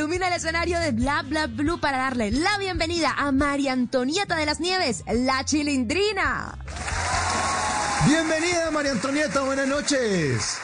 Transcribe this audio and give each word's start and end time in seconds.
Ilumina 0.00 0.28
el 0.28 0.32
escenario 0.32 0.80
de 0.80 0.92
Bla 0.92 1.22
Bla 1.28 1.46
Blue 1.46 1.78
para 1.78 1.98
darle 1.98 2.30
la 2.30 2.56
bienvenida 2.58 3.12
a 3.18 3.32
María 3.32 3.72
Antonieta 3.72 4.34
de 4.34 4.46
las 4.46 4.58
Nieves, 4.58 5.04
la 5.06 5.44
chilindrina. 5.44 6.56
Bienvenida 8.06 8.70
María 8.70 8.92
Antonieta, 8.92 9.42
buenas 9.42 9.68
noches. 9.68 10.58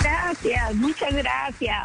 Gracias, 0.00 0.74
muchas 0.74 1.14
gracias. 1.14 1.78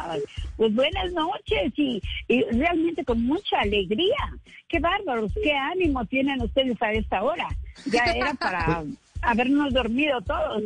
Pues 0.56 0.74
buenas 0.74 1.12
noches 1.12 1.72
y, 1.76 2.02
y 2.26 2.42
realmente 2.50 3.04
con 3.04 3.24
mucha 3.24 3.60
alegría. 3.60 4.34
Qué 4.68 4.80
bárbaros, 4.80 5.30
qué 5.44 5.54
ánimo 5.54 6.04
tienen 6.06 6.42
ustedes 6.42 6.76
a 6.82 6.90
esta 6.90 7.22
hora. 7.22 7.46
Ya 7.86 8.02
era 8.06 8.34
para 8.34 8.82
habernos 9.22 9.72
dormido 9.72 10.20
todos. 10.22 10.62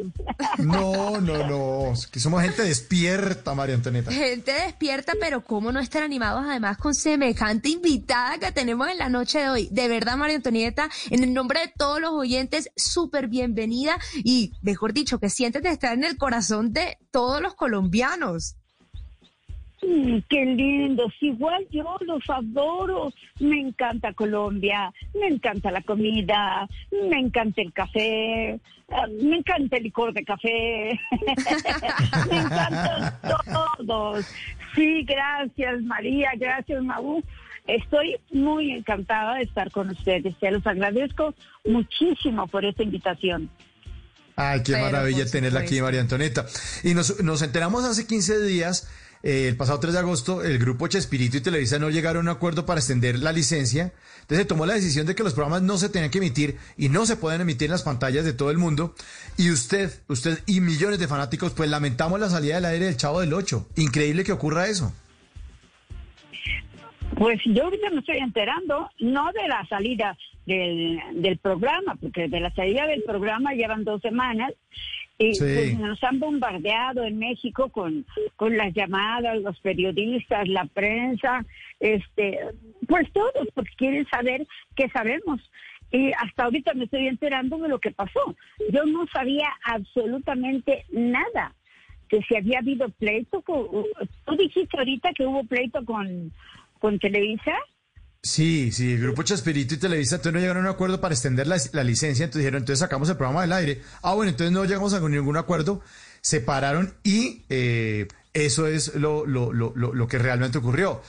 No, 0.58 1.20
no, 1.20 1.46
no. 1.46 1.92
Que 2.10 2.18
somos 2.18 2.42
gente 2.42 2.62
despierta, 2.62 3.54
María 3.54 3.74
Antonieta. 3.74 4.10
Gente 4.10 4.52
despierta, 4.52 5.12
pero 5.20 5.44
cómo 5.44 5.70
no 5.70 5.80
estar 5.80 6.02
animados 6.02 6.44
además 6.44 6.78
con 6.78 6.94
semejante 6.94 7.68
invitada 7.68 8.38
que 8.38 8.52
tenemos 8.52 8.88
en 8.88 8.98
la 8.98 9.08
noche 9.08 9.40
de 9.40 9.48
hoy. 9.48 9.68
De 9.70 9.88
verdad, 9.88 10.16
María 10.16 10.36
Antonieta, 10.36 10.88
en 11.10 11.22
el 11.22 11.32
nombre 11.32 11.60
de 11.60 11.72
todos 11.76 12.00
los 12.00 12.12
oyentes, 12.12 12.70
súper 12.76 13.28
bienvenida 13.28 13.98
y, 14.16 14.52
mejor 14.62 14.92
dicho, 14.92 15.20
que 15.20 15.30
sientes 15.30 15.62
de 15.62 15.70
estar 15.70 15.92
en 15.92 16.04
el 16.04 16.16
corazón 16.16 16.72
de 16.72 16.98
todos 17.10 17.40
los 17.40 17.54
colombianos. 17.54 18.56
Mm, 19.86 20.18
qué 20.28 20.44
lindos, 20.44 21.12
igual 21.20 21.64
yo 21.70 21.96
los 22.00 22.22
adoro. 22.28 23.12
Me 23.38 23.60
encanta 23.60 24.12
Colombia, 24.14 24.92
me 25.14 25.28
encanta 25.28 25.70
la 25.70 25.80
comida, 25.80 26.68
me 26.90 27.20
encanta 27.20 27.62
el 27.62 27.72
café, 27.72 28.58
ah, 28.90 29.06
me 29.22 29.36
encanta 29.36 29.76
el 29.76 29.84
licor 29.84 30.12
de 30.12 30.24
café, 30.24 30.98
me 32.30 32.36
encantan 32.36 33.14
todos. 33.78 34.26
Sí, 34.74 35.04
gracias 35.04 35.82
María, 35.82 36.30
gracias 36.36 36.82
Maú. 36.82 37.22
Estoy 37.68 38.16
muy 38.32 38.72
encantada 38.72 39.36
de 39.36 39.42
estar 39.42 39.70
con 39.70 39.90
ustedes. 39.90 40.34
Se 40.40 40.50
los 40.50 40.66
agradezco 40.66 41.34
muchísimo 41.64 42.46
por 42.48 42.64
esta 42.64 42.82
invitación. 42.82 43.50
Ay, 44.36 44.62
qué 44.62 44.72
Pero, 44.72 44.84
maravilla 44.84 45.26
tenerla 45.26 45.60
aquí. 45.60 45.80
María 45.80 46.00
Antonieta. 46.00 46.46
Y 46.84 46.94
nos, 46.94 47.22
nos 47.22 47.40
enteramos 47.42 47.84
hace 47.84 48.06
15 48.06 48.42
días, 48.42 48.88
eh, 49.26 49.48
el 49.48 49.56
pasado 49.56 49.80
3 49.80 49.92
de 49.92 49.98
agosto, 49.98 50.44
el 50.44 50.56
grupo 50.60 50.86
Chespirito 50.86 51.36
y 51.36 51.40
Televisa 51.40 51.80
no 51.80 51.90
llegaron 51.90 52.28
a 52.28 52.30
un 52.30 52.36
acuerdo 52.36 52.64
para 52.64 52.78
extender 52.78 53.18
la 53.18 53.32
licencia. 53.32 53.92
Entonces 54.20 54.38
se 54.38 54.44
tomó 54.44 54.66
la 54.66 54.74
decisión 54.74 55.04
de 55.04 55.16
que 55.16 55.24
los 55.24 55.34
programas 55.34 55.62
no 55.62 55.78
se 55.78 55.88
tenían 55.88 56.12
que 56.12 56.18
emitir 56.18 56.58
y 56.76 56.90
no 56.90 57.06
se 57.06 57.16
pueden 57.16 57.40
emitir 57.40 57.64
en 57.64 57.72
las 57.72 57.82
pantallas 57.82 58.24
de 58.24 58.32
todo 58.32 58.52
el 58.52 58.58
mundo. 58.58 58.94
Y 59.36 59.50
usted, 59.50 59.90
usted 60.06 60.38
y 60.46 60.60
millones 60.60 61.00
de 61.00 61.08
fanáticos, 61.08 61.52
pues 61.54 61.68
lamentamos 61.68 62.20
la 62.20 62.28
salida 62.28 62.54
del 62.54 62.66
aire 62.66 62.84
del 62.84 62.96
Chavo 62.96 63.20
del 63.20 63.34
8. 63.34 63.70
Increíble 63.74 64.22
que 64.22 64.30
ocurra 64.30 64.68
eso. 64.68 64.94
Pues 67.18 67.40
yo 67.46 67.64
ahorita 67.64 67.90
me 67.90 67.98
estoy 67.98 68.18
enterando, 68.18 68.88
no 69.00 69.32
de 69.32 69.48
la 69.48 69.66
salida 69.66 70.16
del, 70.46 71.00
del 71.14 71.36
programa, 71.38 71.96
porque 72.00 72.28
de 72.28 72.38
la 72.38 72.54
salida 72.54 72.86
del 72.86 73.02
programa 73.02 73.54
llevan 73.54 73.82
dos 73.82 74.00
semanas 74.02 74.52
y 75.18 75.34
Sí. 75.34 75.44
pues 75.44 75.78
nos 75.78 76.02
han 76.04 76.18
bombardeado 76.18 77.04
en 77.04 77.18
México 77.18 77.68
con, 77.70 78.04
con 78.36 78.56
las 78.56 78.74
llamadas, 78.74 79.40
los 79.42 79.58
periodistas, 79.60 80.46
la 80.48 80.66
prensa, 80.66 81.44
este, 81.80 82.38
pues 82.86 83.10
todos, 83.12 83.48
porque 83.54 83.72
quieren 83.76 84.06
saber 84.08 84.46
qué 84.74 84.88
sabemos. 84.90 85.40
Y 85.90 86.12
hasta 86.12 86.44
ahorita 86.44 86.74
me 86.74 86.84
estoy 86.84 87.06
enterando 87.06 87.58
de 87.58 87.68
lo 87.68 87.78
que 87.78 87.92
pasó. 87.92 88.36
Yo 88.72 88.84
no 88.84 89.06
sabía 89.12 89.48
absolutamente 89.64 90.84
nada 90.90 91.54
que 92.08 92.20
si 92.22 92.36
había 92.36 92.58
habido 92.58 92.88
pleito. 92.90 93.40
Con, 93.42 93.68
Tú 94.24 94.36
dijiste 94.36 94.76
ahorita 94.76 95.12
que 95.12 95.26
hubo 95.26 95.44
pleito 95.44 95.84
con, 95.84 96.32
con 96.80 96.98
Televisa. 96.98 97.54
Sí, 98.26 98.72
sí, 98.72 98.92
el 98.94 99.02
grupo 99.02 99.22
Chespirito 99.22 99.74
y 99.74 99.76
Televisa 99.76 100.16
entonces 100.16 100.32
no 100.34 100.40
llegaron 100.40 100.66
a 100.66 100.70
un 100.70 100.74
acuerdo 100.74 101.00
para 101.00 101.14
extender 101.14 101.46
la, 101.46 101.56
la 101.72 101.84
licencia, 101.84 102.24
entonces 102.24 102.40
dijeron, 102.42 102.62
entonces 102.62 102.80
sacamos 102.80 103.08
el 103.08 103.16
programa 103.16 103.42
del 103.42 103.52
aire. 103.52 103.82
Ah, 104.02 104.14
bueno, 104.14 104.30
entonces 104.30 104.52
no 104.52 104.64
llegamos 104.64 104.92
a 104.94 105.00
ningún 105.00 105.36
acuerdo, 105.36 105.80
se 106.20 106.40
pararon 106.40 106.92
y 107.04 107.42
eh, 107.50 108.08
eso 108.34 108.66
es 108.66 108.94
lo, 108.96 109.26
lo, 109.26 109.52
lo, 109.52 109.72
lo, 109.76 109.94
lo 109.94 110.08
que 110.08 110.18
realmente 110.18 110.58
ocurrió. 110.58 111.02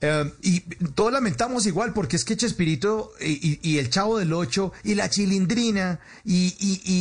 Eh, 0.00 0.32
y 0.42 0.60
todos 0.94 1.12
lamentamos 1.12 1.66
igual, 1.66 1.92
porque 1.92 2.16
es 2.16 2.24
que 2.24 2.36
Chespirito 2.36 3.12
y, 3.20 3.32
y- 3.32 3.60
y 3.62 3.78
el 3.78 3.90
Chavo 3.90 4.18
del 4.18 4.32
Ocho 4.32 4.72
y 4.82 4.94
la 4.94 5.08
Chilindrina 5.10 6.00
y, 6.24 6.54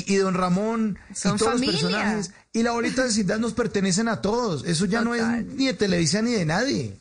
y, 0.08 0.16
Don 0.18 0.34
Ramón 0.36 1.00
Son 1.14 1.36
y 1.36 1.40
todos 1.40 1.54
familia. 1.54 1.72
los 1.74 1.82
personajes 1.82 2.32
y 2.54 2.64
la 2.64 2.72
bolita 2.72 3.02
de 3.02 3.08
vecindad 3.08 3.40
nos 3.40 3.54
pertenecen 3.54 4.08
a 4.10 4.22
todos. 4.22 4.64
Eso 4.66 4.86
ya 4.86 5.02
no 5.02 5.16
es 5.16 5.24
ni 5.56 5.68
de 5.68 5.74
Televisa 5.74 6.22
ni 6.22 6.32
de 6.34 6.46
nadie. 6.46 6.98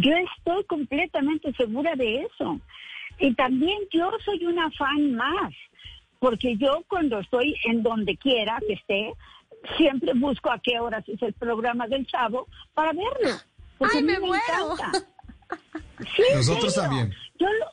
Yo 0.00 0.12
estoy 0.38 0.64
completamente 0.64 1.52
segura 1.52 1.94
de 1.94 2.22
eso. 2.22 2.58
Y 3.18 3.34
también 3.34 3.78
yo 3.92 4.10
soy 4.24 4.44
una 4.46 4.70
fan 4.70 5.14
más, 5.14 5.52
porque 6.18 6.56
yo 6.56 6.82
cuando 6.88 7.18
estoy 7.18 7.54
en 7.64 7.82
donde 7.82 8.16
quiera 8.16 8.58
que 8.66 8.72
esté, 8.72 9.12
siempre 9.76 10.12
busco 10.14 10.50
a 10.50 10.58
qué 10.60 10.80
horas 10.80 11.04
es 11.08 11.20
el 11.22 11.34
programa 11.34 11.86
del 11.86 12.06
Chavo 12.06 12.48
para 12.74 12.92
verlo. 12.92 13.36
Porque 13.76 13.98
¡Ay, 13.98 14.04
mí 14.04 14.12
me 14.12 14.20
muero! 14.20 14.42
encanta. 14.72 14.92
Sí, 16.16 16.22
Nosotros 16.34 16.72
serio. 16.72 16.88
también. 16.88 17.14
Yo 17.38 17.46
lo, 17.46 17.66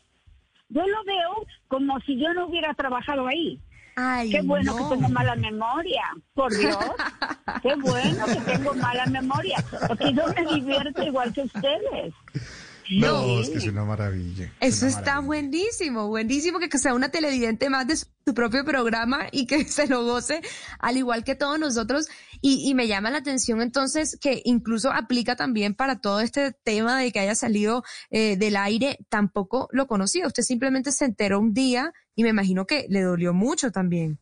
yo 0.67 0.85
lo 0.87 1.03
veo 1.05 1.45
como 1.69 1.99
si 2.01 2.17
yo 2.19 2.33
no 2.33 2.47
hubiera 2.47 2.73
trabajado 2.73 3.25
ahí. 3.25 3.57
Ay, 4.01 4.29
Qué 4.29 4.41
bueno 4.41 4.71
no. 4.71 4.77
que 4.89 4.95
tengo 4.95 5.09
mala 5.09 5.35
memoria, 5.35 6.03
por 6.33 6.55
Dios. 6.55 6.77
Qué 7.61 7.75
bueno 7.75 8.25
que 8.27 8.39
tengo 8.51 8.73
mala 8.75 9.05
memoria, 9.07 9.57
porque 9.87 10.13
yo 10.13 10.23
me 10.33 10.55
divierto 10.55 11.03
igual 11.03 11.33
que 11.33 11.41
ustedes. 11.41 12.13
No, 12.89 13.39
es 13.39 13.49
que 13.49 13.57
es 13.59 13.67
una 13.67 13.85
maravilla. 13.85 14.51
es 14.59 14.75
Eso 14.77 14.85
una 14.85 14.89
está 14.89 15.01
maravilla. 15.21 15.27
buenísimo, 15.27 16.07
buenísimo 16.07 16.59
que 16.59 16.77
sea 16.77 16.93
una 16.93 17.09
televidente 17.09 17.69
más 17.69 17.87
de 17.87 17.95
su, 17.97 18.07
su 18.25 18.33
propio 18.33 18.65
programa 18.65 19.27
y 19.31 19.45
que 19.45 19.63
se 19.65 19.87
lo 19.87 20.03
goce 20.03 20.41
al 20.79 20.97
igual 20.97 21.23
que 21.23 21.35
todos 21.35 21.59
nosotros. 21.59 22.07
Y, 22.41 22.69
y 22.69 22.73
me 22.73 22.87
llama 22.87 23.11
la 23.11 23.19
atención 23.19 23.61
entonces 23.61 24.17
que 24.19 24.41
incluso 24.45 24.91
aplica 24.91 25.35
también 25.35 25.75
para 25.75 25.99
todo 25.99 26.19
este 26.21 26.51
tema 26.63 26.99
de 26.99 27.11
que 27.11 27.19
haya 27.19 27.35
salido 27.35 27.83
eh, 28.11 28.37
del 28.37 28.55
aire. 28.55 28.97
Tampoco 29.09 29.67
lo 29.71 29.87
conocía. 29.87 30.25
Usted 30.27 30.43
simplemente 30.43 30.91
se 30.91 31.05
enteró 31.05 31.39
un 31.39 31.53
día 31.53 31.93
y 32.15 32.23
me 32.23 32.29
imagino 32.29 32.65
que 32.65 32.85
le 32.89 33.01
dolió 33.01 33.33
mucho 33.33 33.71
también. 33.71 34.19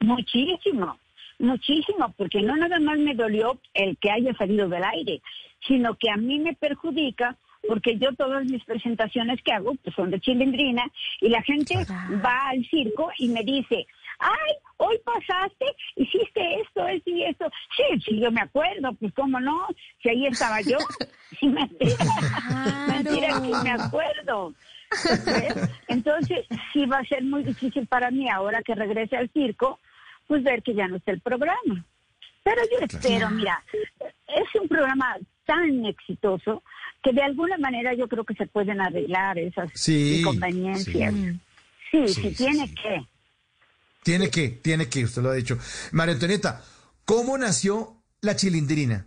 Muchísimo, 0.00 0.98
muchísimo, 1.38 2.12
porque 2.16 2.42
no 2.42 2.54
nada 2.56 2.78
más 2.78 2.98
me 2.98 3.14
dolió 3.14 3.58
el 3.72 3.96
que 3.98 4.10
haya 4.10 4.34
salido 4.34 4.68
del 4.68 4.84
aire, 4.84 5.22
sino 5.66 5.94
que 5.96 6.10
a 6.10 6.16
mí 6.16 6.38
me 6.38 6.54
perjudica 6.54 7.36
porque 7.68 7.96
yo 7.98 8.14
todas 8.14 8.44
mis 8.44 8.64
presentaciones 8.64 9.42
que 9.42 9.52
hago 9.52 9.74
pues 9.82 9.94
son 9.94 10.10
de 10.10 10.20
chilindrina 10.20 10.84
y 11.20 11.28
la 11.28 11.42
gente 11.42 11.74
va 12.24 12.48
al 12.50 12.64
circo 12.66 13.10
y 13.18 13.28
me 13.28 13.42
dice, 13.42 13.86
ay, 14.18 14.52
hoy 14.76 14.98
pasaste, 15.04 15.66
hiciste 15.96 16.60
esto, 16.60 16.86
esto 16.86 17.10
y 17.10 17.24
esto. 17.24 17.50
Sí, 17.76 18.00
sí, 18.04 18.20
yo 18.20 18.30
me 18.30 18.42
acuerdo, 18.42 18.92
pues 18.94 19.12
cómo 19.14 19.40
no, 19.40 19.66
si 20.02 20.08
ahí 20.10 20.26
estaba 20.26 20.60
yo. 20.60 20.78
Sí, 21.40 21.48
mentira, 21.48 21.96
mentira 22.86 23.42
que 23.42 23.64
me 23.64 23.70
acuerdo. 23.72 24.54
¿Ves? 25.26 25.68
Entonces, 25.88 26.46
sí 26.72 26.86
va 26.86 26.98
a 26.98 27.04
ser 27.06 27.24
muy 27.24 27.42
difícil 27.42 27.88
para 27.88 28.12
mí 28.12 28.30
ahora 28.30 28.62
que 28.62 28.76
regrese 28.76 29.16
al 29.16 29.28
circo, 29.30 29.80
pues 30.28 30.44
ver 30.44 30.62
que 30.62 30.74
ya 30.74 30.86
no 30.86 30.94
está 30.94 31.10
el 31.10 31.20
programa. 31.20 31.84
Pero 32.44 32.62
yo 32.70 32.86
espero, 32.86 33.30
mira, 33.30 33.60
es 34.28 34.60
un 34.60 34.68
programa 34.68 35.16
tan 35.44 35.84
exitoso 35.86 36.62
que 37.02 37.12
de 37.12 37.22
alguna 37.22 37.58
manera 37.58 37.94
yo 37.94 38.08
creo 38.08 38.24
que 38.24 38.34
se 38.34 38.46
pueden 38.46 38.80
arreglar 38.80 39.38
esas 39.38 39.70
Sí, 39.74 40.18
inconveniencias. 40.20 41.14
sí. 41.14 41.40
Sí, 41.90 42.08
Sí, 42.08 42.14
sí, 42.14 42.28
sí, 42.30 42.34
tiene 42.36 42.74
que. 42.74 43.06
Tiene 44.02 44.30
que, 44.30 44.48
tiene 44.48 44.88
que, 44.88 45.04
usted 45.04 45.22
lo 45.22 45.30
ha 45.30 45.34
dicho. 45.34 45.56
María 45.92 46.14
Antonieta, 46.14 46.62
¿cómo 47.04 47.38
nació 47.38 47.96
la 48.20 48.36
chilindrina? 48.36 49.06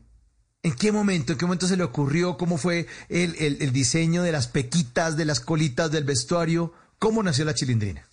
¿En 0.64 0.74
qué 0.76 0.92
momento? 0.92 1.34
¿En 1.34 1.38
qué 1.38 1.46
momento 1.46 1.68
se 1.68 1.78
le 1.78 1.84
ocurrió? 1.84 2.36
¿Cómo 2.38 2.58
fue 2.58 2.88
el, 3.10 3.36
el- 3.40 3.62
el 3.62 3.72
diseño 3.74 4.24
de 4.24 4.32
las 4.32 4.48
pequitas, 4.48 5.16
de 5.18 5.26
las 5.26 5.40
colitas, 5.40 5.92
del 5.92 6.04
vestuario? 6.04 6.74
¿Cómo 6.98 7.22
nació 7.24 7.46
la 7.46 7.54
chilindrina? 7.54 8.08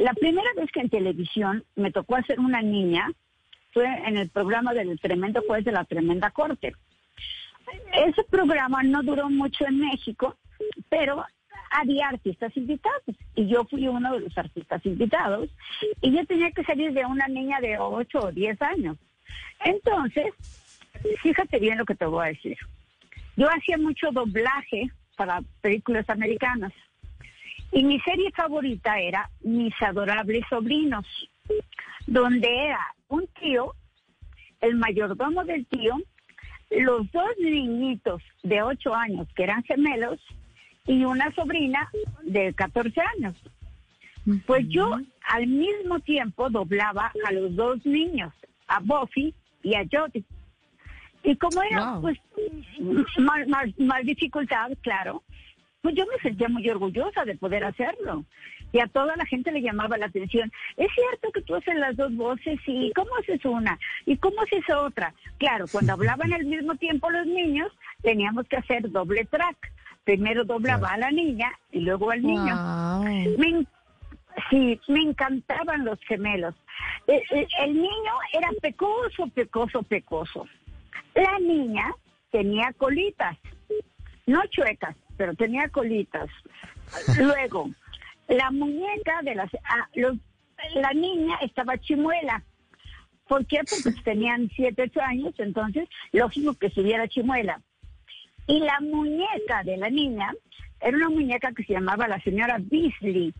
La 0.00 0.12
primera 0.14 0.48
vez 0.56 0.70
que 0.72 0.80
en 0.80 0.90
televisión 0.90 1.64
me 1.76 1.92
tocó 1.92 2.16
hacer 2.16 2.40
una 2.40 2.60
niña, 2.60 3.08
en 3.82 4.16
el 4.16 4.28
programa 4.28 4.74
del 4.74 4.98
tremendo 5.00 5.42
juez 5.46 5.64
de 5.64 5.72
la 5.72 5.84
tremenda 5.84 6.30
corte. 6.30 6.74
Ese 7.92 8.24
programa 8.24 8.82
no 8.82 9.02
duró 9.02 9.28
mucho 9.28 9.66
en 9.66 9.80
México, 9.80 10.36
pero 10.88 11.24
había 11.70 12.08
artistas 12.08 12.56
invitados 12.56 13.16
y 13.34 13.48
yo 13.48 13.64
fui 13.64 13.88
uno 13.88 14.12
de 14.14 14.20
los 14.20 14.38
artistas 14.38 14.84
invitados 14.86 15.50
y 16.00 16.12
yo 16.12 16.24
tenía 16.26 16.50
que 16.52 16.64
salir 16.64 16.92
de 16.92 17.04
una 17.04 17.26
niña 17.28 17.60
de 17.60 17.78
8 17.78 18.18
o 18.18 18.32
10 18.32 18.62
años. 18.62 18.96
Entonces, 19.64 20.26
fíjate 21.22 21.58
bien 21.58 21.78
lo 21.78 21.84
que 21.84 21.94
te 21.94 22.06
voy 22.06 22.24
a 22.24 22.28
decir. 22.28 22.56
Yo 23.36 23.48
hacía 23.50 23.78
mucho 23.78 24.10
doblaje 24.12 24.90
para 25.16 25.42
películas 25.60 26.08
americanas 26.08 26.72
y 27.72 27.82
mi 27.82 28.00
serie 28.00 28.30
favorita 28.30 28.98
era 28.98 29.28
Mis 29.42 29.74
adorables 29.82 30.44
sobrinos, 30.48 31.06
donde 32.06 32.48
era 32.68 32.95
un 33.08 33.26
tío, 33.40 33.74
el 34.60 34.76
mayordomo 34.76 35.44
del 35.44 35.66
tío, 35.66 35.94
los 36.70 37.10
dos 37.12 37.30
niñitos 37.38 38.22
de 38.42 38.62
8 38.62 38.94
años 38.94 39.28
que 39.34 39.44
eran 39.44 39.62
gemelos 39.62 40.20
y 40.86 41.04
una 41.04 41.32
sobrina 41.34 41.88
de 42.22 42.52
14 42.54 43.00
años. 43.18 43.36
Pues 44.46 44.66
yo 44.68 44.98
al 45.28 45.46
mismo 45.46 46.00
tiempo 46.00 46.50
doblaba 46.50 47.12
a 47.26 47.32
los 47.32 47.54
dos 47.54 47.84
niños, 47.86 48.32
a 48.66 48.80
Buffy 48.80 49.34
y 49.62 49.74
a 49.74 49.84
Jody. 49.90 50.24
Y 51.22 51.36
como 51.36 51.62
era 51.62 51.98
pues 52.00 52.18
más, 53.18 53.46
más, 53.78 54.04
dificultad, 54.04 54.70
claro, 54.80 55.22
pues 55.80 55.94
yo 55.94 56.04
me 56.06 56.20
sentía 56.22 56.48
muy 56.48 56.68
orgullosa 56.68 57.24
de 57.24 57.36
poder 57.36 57.64
hacerlo. 57.64 58.24
Y 58.72 58.80
a 58.80 58.86
toda 58.88 59.16
la 59.16 59.24
gente 59.26 59.52
le 59.52 59.62
llamaba 59.62 59.96
la 59.96 60.06
atención. 60.06 60.52
Es 60.76 60.88
cierto 60.92 61.30
que 61.32 61.42
tú 61.42 61.54
haces 61.54 61.76
las 61.76 61.96
dos 61.96 62.14
voces 62.14 62.58
y 62.66 62.92
¿cómo 62.94 63.10
haces 63.20 63.44
una? 63.44 63.78
¿Y 64.04 64.16
cómo 64.16 64.42
haces 64.42 64.64
otra? 64.74 65.14
Claro, 65.38 65.66
cuando 65.70 65.92
hablaban 65.94 66.32
al 66.32 66.44
mismo 66.44 66.74
tiempo 66.76 67.10
los 67.10 67.26
niños, 67.26 67.72
teníamos 68.02 68.46
que 68.48 68.56
hacer 68.56 68.90
doble 68.90 69.24
track 69.24 69.56
primero 70.06 70.44
doblaba 70.44 70.90
a 70.90 70.98
la 70.98 71.10
niña 71.10 71.52
y 71.72 71.80
luego 71.80 72.12
al 72.12 72.22
niño. 72.22 72.54
Me, 73.38 73.66
sí, 74.48 74.80
me 74.86 75.02
encantaban 75.02 75.84
los 75.84 75.98
gemelos. 76.06 76.54
El, 77.08 77.16
eh, 77.32 77.48
el, 77.60 77.74
niño 77.74 78.12
era 78.32 78.48
pecoso, 78.62 79.26
pecoso, 79.34 79.82
pecoso. 79.82 80.46
La 81.14 81.38
niña 81.40 81.92
tenía 82.30 82.72
colitas, 82.74 83.36
no 84.26 84.40
chuecas, 84.46 84.96
pero 85.16 85.34
tenía 85.34 85.68
colitas. 85.70 86.28
Luego, 87.18 87.70
la 88.28 88.50
muñeca 88.50 89.22
de 89.22 89.34
las... 89.34 89.50
Ah, 89.64 89.88
la 90.74 90.92
niña 90.92 91.36
estaba 91.42 91.78
chimuela. 91.78 92.42
¿Por 93.28 93.44
qué? 93.46 93.60
Porque 93.68 94.00
tenían 94.02 94.50
7, 94.54 94.82
8 94.90 95.00
años, 95.00 95.34
entonces 95.38 95.88
lógico 96.12 96.54
que 96.54 96.68
estuviera 96.68 97.08
chimuela. 97.08 97.60
Y 98.46 98.60
la 98.60 98.78
muñeca 98.80 99.64
de 99.64 99.76
la 99.76 99.90
niña 99.90 100.32
era 100.80 100.96
una 100.96 101.08
muñeca 101.08 101.52
que 101.52 101.64
se 101.64 101.72
llamaba 101.72 102.06
la 102.06 102.20
señora 102.20 102.58
Beasley. 102.60 103.34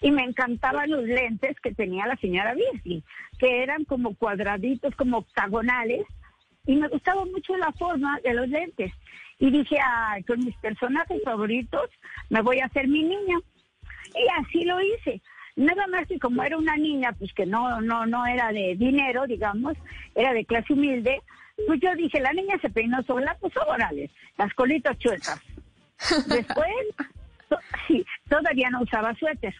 Y 0.00 0.10
me 0.10 0.24
encantaban 0.24 0.90
los 0.90 1.04
lentes 1.04 1.58
que 1.60 1.74
tenía 1.74 2.06
la 2.06 2.16
señora 2.16 2.54
Beasley, 2.54 3.02
que 3.38 3.62
eran 3.62 3.84
como 3.84 4.14
cuadraditos, 4.14 4.94
como 4.94 5.18
octagonales. 5.18 6.06
Y 6.66 6.76
me 6.76 6.88
gustaba 6.88 7.24
mucho 7.26 7.56
la 7.56 7.72
forma 7.72 8.18
de 8.20 8.34
los 8.34 8.48
lentes. 8.48 8.92
Y 9.38 9.50
dije, 9.50 9.78
ay, 9.82 10.22
con 10.24 10.38
mis 10.44 10.56
personajes 10.56 11.22
favoritos 11.22 11.90
me 12.30 12.40
voy 12.40 12.60
a 12.60 12.66
hacer 12.66 12.88
mi 12.88 13.02
niña. 13.02 13.38
Y 14.16 14.26
así 14.40 14.64
lo 14.64 14.80
hice. 14.80 15.20
Nada 15.56 15.86
más 15.86 16.06
que 16.06 16.18
como 16.18 16.42
era 16.42 16.58
una 16.58 16.76
niña, 16.76 17.12
pues 17.12 17.32
que 17.32 17.46
no, 17.46 17.80
no, 17.80 18.04
no 18.06 18.26
era 18.26 18.52
de 18.52 18.74
dinero, 18.76 19.26
digamos, 19.26 19.74
era 20.14 20.34
de 20.34 20.44
clase 20.44 20.72
humilde, 20.74 21.22
pues 21.66 21.80
yo 21.80 21.94
dije, 21.94 22.20
la 22.20 22.32
niña 22.32 22.58
se 22.60 22.68
peinó 22.68 23.02
sola, 23.04 23.36
pues 23.40 23.54
órale, 23.56 24.10
las 24.36 24.52
colitas 24.54 24.98
chuecas. 24.98 25.40
Después, 26.28 26.68
sí, 27.88 28.04
todavía 28.28 28.68
no 28.70 28.82
usaba 28.82 29.14
suéter. 29.14 29.54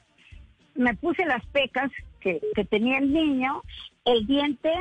Me 0.74 0.94
puse 0.94 1.24
las 1.24 1.44
pecas 1.46 1.90
que, 2.20 2.40
que 2.54 2.64
tenía 2.66 2.98
el 2.98 3.10
niño, 3.12 3.62
el 4.04 4.26
diente 4.26 4.72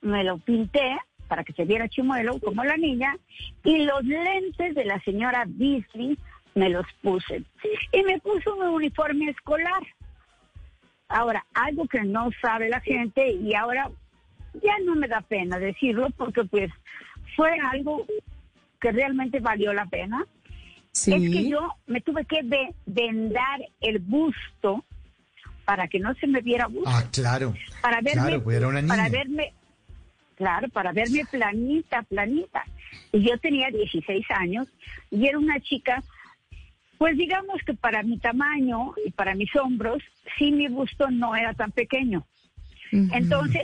me 0.00 0.24
lo 0.24 0.38
pinté 0.38 0.98
para 1.28 1.44
que 1.44 1.52
se 1.52 1.64
viera 1.64 1.88
chimuelo 1.88 2.38
como 2.40 2.64
la 2.64 2.76
niña 2.76 3.16
y 3.62 3.78
los 3.84 4.04
lentes 4.04 4.74
de 4.74 4.84
la 4.84 5.00
señora 5.00 5.44
Beasley 5.46 6.18
me 6.54 6.68
los 6.70 6.86
puse. 7.02 7.42
Y 7.92 8.02
me 8.02 8.18
puse 8.20 8.50
un 8.50 8.68
uniforme 8.68 9.30
escolar. 9.30 9.82
Ahora, 11.08 11.44
algo 11.54 11.86
que 11.86 12.02
no 12.02 12.30
sabe 12.40 12.68
la 12.68 12.80
gente 12.80 13.30
y 13.32 13.54
ahora 13.54 13.90
ya 14.62 14.74
no 14.84 14.94
me 14.94 15.08
da 15.08 15.20
pena 15.20 15.58
decirlo 15.58 16.08
porque 16.16 16.44
pues 16.44 16.70
fue 17.36 17.50
algo 17.72 18.06
que 18.80 18.92
realmente 18.92 19.40
valió 19.40 19.72
la 19.72 19.86
pena. 19.86 20.24
Es 20.92 21.04
que 21.04 21.48
yo 21.48 21.74
me 21.86 22.00
tuve 22.00 22.24
que 22.24 22.40
vendar 22.86 23.60
el 23.80 23.98
busto 23.98 24.84
para 25.64 25.88
que 25.88 25.98
no 25.98 26.14
se 26.14 26.26
me 26.26 26.40
viera 26.40 26.66
busto. 26.68 26.88
Ah, 26.88 27.04
claro. 27.10 27.54
Para 27.82 28.00
verme, 28.00 28.38
pues 28.38 28.56
era 28.56 28.68
una 28.68 28.80
niña. 28.80 28.94
para 28.94 29.08
verme, 29.08 29.52
claro, 30.36 30.68
para 30.68 30.92
verme 30.92 31.24
planita, 31.30 32.02
planita. 32.02 32.64
Y 33.12 33.28
yo 33.28 33.38
tenía 33.38 33.70
16 33.70 34.24
años 34.30 34.68
y 35.10 35.26
era 35.26 35.38
una 35.38 35.58
chica, 35.60 36.02
pues 36.98 37.16
digamos 37.16 37.62
que 37.64 37.74
para 37.74 38.02
mi 38.02 38.18
tamaño 38.18 38.94
y 39.04 39.10
para 39.10 39.34
mis 39.34 39.54
hombros, 39.56 40.02
sí 40.38 40.52
mi 40.52 40.68
busto 40.68 41.10
no 41.10 41.34
era 41.34 41.54
tan 41.54 41.72
pequeño. 41.72 42.26
Entonces, 42.92 43.62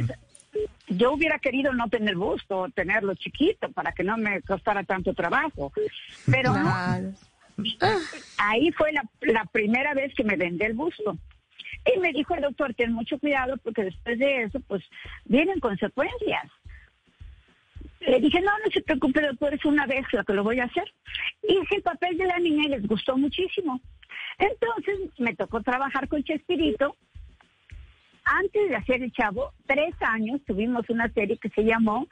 yo 0.88 1.12
hubiera 1.12 1.38
querido 1.38 1.72
no 1.72 1.88
tener 1.88 2.16
busto, 2.16 2.68
tenerlo 2.74 3.14
chiquito 3.14 3.70
para 3.70 3.92
que 3.92 4.02
no 4.02 4.16
me 4.16 4.42
costara 4.42 4.82
tanto 4.82 5.14
trabajo. 5.14 5.72
Pero 6.26 6.52
ahí 8.38 8.72
fue 8.72 8.92
la, 8.92 9.04
la, 9.20 9.44
primera 9.44 9.94
vez 9.94 10.12
que 10.14 10.24
me 10.24 10.36
vendé 10.36 10.66
el 10.66 10.74
busto. 10.74 11.16
Y 11.94 11.98
me 12.00 12.12
dijo 12.12 12.34
el 12.34 12.42
doctor, 12.42 12.74
ten 12.74 12.92
mucho 12.92 13.18
cuidado 13.18 13.56
porque 13.58 13.84
después 13.84 14.18
de 14.18 14.42
eso, 14.42 14.60
pues 14.60 14.82
vienen 15.24 15.60
consecuencias. 15.60 16.50
Le 18.00 18.20
dije, 18.20 18.40
no, 18.40 18.50
no 18.64 18.70
se 18.72 18.80
preocupe, 18.82 19.20
doctor, 19.20 19.54
es 19.54 19.64
una 19.64 19.86
vez 19.86 20.06
lo 20.12 20.24
que 20.24 20.32
lo 20.32 20.42
voy 20.42 20.58
a 20.60 20.64
hacer. 20.64 20.84
Hice 21.42 21.76
el 21.76 21.82
papel 21.82 22.16
de 22.16 22.26
la 22.26 22.38
niña 22.38 22.64
y 22.64 22.70
les 22.70 22.86
gustó 22.86 23.16
muchísimo. 23.16 23.80
Entonces 24.38 24.98
me 25.18 25.34
tocó 25.34 25.62
trabajar 25.62 26.08
con 26.08 26.24
Chespirito 26.24 26.96
antes 28.24 28.68
de 28.68 28.76
hacer 28.76 29.02
el 29.02 29.12
chavo, 29.12 29.52
tres 29.66 29.94
años 30.00 30.40
tuvimos 30.46 30.88
una 30.88 31.12
serie 31.12 31.38
que 31.38 31.48
se 31.50 31.64
llamó 31.64 32.06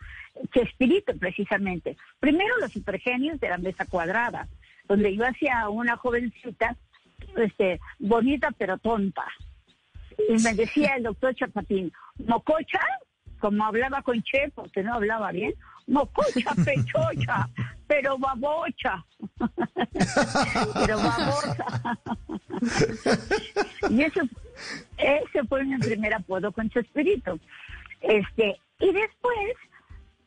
Chespirito, 0.52 1.16
precisamente. 1.16 1.96
Primero 2.18 2.58
los 2.58 2.72
supergenios 2.72 3.38
de 3.40 3.48
la 3.48 3.58
mesa 3.58 3.86
cuadrada, 3.86 4.48
donde 4.88 5.14
yo 5.14 5.24
hacía 5.24 5.68
una 5.68 5.96
jovencita, 5.96 6.76
este, 7.36 7.78
bonita 7.98 8.50
pero 8.58 8.78
tonta. 8.78 9.24
Y 10.28 10.42
me 10.42 10.54
decía 10.54 10.96
el 10.96 11.04
doctor 11.04 11.34
Chapatín, 11.34 11.92
mococha, 12.26 12.80
como 13.38 13.64
hablaba 13.64 14.02
con 14.02 14.22
Che, 14.22 14.50
porque 14.54 14.82
no 14.82 14.94
hablaba 14.94 15.32
bien, 15.32 15.54
mococha, 15.86 16.54
pechocha, 16.64 17.48
pero 17.86 18.18
babocha. 18.18 19.04
pero 20.74 20.96
babosa. 20.98 21.98
y 23.90 24.02
eso 24.02 24.20
ese 24.98 25.44
fue 25.48 25.64
mi 25.64 25.78
primer 25.78 26.14
apodo 26.14 26.52
con 26.52 26.68
Chespirito. 26.70 27.38
Este, 28.00 28.60
y 28.80 28.92
después 28.92 29.56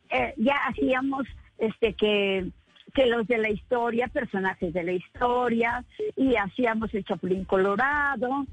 eh, 0.10 0.34
ya 0.38 0.56
hacíamos 0.68 1.26
este 1.58 1.94
que 1.94 2.52
que 2.94 3.06
los 3.06 3.28
de 3.28 3.38
la 3.38 3.50
historia, 3.50 4.08
personajes 4.08 4.74
de 4.74 4.84
la 4.84 4.92
historia, 4.92 5.86
y 6.16 6.36
hacíamos 6.36 6.94
el 6.94 7.06
Chapulín 7.06 7.46
Colorado. 7.46 8.46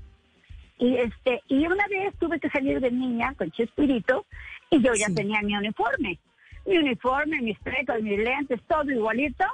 Y 0.79 0.97
este, 0.97 1.43
y 1.49 1.67
una 1.67 1.87
vez 1.89 2.15
tuve 2.19 2.39
que 2.39 2.51
salir 2.51 2.81
de 2.81 2.91
niña 2.91 3.35
con 3.35 3.51
Chespirito 3.51 4.25
y 4.71 4.81
yo 4.81 4.93
ya 4.95 5.07
tenía 5.15 5.43
mi 5.43 5.57
uniforme. 5.57 6.19
Mi 6.67 6.79
uniforme, 6.79 7.41
mis 7.41 7.59
precos, 7.61 8.01
mis 8.03 8.19
lentes, 8.19 8.61
todo 8.69 8.91
igualito. 8.91 9.45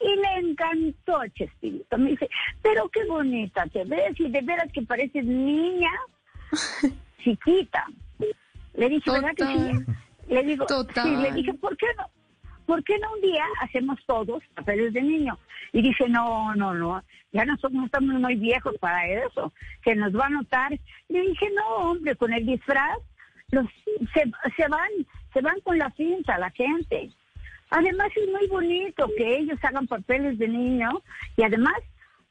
Y 0.00 0.16
le 0.16 0.50
encantó 0.50 1.20
Chespirito. 1.34 1.98
Me 1.98 2.10
dice, 2.10 2.28
pero 2.62 2.88
qué 2.88 3.04
bonita 3.04 3.66
te 3.68 3.84
ves 3.84 4.18
y 4.18 4.28
de 4.28 4.40
veras 4.42 4.70
que 4.72 4.82
pareces 4.82 5.24
niña 5.24 5.90
chiquita. 7.22 7.86
Le 8.74 8.88
dije, 8.88 9.10
¿verdad 9.10 9.34
que 9.34 9.46
sí? 9.46 9.92
Le 10.28 10.42
digo, 10.42 10.66
sí, 10.68 11.16
le 11.16 11.32
dije, 11.32 11.54
¿por 11.54 11.76
qué 11.76 11.86
no? 11.96 12.10
¿Por 12.66 12.82
qué 12.84 12.98
no 12.98 13.12
un 13.14 13.20
día 13.20 13.44
hacemos 13.60 13.98
todos 14.06 14.42
papeles 14.54 14.92
de 14.92 15.02
niño? 15.02 15.38
Y 15.72 15.82
dice, 15.82 16.08
no, 16.08 16.54
no, 16.54 16.74
no, 16.74 17.02
ya 17.32 17.44
nosotros 17.44 17.72
no 17.72 17.86
estamos 17.86 18.20
muy 18.20 18.34
viejos 18.36 18.74
para 18.78 19.06
eso, 19.06 19.52
que 19.82 19.94
nos 19.94 20.14
va 20.14 20.26
a 20.26 20.30
notar. 20.30 20.78
Le 21.08 21.20
dije, 21.22 21.48
no, 21.54 21.90
hombre, 21.90 22.16
con 22.16 22.32
el 22.32 22.44
disfraz 22.44 22.98
los, 23.50 23.66
se, 24.12 24.24
se 24.56 24.68
van, 24.68 24.90
se 25.32 25.40
van 25.40 25.60
con 25.60 25.78
la 25.78 25.90
cinta 25.92 26.38
la 26.38 26.50
gente. 26.50 27.10
Además 27.70 28.08
es 28.16 28.28
muy 28.28 28.46
bonito 28.48 29.08
que 29.16 29.38
ellos 29.38 29.58
hagan 29.62 29.86
papeles 29.86 30.38
de 30.38 30.48
niño 30.48 31.02
y 31.36 31.42
además 31.42 31.74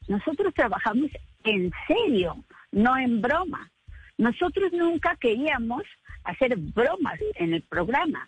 nosotros 0.07 0.53
trabajamos 0.53 1.11
en 1.43 1.71
serio, 1.87 2.37
no 2.71 2.97
en 2.97 3.21
broma. 3.21 3.69
nosotros 4.17 4.71
nunca 4.71 5.15
queríamos 5.17 5.83
hacer 6.23 6.55
bromas 6.57 7.19
en 7.35 7.53
el 7.53 7.61
programa. 7.63 8.27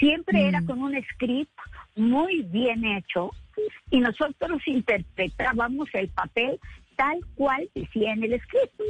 Siempre 0.00 0.48
era 0.48 0.62
con 0.62 0.82
un 0.82 0.94
script 1.12 1.52
muy 1.94 2.42
bien 2.42 2.84
hecho 2.86 3.30
y 3.90 4.00
nosotros 4.00 4.62
interpretábamos 4.66 5.88
el 5.92 6.08
papel 6.08 6.58
tal 6.96 7.20
cual 7.34 7.68
decía 7.74 8.12
en 8.12 8.24
el 8.24 8.40
script. 8.40 8.80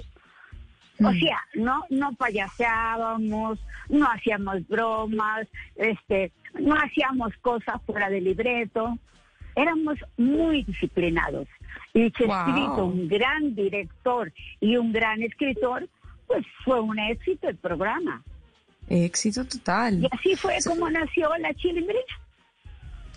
O 1.03 1.13
sea, 1.13 1.39
no, 1.55 1.83
no 1.91 2.13
payaseábamos, 2.13 3.59
no 3.89 4.07
hacíamos 4.07 4.69
bromas, 4.69 5.49
este, 5.77 6.31
no 6.61 6.75
hacíamos 6.75 7.33
cosas 7.41 7.83
fuera 7.87 8.09
del 8.09 8.25
libreto. 8.25 8.97
Éramos 9.57 9.99
muy 10.17 10.63
disciplinados. 10.63 11.49
Y 11.93 12.11
Chespirito, 12.13 12.85
un 12.85 13.09
gran 13.09 13.55
director 13.57 14.33
y 14.61 14.77
un 14.77 14.93
gran 14.93 15.23
escritor, 15.23 15.89
pues 16.29 16.47
fue 16.65 16.81
un 16.81 16.99
éxito 17.01 17.49
el 17.49 17.57
programa. 17.57 18.23
Éxito 18.91 19.45
total. 19.45 20.03
Y 20.03 20.09
así 20.11 20.37
fue 20.37 20.59
como 20.65 20.91
nació 20.91 21.31
la 21.39 21.55
chilindrina. 21.55 22.01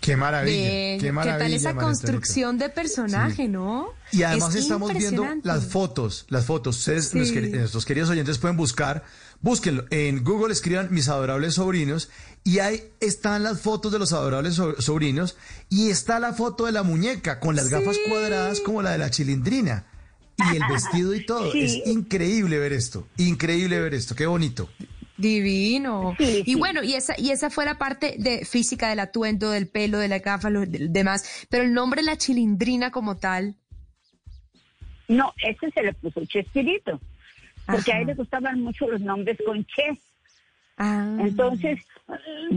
Qué 0.00 0.16
maravilla, 0.16 1.00
qué 1.00 1.12
maravilla. 1.12 1.38
¿Qué 1.38 1.44
tal 1.44 1.54
esa 1.54 1.74
construcción 1.74 2.58
de 2.58 2.68
personaje, 2.68 3.48
no? 3.48 3.88
Y 4.12 4.22
además 4.22 4.54
estamos 4.54 4.92
viendo 4.92 5.26
las 5.42 5.66
fotos, 5.66 6.26
las 6.28 6.44
fotos. 6.44 6.76
Ustedes, 6.76 7.14
nuestros 7.14 7.86
queridos 7.86 8.10
oyentes 8.10 8.36
pueden 8.36 8.58
buscar, 8.58 9.02
búsquenlo. 9.40 9.86
En 9.88 10.22
Google 10.22 10.52
escriban 10.52 10.88
mis 10.90 11.08
adorables 11.08 11.54
sobrinos 11.54 12.10
y 12.44 12.58
ahí 12.58 12.82
están 13.00 13.42
las 13.42 13.62
fotos 13.62 13.92
de 13.92 13.98
los 13.98 14.12
adorables 14.12 14.60
sobrinos 14.78 15.38
y 15.70 15.88
está 15.88 16.20
la 16.20 16.34
foto 16.34 16.66
de 16.66 16.72
la 16.72 16.82
muñeca 16.82 17.40
con 17.40 17.56
las 17.56 17.70
gafas 17.70 17.96
cuadradas 18.06 18.60
como 18.60 18.82
la 18.82 18.90
de 18.90 18.98
la 18.98 19.10
chilindrina 19.10 19.86
y 20.36 20.56
el 20.56 20.62
vestido 20.70 21.14
y 21.14 21.24
todo. 21.24 21.50
Es 21.54 21.80
increíble 21.86 22.58
ver 22.58 22.74
esto, 22.74 23.08
increíble 23.16 23.80
ver 23.80 23.94
esto, 23.94 24.14
qué 24.14 24.26
bonito. 24.26 24.68
Divino. 25.16 26.16
y 26.18 26.54
bueno, 26.56 26.82
y 26.82 26.94
esa, 26.94 27.14
y 27.18 27.30
esa 27.30 27.50
fue 27.50 27.64
la 27.64 27.78
parte 27.78 28.16
de 28.18 28.44
física 28.44 28.88
del 28.88 29.00
atuendo, 29.00 29.50
del 29.50 29.68
pelo, 29.68 29.98
de 29.98 30.08
la 30.08 30.18
gafa, 30.18 30.50
los 30.50 30.66
demás. 30.68 31.46
Pero 31.48 31.64
el 31.64 31.72
nombre 31.72 32.02
la 32.02 32.16
chilindrina 32.16 32.90
como 32.90 33.16
tal. 33.16 33.54
No, 35.08 35.32
ese 35.42 35.70
se 35.70 35.82
le 35.82 35.92
puso 35.94 36.24
Chespirito. 36.24 37.00
Porque 37.66 37.92
a 37.92 38.00
él 38.00 38.08
le 38.08 38.14
gustaban 38.14 38.60
mucho 38.60 38.88
los 38.88 39.00
nombres 39.00 39.38
con 39.44 39.64
Che. 39.64 39.98
Ah. 40.76 41.16
Entonces, 41.20 41.80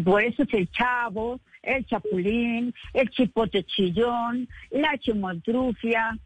por 0.04 0.24
eso 0.24 0.44
es 0.44 0.54
el 0.54 0.70
chavo, 0.72 1.40
el 1.62 1.86
chapulín, 1.86 2.74
el 2.94 3.10
chipote 3.12 3.64
chillón, 3.64 4.50
la 4.72 4.98
chimotrufia. 4.98 6.18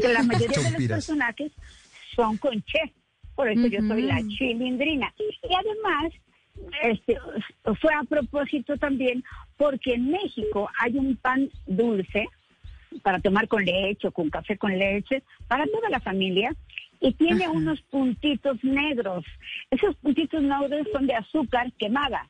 Que 0.00 0.08
la 0.08 0.22
mayoría 0.22 0.58
de 0.58 0.70
los 0.70 0.88
personajes 0.88 1.52
son 2.16 2.36
con 2.38 2.60
Che 2.62 2.92
por 3.38 3.48
eso 3.48 3.68
yo 3.68 3.78
soy 3.86 4.02
la 4.02 4.20
chilindrina. 4.26 5.14
Y 5.16 5.54
además, 5.54 6.12
este, 6.82 7.16
fue 7.80 7.94
a 7.94 8.02
propósito 8.02 8.76
también 8.78 9.22
porque 9.56 9.94
en 9.94 10.10
México 10.10 10.68
hay 10.80 10.98
un 10.98 11.14
pan 11.14 11.48
dulce 11.64 12.26
para 13.04 13.20
tomar 13.20 13.46
con 13.46 13.64
leche 13.64 14.08
o 14.08 14.10
con 14.10 14.28
café 14.28 14.58
con 14.58 14.76
leche 14.76 15.22
para 15.46 15.66
toda 15.66 15.88
la 15.88 16.00
familia 16.00 16.52
y 16.98 17.12
tiene 17.12 17.48
unos 17.48 17.80
puntitos 17.82 18.58
negros. 18.64 19.24
Esos 19.70 19.94
puntitos 19.98 20.42
negros 20.42 20.88
son 20.92 21.06
de 21.06 21.14
azúcar 21.14 21.70
quemada, 21.78 22.28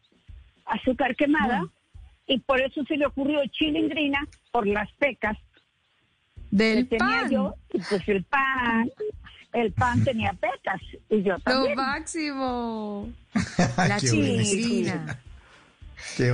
azúcar 0.66 1.16
quemada 1.16 1.64
y 2.26 2.38
por 2.40 2.60
eso 2.60 2.84
se 2.84 2.98
le 2.98 3.06
ocurrió 3.06 3.40
chilindrina 3.46 4.28
por 4.52 4.66
las 4.66 4.92
pecas 4.98 5.38
del 6.50 6.86
que 6.86 6.98
tenía 6.98 7.20
pan. 7.22 7.30
yo, 7.30 7.54
pues 7.88 8.06
el 8.08 8.24
pan, 8.24 8.90
el 9.52 9.72
pan 9.72 10.04
tenía 10.04 10.32
pecas 10.32 10.80
y 11.08 11.22
yo 11.22 11.38
también. 11.40 11.76
Lo 11.76 11.82
máximo. 11.82 13.08
La 13.76 13.98
chilindrina. 13.98 15.20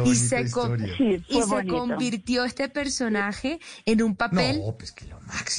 y 0.04 0.14
se, 0.14 0.42
y 0.42 1.42
se 1.42 1.66
convirtió 1.66 2.44
este 2.44 2.68
personaje 2.68 3.60
en 3.86 4.02
un 4.02 4.14
papel 4.14 4.62
pues 4.78 4.94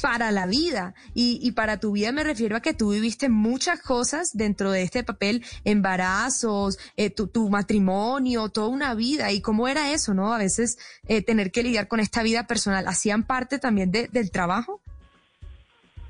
para 0.02 0.32
la 0.32 0.46
vida. 0.46 0.94
Y, 1.14 1.40
y, 1.42 1.52
para 1.52 1.80
tu 1.80 1.94
vida 1.94 2.12
me 2.12 2.24
refiero 2.24 2.56
a 2.56 2.62
que 2.62 2.74
tú 2.74 2.92
viviste 2.92 3.30
muchas 3.30 3.82
cosas 3.82 4.32
dentro 4.34 4.72
de 4.72 4.84
este 4.84 5.04
papel, 5.04 5.44
embarazos, 5.64 6.78
eh, 6.98 7.10
tu, 7.10 7.28
tu, 7.28 7.50
matrimonio, 7.50 8.50
toda 8.50 8.68
una 8.68 8.94
vida. 8.96 9.32
Y 9.32 9.42
cómo 9.42 9.68
era 9.68 9.92
eso, 9.92 10.14
¿no? 10.14 10.34
A 10.34 10.38
veces 10.38 10.78
eh, 11.08 11.22
tener 11.22 11.52
que 11.52 11.64
lidiar 11.64 11.88
con 11.88 12.00
esta 12.00 12.24
vida 12.24 12.48
personal. 12.48 12.88
¿Hacían 12.88 13.24
parte 13.24 13.60
también 13.60 13.92
de, 13.92 14.08
del 14.08 14.32
trabajo? 14.32 14.82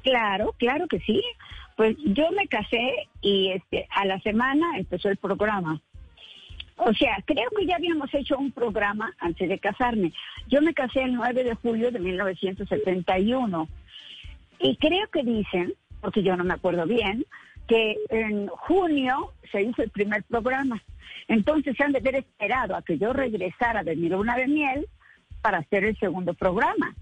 Claro, 0.06 0.54
claro 0.60 0.88
que 0.88 1.00
sí. 1.00 1.22
Pues 1.76 1.98
yo 2.06 2.32
me 2.32 2.48
casé 2.48 3.08
y 3.22 3.50
este 3.50 3.88
a 3.90 4.06
la 4.06 4.20
semana 4.20 4.78
empezó 4.78 5.10
el 5.10 5.18
programa. 5.18 5.82
O 6.78 6.94
sea, 6.94 7.18
creo 7.26 7.50
que 7.58 7.66
ya 7.66 7.78
habíamos 7.78 8.14
hecho 8.14 8.38
un 8.38 8.52
programa 8.52 9.12
antes 9.18 9.50
de 9.50 9.58
casarme. 9.58 10.14
Yo 10.48 10.62
me 10.62 10.76
casé 10.76 11.02
el 11.02 11.16
9 11.16 11.44
de 11.44 11.56
julio 11.56 11.90
de 11.90 12.00
1971. 12.00 13.68
Y 14.60 14.76
creo 14.78 15.08
que 15.10 15.24
dicen, 15.24 15.74
porque 16.02 16.22
yo 16.22 16.38
no 16.38 16.44
me 16.44 16.54
acuerdo 16.54 16.86
bien, 16.86 17.26
que 17.68 17.98
en 18.10 18.48
junio 18.48 19.34
se 19.52 19.64
hizo 19.64 19.82
el 19.82 19.90
primer 19.90 20.24
programa. 20.26 20.84
Entonces 21.28 21.76
se 21.76 21.84
han 21.84 21.94
de 21.94 22.00
haber 22.00 22.18
esperado 22.18 22.76
a 22.76 22.84
que 22.84 23.00
yo 23.00 23.12
regresara 23.12 23.84
de 23.84 23.96
mi 23.96 24.08
luna 24.08 24.38
de 24.38 24.48
miel 24.48 24.88
para 25.42 25.58
hacer 25.58 25.84
el 25.84 25.98
segundo 25.98 26.36
programa. 26.36 26.94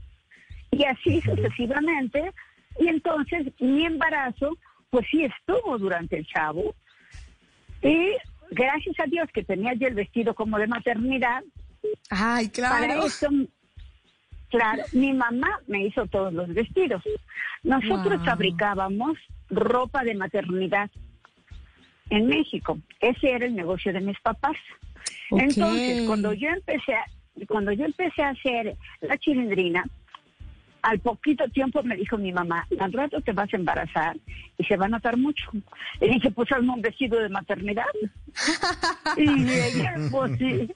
Y 0.71 0.85
así 0.85 1.19
sucesivamente 1.19 2.31
y 2.79 2.87
entonces 2.87 3.47
mi 3.59 3.85
embarazo, 3.85 4.57
pues 4.89 5.05
sí 5.09 5.23
estuvo 5.23 5.77
durante 5.77 6.17
el 6.17 6.27
chavo. 6.27 6.75
Y 7.81 8.11
gracias 8.51 8.99
a 8.99 9.05
Dios 9.05 9.29
que 9.33 9.43
tenía 9.43 9.73
yo 9.73 9.87
el 9.87 9.95
vestido 9.95 10.33
como 10.33 10.57
de 10.57 10.67
maternidad. 10.67 11.43
Ay, 12.09 12.49
claro. 12.49 12.75
Para 12.75 13.05
eso, 13.05 13.27
claro, 14.49 14.83
mi 14.93 15.13
mamá 15.13 15.59
me 15.67 15.85
hizo 15.85 16.05
todos 16.07 16.33
los 16.33 16.47
vestidos. 16.53 17.03
Nosotros 17.63 18.23
fabricábamos 18.25 19.17
ropa 19.49 20.03
de 20.03 20.15
maternidad 20.15 20.89
en 22.09 22.27
México. 22.27 22.77
Ese 22.99 23.31
era 23.31 23.45
el 23.45 23.55
negocio 23.55 23.93
de 23.93 24.01
mis 24.01 24.19
papás. 24.21 24.55
Entonces, 25.31 26.07
cuando 26.07 26.33
yo 26.33 26.49
empecé 26.49 26.93
a, 26.93 27.05
cuando 27.47 27.71
yo 27.71 27.85
empecé 27.85 28.21
a 28.21 28.29
hacer 28.29 28.75
la 29.01 29.17
chilindrina, 29.17 29.83
al 30.83 30.99
poquito 30.99 31.47
tiempo 31.47 31.81
me 31.81 31.95
dijo 31.95 32.17
mi 32.17 32.33
mamá, 32.33 32.67
al 32.79 32.91
rato 32.91 33.21
te 33.21 33.31
vas 33.31 33.51
a 33.53 33.57
embarazar 33.57 34.17
y 34.57 34.65
se 34.65 34.75
va 34.75 34.85
a 34.85 34.89
notar 34.89 35.17
mucho. 35.17 35.49
Le 36.01 36.09
dije, 36.09 36.29
pues 36.29 36.51
hazme 36.51 36.73
un 36.73 36.81
vestido 36.81 37.19
de 37.19 37.29
maternidad. 37.29 37.85
y 39.17 39.49
ella, 39.49 39.95
pues 40.11 40.37
sí. 40.37 40.69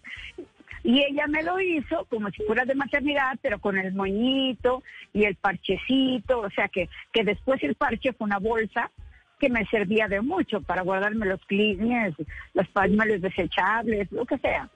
Y 0.84 1.04
ella 1.04 1.28
me 1.28 1.44
lo 1.44 1.60
hizo 1.60 2.06
como 2.06 2.30
si 2.30 2.42
fuera 2.44 2.64
de 2.64 2.74
maternidad, 2.74 3.38
pero 3.42 3.60
con 3.60 3.78
el 3.78 3.94
moñito 3.94 4.82
y 5.12 5.26
el 5.26 5.36
parchecito, 5.36 6.40
o 6.40 6.50
sea 6.52 6.70
que, 6.70 6.90
que 7.12 7.26
después 7.26 7.62
el 7.64 7.76
parche 7.76 8.14
fue 8.14 8.26
una 8.26 8.40
bolsa 8.40 8.90
que 9.40 9.50
me 9.50 9.66
servía 9.66 10.08
de 10.08 10.22
mucho 10.22 10.62
para 10.62 10.84
guardarme 10.84 11.26
los 11.26 11.44
clines, 11.46 12.16
los 12.54 12.68
pañuelos 12.70 13.22
desechables, 13.22 14.10
lo 14.14 14.26
que 14.26 14.38
sea. 14.38 14.70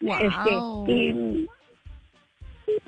Este, 0.00 0.92
y, 0.92 1.48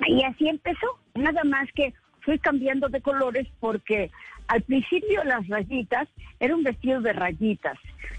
y 0.07 0.23
así 0.23 0.47
empezó. 0.47 1.00
Nada 1.15 1.43
más 1.43 1.67
que 1.73 1.93
fui 2.21 2.39
cambiando 2.39 2.89
de 2.89 3.01
colores 3.01 3.47
porque 3.59 4.11
al 4.47 4.61
principio 4.61 5.23
las 5.23 5.47
rayitas 5.47 6.07
era 6.39 6.55
un 6.55 6.63
vestido 6.63 7.01
de 7.01 7.13
rayitas 7.13 7.77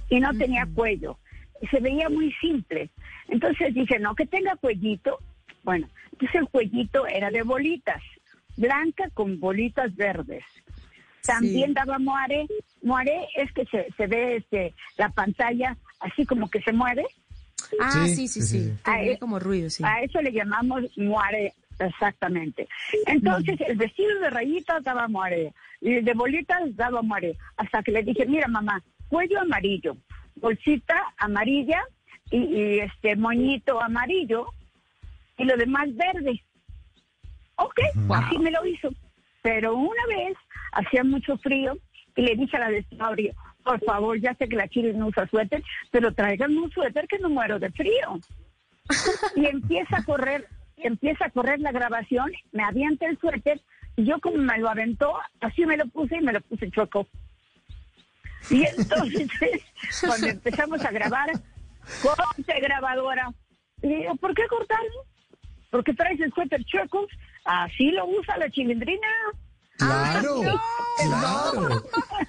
y 0.09 0.21
no 0.21 0.33
tenía 0.35 0.67
cuello. 0.75 1.19
Se 1.71 1.81
veía 1.81 2.09
muy 2.09 2.33
simple. 2.41 2.91
Entonces 3.29 3.75
dije, 3.75 3.99
no, 3.99 4.15
que 4.15 4.27
tenga 4.27 4.57
cuellito. 4.57 5.19
Bueno, 5.63 5.89
entonces 6.13 6.41
el 6.41 6.49
cuellito 6.49 7.07
era 7.07 7.31
de 7.31 7.43
bolitas, 7.43 8.03
blanca 8.57 9.09
con 9.15 9.39
bolitas 9.39 9.95
verdes. 9.95 10.45
También 11.25 11.73
daba 11.73 11.99
moare. 11.99 12.47
Moare 12.83 13.29
es 13.37 13.53
que 13.53 13.65
se, 13.67 13.87
se 13.97 14.07
ve 14.09 14.37
este, 14.37 14.75
la 14.99 15.09
pantalla 15.11 15.77
así 16.01 16.27
como 16.27 16.51
que 16.51 16.61
se 16.63 16.73
mueve. 16.73 17.05
Ah, 17.81 18.07
sí, 18.09 18.29
sí, 18.29 18.43
sí. 18.43 18.73
E 18.85 19.19
como 19.19 19.39
ruido, 19.39 19.71
sí. 19.71 19.83
A 19.87 20.03
eso 20.03 20.21
le 20.21 20.33
llamamos 20.33 20.85
moare 20.99 21.55
Exactamente. 21.79 22.69
Entonces, 23.07 23.61
el 23.61 23.77
vestido 23.77 24.19
de 24.21 24.31
rayitas 24.31 24.83
daba 24.85 25.09
muere, 25.09 25.53
y 25.81 26.01
de 26.01 26.15
bolitas 26.15 26.75
daba 26.77 27.03
muere, 27.03 27.37
hasta 27.57 27.83
que 27.83 27.93
le 27.93 28.03
dije, 28.03 28.27
mira 28.27 28.49
mamá, 28.49 28.83
cuello 29.09 29.41
amarillo, 29.41 29.97
bolsita 30.37 31.15
amarilla 31.19 31.83
y, 32.31 32.79
este 32.79 33.17
moñito 33.17 33.81
amarillo 33.83 34.47
y 35.37 35.45
lo 35.45 35.57
demás 35.57 35.89
verde. 35.95 36.43
Ok, 37.57 37.79
así 38.11 38.39
me 38.39 38.51
lo 38.51 38.65
hizo. 38.65 38.91
Pero 39.43 39.77
una 39.77 40.07
vez 40.09 40.37
hacía 40.73 41.05
mucho 41.05 41.37
frío 41.39 41.77
y 42.17 42.23
le 42.23 42.37
dije 42.37 42.57
a 42.57 42.61
la 42.61 42.71
de 42.71 42.85
por 43.63 43.81
favor, 43.85 44.19
ya 44.21 44.35
sé 44.35 44.49
que 44.49 44.57
la 44.57 44.69
chile 44.69 44.93
no 44.93 45.07
usa 45.07 45.29
suéter, 45.29 45.63
pero 45.91 46.13
tráiganme 46.13 46.59
un 46.59 46.71
suéter 46.71 47.07
que 47.07 47.19
no 47.19 47.29
muero 47.29 47.59
de 47.59 47.71
frío. 47.71 48.19
y 49.37 49.47
empieza 49.47 49.99
a 49.99 50.05
correr 50.05 50.49
empieza 50.83 51.27
a 51.27 51.31
correr 51.31 51.61
la 51.61 51.73
grabación, 51.73 52.31
me 52.53 52.65
avienta 52.65 53.07
el 53.07 53.19
suéter 53.19 53.61
y 53.97 54.05
yo 54.05 54.21
como 54.21 54.39
me 54.39 54.59
lo 54.59 54.69
aventó, 54.69 55.15
así 55.41 55.67
me 55.67 55.77
lo 55.77 55.87
puse 55.87 56.17
y 56.17 56.21
me 56.21 56.33
lo 56.33 56.41
puse 56.41 56.71
choco. 56.71 57.07
Y 58.51 58.65
entonces, 58.77 59.63
cuando 60.07 60.27
empezamos 60.29 60.85
a 60.85 60.91
grabar, 60.91 61.31
corte 62.03 62.61
grabadora. 62.61 63.33
Y 63.83 63.89
digo, 63.89 64.15
¿por 64.17 64.35
qué 64.35 64.43
cortarlo? 64.49 65.07
Porque 65.71 65.95
traes 65.95 66.21
el 66.21 66.33
suéter 66.33 66.65
chueco. 66.65 67.07
Así 67.45 67.91
lo 67.91 68.07
usa 68.07 68.37
la 68.39 68.49
chilindrina. 68.51 69.09
Claro, 69.77 70.43
claro, 70.99 71.83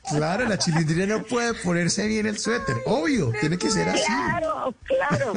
claro, 0.09 0.45
la 0.47 0.57
chilindrina 0.57 1.05
no 1.17 1.23
puede 1.23 1.53
ponerse 1.53 2.07
bien 2.07 2.25
el 2.25 2.39
suéter, 2.39 2.77
obvio, 2.85 3.31
tiene 3.39 3.57
que 3.57 3.69
ser 3.69 3.89
así. 3.89 4.05
Claro, 4.05 4.73
claro. 4.85 5.33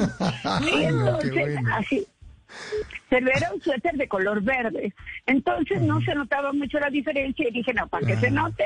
Y 0.71 0.87
no, 0.87 1.19
bueno. 1.19 1.75
así. 1.75 2.07
Pero 3.09 3.27
era 3.29 3.51
un 3.53 3.61
suéter 3.61 3.93
de 3.95 4.07
color 4.07 4.41
verde. 4.41 4.93
Entonces 5.25 5.81
no 5.81 6.01
se 6.01 6.13
notaba 6.15 6.51
mucho 6.53 6.79
la 6.79 6.89
diferencia 6.89 7.47
y 7.47 7.51
dije, 7.51 7.73
no, 7.73 7.87
para 7.87 8.05
que 8.05 8.17
se 8.17 8.31
note, 8.31 8.65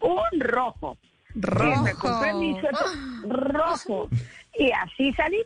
un 0.00 0.40
rojo. 0.40 0.96
Y 1.34 1.38
me 1.82 1.94
compré 1.94 2.34
mi 2.34 2.52
suéter 2.60 2.86
rojo. 3.28 4.08
Y 4.58 4.70
así 4.72 5.12
salí. 5.12 5.36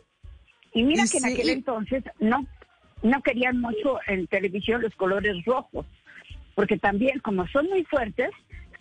Y 0.73 0.83
mira 0.83 1.03
Y 1.05 1.09
que 1.09 1.17
en 1.17 1.23
sí, 1.25 1.33
aquel 1.33 1.49
y- 1.49 1.51
entonces 1.51 2.01
no, 2.21 2.45
no 3.03 3.21
querían 3.21 3.59
mucho 3.59 3.99
en 4.07 4.25
televisión 4.27 4.81
los 4.81 4.95
colores 4.95 5.43
rojos. 5.43 5.85
Porque 6.55 6.77
también, 6.77 7.19
como 7.19 7.45
son 7.49 7.67
muy 7.67 7.83
fuertes, 7.83 8.29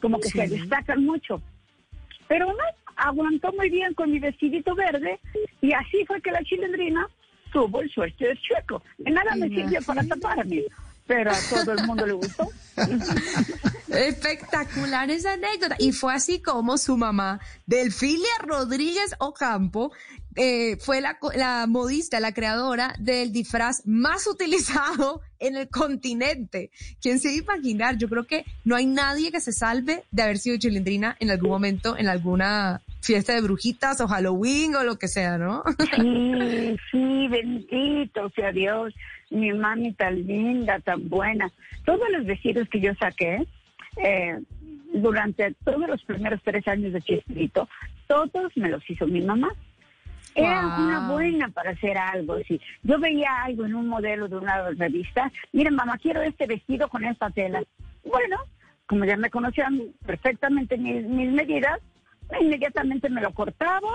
como 0.01 0.21
que 0.21 0.29
se 0.31 0.47
destacan 0.47 1.05
mucho. 1.05 1.43
Pero 2.29 2.47
no, 2.47 2.59
aguantó 2.95 3.53
muy 3.55 3.71
bien 3.71 3.93
con 3.95 4.13
mi 4.13 4.21
vestidito 4.21 4.75
verde 4.77 5.19
y 5.61 5.73
así 5.73 6.05
fue 6.07 6.21
que 6.23 6.31
la 6.31 6.45
chilindrina 6.45 7.09
tuvo 7.53 7.81
el 7.81 7.91
suéter 7.91 8.39
chueco. 8.41 8.83
De 8.99 9.11
nada 9.11 9.35
me 9.37 9.49
sirvió 9.49 9.81
para 9.83 10.03
taparme, 10.05 10.65
pero 11.07 11.31
a 11.31 11.39
todo 11.49 11.73
el 11.73 11.87
mundo 11.87 12.07
le 12.07 12.13
gustó. 12.13 12.49
Espectacular 13.89 15.11
esa 15.11 15.33
anécdota. 15.33 15.77
Y 15.79 15.93
fue 15.93 16.15
así 16.15 16.41
como 16.41 16.79
su 16.79 16.97
mamá, 16.97 17.41
Delfilia 17.67 18.31
Rodríguez 18.43 19.15
Ocampo, 19.19 19.93
eh, 20.37 20.77
fue 20.77 21.01
la, 21.01 21.19
la 21.35 21.67
modista, 21.67 22.21
la 22.21 22.33
creadora 22.33 22.95
del 23.01 23.33
disfraz 23.33 23.83
más 23.85 24.27
utilizado 24.29 25.23
en 25.41 25.57
el 25.57 25.69
continente. 25.69 26.71
¿Quién 27.01 27.19
se 27.19 27.33
iba 27.33 27.55
a 27.55 27.57
imaginar? 27.57 27.99
Yo 27.99 28.09
creo 28.09 28.27
que 28.27 28.45
no 28.65 28.77
hay 28.77 28.87
nadie 28.87 29.33
que 29.33 29.41
se 29.41 29.53
salve 29.53 30.05
de 30.11 30.23
haber 30.23 30.39
sido 30.39 30.57
chilindrina 30.57 31.17
en 31.19 31.31
algún 31.31 31.51
momento, 31.51 31.97
en 31.97 32.09
alguna 32.09 32.83
fiesta 33.01 33.35
de 33.35 33.41
brujitas 33.43 34.01
o 34.01 34.09
Halloween 34.09 34.75
o 34.77 34.85
lo 34.85 34.97
que 34.99 35.09
sea, 35.09 35.39
¿no? 35.39 35.63
Sí, 35.97 36.77
sí, 36.91 37.29
bendito 37.29 38.31
sea 38.31 38.53
Dios. 38.53 38.95
Mi 39.31 39.53
mami 39.53 39.93
tan 39.95 40.27
linda, 40.27 40.81
tan 40.81 41.09
buena. 41.09 41.51
Todos 41.85 42.09
los 42.11 42.27
vestidos 42.27 42.69
que 42.69 42.81
yo 42.81 42.93
saqué 42.97 43.47
eh, 43.97 44.39
durante 44.93 45.55
todos 45.65 45.89
los 45.89 46.03
primeros 46.05 46.41
tres 46.43 46.67
años 46.69 46.93
de 46.93 47.01
Chespirito, 47.03 47.69
todos 48.07 48.57
me 48.57 48.69
los 48.69 48.89
hizo 48.91 49.07
mi 49.07 49.21
mamá. 49.21 49.49
Era 50.35 50.63
Wow. 50.77 50.85
una 50.87 51.13
buena 51.13 51.49
para 51.49 51.71
hacer 51.71 51.97
algo. 51.99 52.37
Sí. 52.47 52.61
Yo 52.85 52.99
veía 53.01 53.43
algo 53.45 53.65
en 53.67 53.75
un 53.75 53.89
modelo 53.89 54.29
de 54.29 54.37
una 54.37 54.69
revista. 54.71 55.31
Miren, 55.53 55.75
mamá, 55.75 55.99
quiero 55.99 56.23
este 56.23 56.47
vestido 56.47 56.89
con 56.89 57.05
esta 57.05 57.31
tela. 57.31 57.63
Bueno, 58.05 58.37
como 58.87 59.05
ya 59.05 59.17
me 59.17 59.31
conocían 59.31 59.81
perfectamente 60.07 60.77
mis, 60.79 61.05
mis 61.07 61.31
medidas, 61.33 61.81
inmediatamente 62.41 63.09
me 63.09 63.21
lo 63.21 63.33
cortaba 63.35 63.89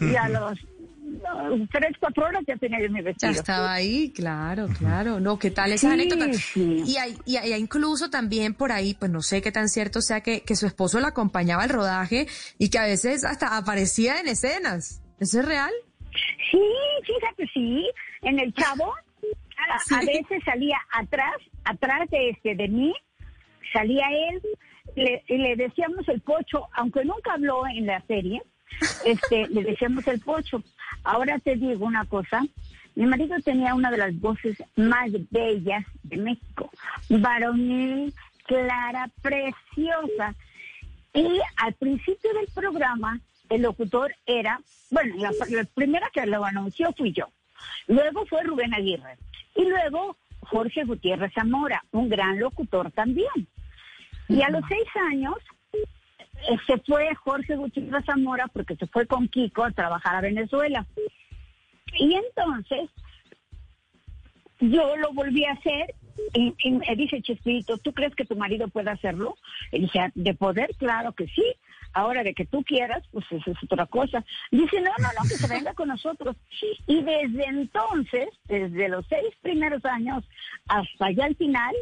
y 0.00 0.14
a 0.16 0.28
los 0.28 0.52
uh, 0.62 1.66
tres, 1.72 1.96
cuatro 1.98 2.26
horas 2.26 2.42
ya 2.46 2.56
tenía 2.56 2.80
yo 2.80 2.90
mi 2.90 2.98
Ya 3.00 3.04
vestido. 3.04 3.32
estaba 3.32 3.72
ahí, 3.72 4.12
claro, 4.12 4.68
claro. 4.78 5.20
No, 5.20 5.38
¿qué 5.38 5.50
tal 5.50 5.72
esa 5.72 5.88
Sí, 5.88 5.92
anécdota? 5.94 6.32
sí. 6.32 6.82
Y, 6.86 6.96
hay, 6.96 7.16
y 7.26 7.36
hay 7.36 7.52
incluso 7.54 8.10
también 8.10 8.54
por 8.54 8.72
ahí, 8.72 8.94
pues 8.98 9.10
no 9.10 9.22
sé 9.22 9.42
qué 9.42 9.52
tan 9.52 9.68
cierto 9.68 10.00
sea 10.02 10.20
que, 10.22 10.42
que 10.42 10.56
su 10.56 10.66
esposo 10.66 11.00
la 11.00 11.08
acompañaba 11.08 11.62
al 11.64 11.70
rodaje 11.70 12.26
y 12.58 12.70
que 12.70 12.78
a 12.78 12.84
veces 12.84 13.24
hasta 13.24 13.56
aparecía 13.56 14.20
en 14.20 14.28
escenas. 14.28 15.02
¿Eso 15.18 15.40
es 15.40 15.44
real? 15.46 15.70
Sí, 16.50 16.60
fíjate, 17.04 17.46
sí. 17.52 17.88
En 18.22 18.38
el 18.38 18.52
chavo, 18.54 18.92
a, 18.92 20.00
veces 20.04 20.42
salía 20.44 20.78
atrás, 20.92 21.34
atrás 21.64 22.08
de 22.10 22.30
este, 22.30 22.54
de 22.54 22.68
mí, 22.68 22.92
salía 23.72 24.06
él, 24.30 24.40
le, 24.96 25.22
y 25.28 25.38
le 25.38 25.56
decíamos 25.56 26.08
el 26.08 26.20
pocho, 26.20 26.68
aunque 26.74 27.04
nunca 27.04 27.34
habló 27.34 27.66
en 27.66 27.86
la 27.86 28.00
serie, 28.02 28.42
este, 29.04 29.48
le 29.50 29.62
decíamos 29.62 30.06
el 30.08 30.20
pocho. 30.20 30.62
Ahora 31.04 31.38
te 31.38 31.56
digo 31.56 31.86
una 31.86 32.04
cosa, 32.04 32.42
mi 32.94 33.06
marido 33.06 33.36
tenía 33.44 33.74
una 33.74 33.90
de 33.90 33.98
las 33.98 34.18
voces 34.20 34.62
más 34.76 35.10
bellas 35.30 35.84
de 36.02 36.16
México, 36.16 36.70
varonil, 37.08 38.12
clara, 38.46 39.10
preciosa. 39.22 40.34
Y 41.14 41.40
al 41.56 41.74
principio 41.74 42.32
del 42.34 42.46
programa, 42.54 43.20
el 43.48 43.62
locutor 43.62 44.14
era, 44.26 44.60
bueno, 44.90 45.14
la, 45.18 45.32
la 45.50 45.64
primera 45.64 46.08
que 46.12 46.26
lo 46.26 46.44
anunció 46.44 46.92
fui 46.92 47.12
yo. 47.12 47.26
Luego 47.86 48.26
fue 48.26 48.42
Rubén 48.42 48.74
Aguirre. 48.74 49.18
Y 49.56 49.64
luego 49.64 50.16
Jorge 50.40 50.84
Gutiérrez 50.84 51.32
Zamora, 51.34 51.84
un 51.92 52.08
gran 52.08 52.38
locutor 52.38 52.90
también. 52.92 53.28
Y 54.30 54.42
a 54.42 54.50
los 54.50 54.62
seis 54.68 54.86
años 55.10 55.34
eh, 55.72 56.56
se 56.66 56.78
fue 56.78 57.12
Jorge 57.16 57.56
Gutiérrez 57.56 58.04
Zamora 58.04 58.46
porque 58.46 58.76
se 58.76 58.86
fue 58.86 59.06
con 59.06 59.26
Kiko 59.26 59.64
a 59.64 59.72
trabajar 59.72 60.16
a 60.16 60.20
Venezuela. 60.20 60.86
Y 61.98 62.14
entonces 62.14 62.90
yo 64.60 64.96
lo 64.96 65.12
volví 65.12 65.44
a 65.44 65.52
hacer 65.52 65.94
y, 66.34 66.70
me 66.70 66.94
dice 66.96 67.22
Chespirito, 67.22 67.78
¿tú 67.78 67.92
crees 67.92 68.14
que 68.14 68.24
tu 68.24 68.36
marido 68.36 68.68
puede 68.68 68.90
hacerlo? 68.90 69.36
Y 69.72 69.80
dije, 69.80 70.12
de 70.14 70.34
poder, 70.34 70.70
claro 70.76 71.12
que 71.12 71.26
sí. 71.26 71.44
Ahora 71.92 72.22
de 72.22 72.34
que 72.34 72.46
tú 72.46 72.62
quieras, 72.62 73.02
pues 73.10 73.24
eso 73.32 73.50
es 73.50 73.58
otra 73.64 73.86
cosa. 73.86 74.24
Dice, 74.52 74.80
no, 74.80 74.92
no, 74.98 75.08
no, 75.18 75.28
que 75.28 75.34
se 75.34 75.48
venga 75.48 75.74
con 75.74 75.88
nosotros. 75.88 76.36
Y 76.86 77.02
desde 77.02 77.46
entonces, 77.46 78.28
desde 78.44 78.88
los 78.88 79.04
seis 79.08 79.34
primeros 79.40 79.84
años 79.84 80.22
hasta 80.68 81.10
ya 81.10 81.24
al 81.24 81.34
final, 81.34 81.74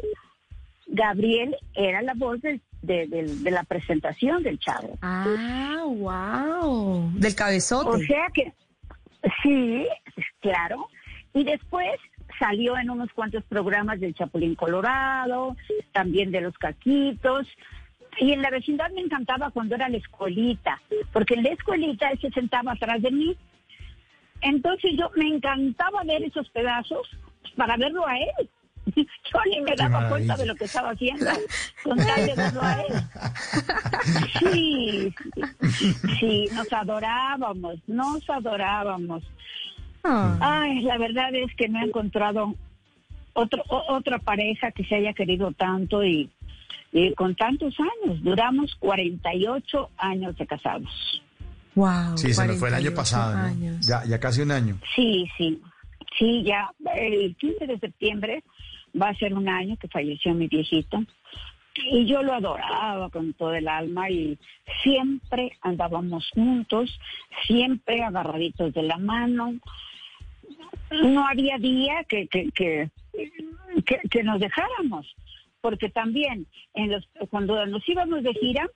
Gabriel 0.91 1.55
era 1.75 2.01
la 2.01 2.13
voz 2.15 2.41
del- 2.41 2.61
de, 2.81 3.07
del- 3.07 3.43
de 3.43 3.51
la 3.51 3.63
presentación 3.63 4.41
del 4.43 4.57
chavo. 4.59 4.97
Ah, 5.01 5.83
wow. 5.85 7.11
Del 7.13 7.35
cabezote. 7.35 7.89
O 7.89 7.97
sea 7.99 8.27
que, 8.33 8.51
sí, 9.43 9.85
claro. 10.39 10.87
Y 11.33 11.43
después 11.43 11.99
salió 12.39 12.77
en 12.77 12.89
unos 12.89 13.11
cuantos 13.13 13.43
programas 13.43 13.99
del 13.99 14.13
Chapulín 14.15 14.55
Colorado, 14.55 15.55
también 15.91 16.31
de 16.31 16.41
los 16.41 16.57
Caquitos. 16.57 17.47
Y 18.19 18.31
en 18.31 18.41
la 18.41 18.49
vecindad 18.49 18.89
me 18.91 19.01
encantaba 19.01 19.51
cuando 19.51 19.75
era 19.75 19.87
la 19.89 19.97
escuelita, 19.97 20.81
porque 21.13 21.35
en 21.35 21.43
la 21.43 21.49
escuelita 21.49 22.09
él 22.09 22.19
se 22.19 22.31
sentaba 22.31 22.71
atrás 22.73 23.01
de 23.01 23.11
mí. 23.11 23.37
Entonces 24.41 24.91
yo 24.97 25.09
me 25.15 25.27
encantaba 25.27 26.01
ver 26.05 26.23
esos 26.23 26.49
pedazos 26.49 27.07
para 27.55 27.77
verlo 27.77 28.07
a 28.07 28.17
él. 28.17 28.49
Yo 28.95 29.39
ni 29.49 29.61
me 29.61 29.75
daba 29.75 30.09
cuenta 30.09 30.35
de 30.37 30.45
lo 30.45 30.55
que 30.55 30.65
estaba 30.65 30.91
haciendo 30.91 31.25
con 31.83 31.97
tal 31.97 32.25
de 32.25 32.35
verlo 32.35 32.61
a 32.61 32.73
él. 32.81 32.93
Sí, 34.39 35.13
sí, 35.77 35.93
sí, 36.19 36.49
nos 36.53 36.71
adorábamos, 36.71 37.75
nos 37.87 38.29
adorábamos. 38.29 39.23
Ah. 40.03 40.37
Ay, 40.63 40.81
la 40.81 40.97
verdad 40.97 41.33
es 41.35 41.53
que 41.55 41.67
no 41.67 41.79
he 41.79 41.83
encontrado 41.85 42.55
otro, 43.33 43.63
o- 43.67 43.93
otra 43.95 44.19
pareja 44.19 44.71
que 44.71 44.83
se 44.85 44.95
haya 44.95 45.13
querido 45.13 45.51
tanto 45.51 46.03
y, 46.03 46.29
y 46.91 47.13
con 47.13 47.35
tantos 47.35 47.75
años. 47.79 48.21
Duramos 48.23 48.75
48 48.79 49.89
años 49.97 50.37
de 50.37 50.47
casados. 50.47 51.21
Wow. 51.75 52.17
Sí, 52.17 52.33
se 52.33 52.47
nos 52.47 52.57
fue 52.57 52.69
el 52.69 52.75
año 52.75 52.91
48 52.93 52.95
pasado, 52.95 53.49
¿no? 53.53 53.77
Ya, 53.81 54.03
ya 54.05 54.19
casi 54.19 54.41
un 54.41 54.51
año. 54.51 54.79
Sí, 54.95 55.25
sí, 55.37 55.61
sí, 56.17 56.43
ya 56.43 56.69
el 56.95 57.35
15 57.35 57.67
de 57.67 57.79
septiembre 57.79 58.43
va 58.99 59.09
a 59.09 59.15
ser 59.15 59.33
un 59.33 59.49
año 59.49 59.77
que 59.77 59.87
falleció 59.87 60.33
mi 60.33 60.47
viejito. 60.47 61.03
Y 61.91 62.05
yo 62.05 62.23
lo 62.23 62.33
adoraba 62.33 63.09
con 63.09 63.33
todo 63.33 63.53
el 63.53 63.67
alma 63.67 64.09
y 64.09 64.37
siempre 64.83 65.57
andábamos 65.61 66.29
juntos, 66.31 66.99
siempre 67.45 68.03
agarraditos 68.03 68.73
de 68.73 68.83
la 68.83 68.97
mano. 68.97 69.53
No 70.91 71.27
había 71.27 71.57
día 71.57 72.03
que, 72.07 72.27
que, 72.27 72.49
que, 72.51 72.89
que, 73.85 73.99
que 74.09 74.23
nos 74.23 74.39
dejáramos, 74.39 75.15
porque 75.61 75.89
también 75.89 76.47
en 76.73 76.91
los, 76.91 77.07
cuando 77.29 77.65
nos 77.65 77.87
íbamos 77.87 78.23
de 78.23 78.33
gira, 78.33 78.67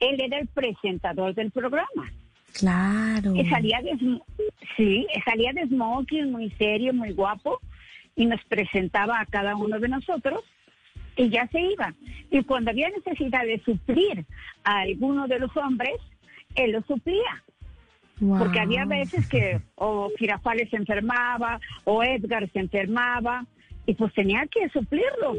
él 0.00 0.20
era 0.20 0.38
el 0.38 0.48
presentador 0.48 1.34
del 1.34 1.50
programa. 1.50 2.10
Claro. 2.52 3.34
Y 3.34 3.48
salía 3.48 3.80
de, 3.80 3.96
sí, 4.76 5.06
salía 5.24 5.52
de 5.52 5.66
smoking, 5.66 6.32
muy 6.32 6.50
serio, 6.50 6.92
muy 6.92 7.12
guapo, 7.12 7.60
y 8.20 8.26
nos 8.26 8.44
presentaba 8.44 9.18
a 9.18 9.24
cada 9.24 9.56
uno 9.56 9.80
de 9.80 9.88
nosotros 9.88 10.44
y 11.16 11.30
ya 11.30 11.48
se 11.48 11.58
iba. 11.58 11.94
Y 12.30 12.44
cuando 12.44 12.70
había 12.70 12.90
necesidad 12.90 13.44
de 13.46 13.62
suplir 13.64 14.26
a 14.62 14.80
alguno 14.80 15.26
de 15.26 15.38
los 15.38 15.56
hombres, 15.56 15.94
él 16.54 16.72
lo 16.72 16.82
suplía. 16.82 17.42
Wow. 18.20 18.40
Porque 18.40 18.60
había 18.60 18.84
veces 18.84 19.26
que 19.26 19.62
o 19.76 20.10
Girafales 20.18 20.68
se 20.68 20.76
enfermaba 20.76 21.58
o 21.84 22.02
Edgar 22.04 22.46
se 22.52 22.58
enfermaba 22.58 23.46
y 23.86 23.94
pues 23.94 24.12
tenía 24.12 24.46
que 24.48 24.68
suplirlos. 24.68 25.38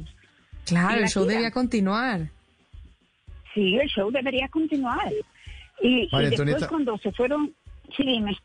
Claro, 0.65 1.03
el 1.03 1.07
show 1.07 1.23
gira. 1.25 1.35
debía 1.35 1.51
continuar. 1.51 2.29
Sí, 3.53 3.77
el 3.77 3.87
show 3.89 4.09
debería 4.09 4.47
continuar. 4.47 5.11
Y, 5.83 6.09
después 6.11 6.65
cuando 6.65 6.97
se 6.97 7.11
fueron, 7.11 7.53
sí, 7.95 8.03
dime. 8.03 8.35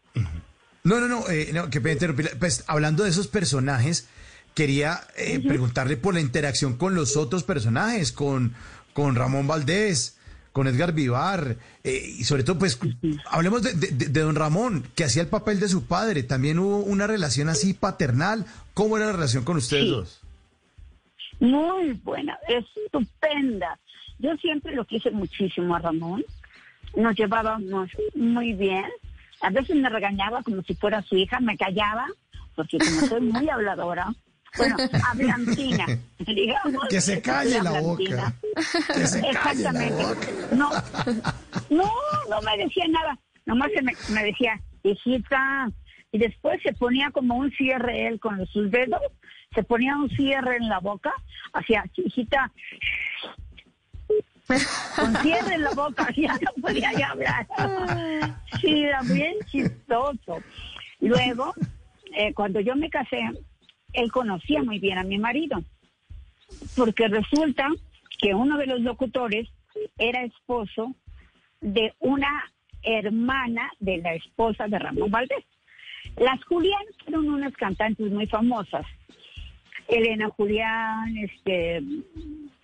No, 0.85 1.01
no, 1.01 1.09
no, 1.09 1.29
eh, 1.31 1.53
no 1.55 1.70
que. 1.70 1.81
Pues 1.81 2.64
hablando 2.68 3.05
de 3.05 3.11
esos 3.11 3.29
personajes, 3.29 4.11
quería 4.57 5.01
eh, 5.19 5.38
preguntarle 5.38 5.99
por 5.99 6.14
la 6.14 6.21
interacción 6.21 6.79
con 6.79 6.95
los 6.95 7.19
otros 7.19 7.45
personajes, 7.45 8.11
con, 8.11 8.55
con 8.95 9.14
Ramón 9.14 9.47
Valdés, 9.47 10.19
con 10.51 10.66
Edgar 10.66 10.95
Vivar, 10.95 11.59
eh, 11.85 12.14
y 12.19 12.25
sobre 12.25 12.42
todo, 12.42 12.59
pues, 12.59 12.81
hablemos 13.27 13.62
de, 13.62 13.75
de, 13.75 14.21
don 14.21 14.35
Ramón, 14.35 14.87
que 14.95 15.05
hacía 15.05 15.21
el 15.21 15.29
papel 15.29 15.61
de 15.61 15.69
su 15.69 15.85
padre. 15.85 16.23
También 16.23 16.59
hubo 16.59 16.79
una 16.79 17.07
relación 17.07 17.51
así 17.51 17.75
paternal. 17.75 18.47
¿Cómo 18.73 18.97
era 18.97 19.07
la 19.07 19.12
relación 19.12 19.45
con 19.45 19.59
ustedes 19.59 19.90
dos? 19.90 20.23
Muy 21.38 21.92
buena, 22.03 22.38
estupenda. 22.49 23.79
Yo 24.19 24.35
siempre 24.38 24.75
lo 24.75 24.87
quise 24.87 25.11
muchísimo 25.11 25.77
a 25.77 25.81
Ramón. 25.81 26.25
Nos 26.97 27.14
llevábamos 27.14 27.90
muy 28.14 28.55
bien. 28.55 28.87
A 29.42 29.51
veces 29.51 29.77
me 29.77 29.90
regañaba 29.90 30.42
como 30.42 30.62
si 30.62 30.75
fuera 30.75 31.03
su 31.03 31.14
hija, 31.14 31.40
me 31.40 31.59
callaba, 31.59 32.07
porque 32.55 32.79
como 32.79 33.07
soy 33.07 33.21
muy 33.21 33.49
habladora, 33.51 34.14
bueno, 34.57 34.77
hablantina, 35.11 35.87
digamos. 36.19 36.88
Que 36.88 37.01
se 37.01 37.21
calle 37.21 37.62
la 37.62 37.81
boca. 37.81 38.35
Que 38.95 39.07
se 39.07 39.21
calle 39.21 39.31
Exactamente. 39.31 40.03
La 40.03 40.09
boca. 40.09 40.29
No, 40.53 40.71
no, 41.71 41.90
no 42.31 42.42
me 42.42 42.64
decía 42.64 42.85
nada. 42.88 43.19
Nomás 43.45 43.71
me, 43.83 43.92
me 44.14 44.25
decía, 44.25 44.61
hijita. 44.83 45.71
Y 46.12 46.19
después 46.19 46.61
se 46.62 46.73
ponía 46.73 47.11
como 47.11 47.37
un 47.37 47.51
cierre 47.53 48.07
él 48.07 48.21
con 48.21 48.47
sus 48.47 48.71
dedos, 48.71 49.01
se 49.55 49.62
ponía 49.62 49.97
un 49.97 50.09
cierre 50.11 50.57
en 50.57 50.69
la 50.69 50.79
boca, 50.79 51.12
hacía, 51.53 51.85
hijita, 51.97 52.51
con 54.97 55.16
cierre 55.16 55.55
en 55.55 55.62
la 55.62 55.71
boca, 55.73 56.09
ya 56.16 56.35
no 56.35 56.62
podía 56.62 56.92
ya 56.92 57.11
hablar. 57.11 57.47
Sí, 58.61 58.85
era 58.85 59.03
bien 59.03 59.35
chistoso. 59.51 60.42
Luego, 61.01 61.53
eh, 62.16 62.33
cuando 62.35 62.61
yo 62.61 62.77
me 62.77 62.88
casé, 62.88 63.29
él 63.96 64.12
conocía 64.12 64.62
muy 64.62 64.78
bien 64.78 64.98
a 64.98 65.04
mi 65.04 65.18
marido, 65.18 65.62
porque 66.76 67.09
resulta 67.09 67.68
que 68.20 68.35
uno 68.35 68.59
de 68.59 68.66
los 68.66 68.80
locutores 68.80 69.48
era 69.98 70.22
esposo 70.22 70.94
de 71.61 71.94
una 71.98 72.50
hermana 72.82 73.70
de 73.80 73.98
la 73.98 74.14
esposa 74.14 74.68
de 74.68 74.78
Ramón 74.78 75.11
Valdés. 75.11 75.44
Las 76.18 76.42
Julián 76.44 76.85
fueron 77.02 77.28
unas 77.28 77.54
cantantes 77.54 78.11
muy 78.12 78.26
famosas. 78.26 78.87
Elena 79.88 80.28
Julián, 80.30 81.16
este, 81.16 81.82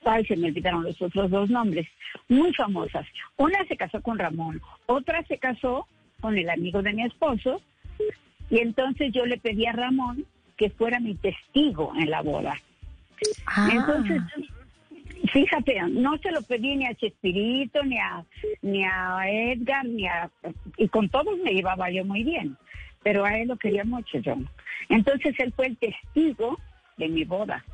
ay, 0.04 0.24
se 0.26 0.36
me 0.36 0.48
olvidaron 0.48 0.84
los 0.84 1.00
otros 1.00 1.30
dos 1.30 1.48
nombres, 1.50 1.88
muy 2.28 2.52
famosas. 2.54 3.06
Una 3.36 3.64
se 3.66 3.76
casó 3.76 4.02
con 4.02 4.18
Ramón, 4.18 4.60
otra 4.86 5.24
se 5.24 5.38
casó 5.38 5.86
con 6.20 6.36
el 6.36 6.50
amigo 6.50 6.82
de 6.82 6.92
mi 6.92 7.04
esposo, 7.04 7.62
y 8.50 8.58
entonces 8.58 9.12
yo 9.12 9.24
le 9.24 9.38
pedí 9.38 9.66
a 9.66 9.72
Ramón 9.72 10.26
que 10.56 10.70
fuera 10.70 11.00
mi 11.00 11.14
testigo 11.14 11.92
en 11.96 12.10
la 12.10 12.22
boda. 12.22 12.54
Ah. 13.46 13.68
Entonces, 13.72 14.22
fíjate, 15.32 15.80
no 15.90 16.18
se 16.18 16.30
lo 16.30 16.42
pedí 16.42 16.76
ni 16.76 16.86
a 16.86 16.94
Chespirito, 16.94 17.82
ni 17.84 17.98
a, 17.98 18.24
ni 18.62 18.84
a 18.84 19.28
Edgar, 19.28 19.84
ni 19.84 20.06
a... 20.06 20.30
Y 20.76 20.88
con 20.88 21.08
todos 21.08 21.38
me 21.38 21.52
llevaba 21.52 21.90
yo 21.90 22.04
muy 22.04 22.24
bien, 22.24 22.56
pero 23.02 23.24
a 23.24 23.38
él 23.38 23.48
lo 23.48 23.56
quería 23.56 23.84
mucho 23.84 24.18
yo. 24.18 24.36
Entonces 24.88 25.34
él 25.38 25.52
fue 25.54 25.66
el 25.66 25.76
testigo 25.76 26.58
de 26.96 27.08
mi 27.08 27.24
boda. 27.24 27.64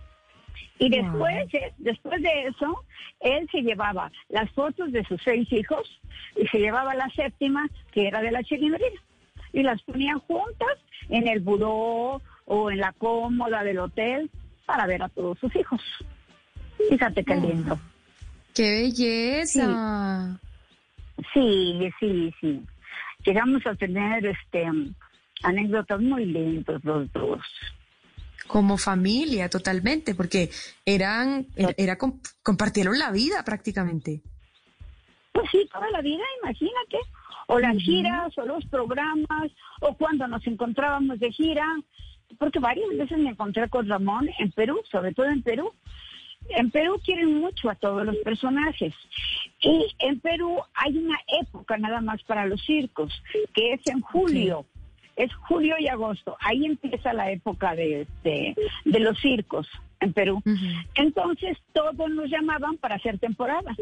Y 0.78 0.90
después, 0.90 1.48
después 1.78 2.22
de 2.22 2.46
eso, 2.46 2.84
él 3.20 3.48
se 3.50 3.62
llevaba 3.62 4.12
las 4.28 4.50
fotos 4.52 4.92
de 4.92 5.04
sus 5.04 5.20
seis 5.22 5.50
hijos 5.52 6.00
y 6.36 6.46
se 6.46 6.58
llevaba 6.58 6.94
la 6.94 7.08
séptima, 7.10 7.68
que 7.92 8.06
era 8.06 8.20
de 8.22 8.30
la 8.30 8.44
chilindrina, 8.44 9.00
y 9.52 9.62
las 9.62 9.82
ponían 9.82 10.20
juntas 10.20 10.78
en 11.08 11.26
el 11.26 11.40
buró 11.40 12.20
o 12.48 12.70
en 12.70 12.78
la 12.78 12.92
cómoda 12.92 13.62
del 13.62 13.78
hotel 13.78 14.30
para 14.66 14.86
ver 14.86 15.02
a 15.02 15.08
todos 15.08 15.38
sus 15.38 15.54
hijos. 15.54 15.80
Fíjate 16.90 17.24
qué 17.24 17.36
lindo. 17.36 17.78
¡Qué 18.54 18.82
belleza! 18.82 20.40
Sí, 21.34 21.90
sí, 22.00 22.34
sí. 22.40 22.62
Llegamos 23.24 23.66
a 23.66 23.74
tener 23.74 24.24
este 24.26 24.66
anécdotas 25.42 26.00
muy 26.00 26.24
lindas 26.24 26.82
los 26.84 27.12
dos. 27.12 27.40
Como 28.46 28.78
familia, 28.78 29.50
totalmente, 29.50 30.14
porque 30.14 30.50
eran, 30.86 31.46
era, 31.76 31.98
compartieron 32.42 32.98
la 32.98 33.10
vida 33.10 33.44
prácticamente. 33.44 34.22
Pues 35.32 35.50
sí, 35.52 35.68
toda 35.70 35.90
la 35.90 36.00
vida, 36.00 36.24
imagínate. 36.42 36.96
O 37.48 37.58
las 37.58 37.76
giras, 37.76 38.36
o 38.38 38.46
los 38.46 38.64
programas, 38.66 39.52
o 39.80 39.94
cuando 39.94 40.26
nos 40.26 40.46
encontrábamos 40.46 41.18
de 41.18 41.30
gira, 41.30 41.66
porque 42.38 42.58
varias 42.58 42.88
veces 42.90 43.18
me 43.18 43.30
encontré 43.30 43.68
con 43.68 43.88
Ramón 43.88 44.28
en 44.38 44.50
Perú, 44.52 44.80
sobre 44.90 45.12
todo 45.12 45.26
en 45.26 45.42
Perú. 45.42 45.72
En 46.50 46.70
Perú 46.70 47.00
quieren 47.04 47.40
mucho 47.40 47.68
a 47.70 47.74
todos 47.74 48.04
los 48.04 48.16
personajes. 48.16 48.94
Y 49.60 49.86
en 49.98 50.20
Perú 50.20 50.58
hay 50.74 50.96
una 50.96 51.18
época 51.40 51.76
nada 51.78 52.00
más 52.00 52.22
para 52.22 52.46
los 52.46 52.62
circos, 52.64 53.12
que 53.54 53.72
es 53.72 53.86
en 53.86 54.00
julio. 54.00 54.64
Es 55.16 55.34
julio 55.34 55.74
y 55.78 55.88
agosto. 55.88 56.36
Ahí 56.40 56.64
empieza 56.64 57.12
la 57.12 57.30
época 57.30 57.74
de, 57.74 58.06
de, 58.22 58.54
los 58.84 59.18
circos 59.18 59.68
en 60.00 60.12
Perú. 60.12 60.40
Entonces 60.94 61.58
todos 61.72 62.08
nos 62.10 62.30
llamaban 62.30 62.76
para 62.76 62.94
hacer 62.94 63.18
temporada. 63.18 63.74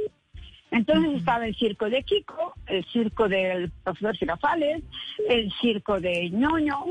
Entonces 0.71 1.15
estaba 1.15 1.47
el 1.47 1.55
circo 1.55 1.89
de 1.89 2.03
Kiko, 2.03 2.55
el 2.67 2.85
circo 2.87 3.29
del 3.29 3.71
profesor 3.85 4.17
Girafales, 4.17 4.83
el 5.29 5.53
circo 5.61 6.01
de 6.01 6.31
ñoño, 6.31 6.87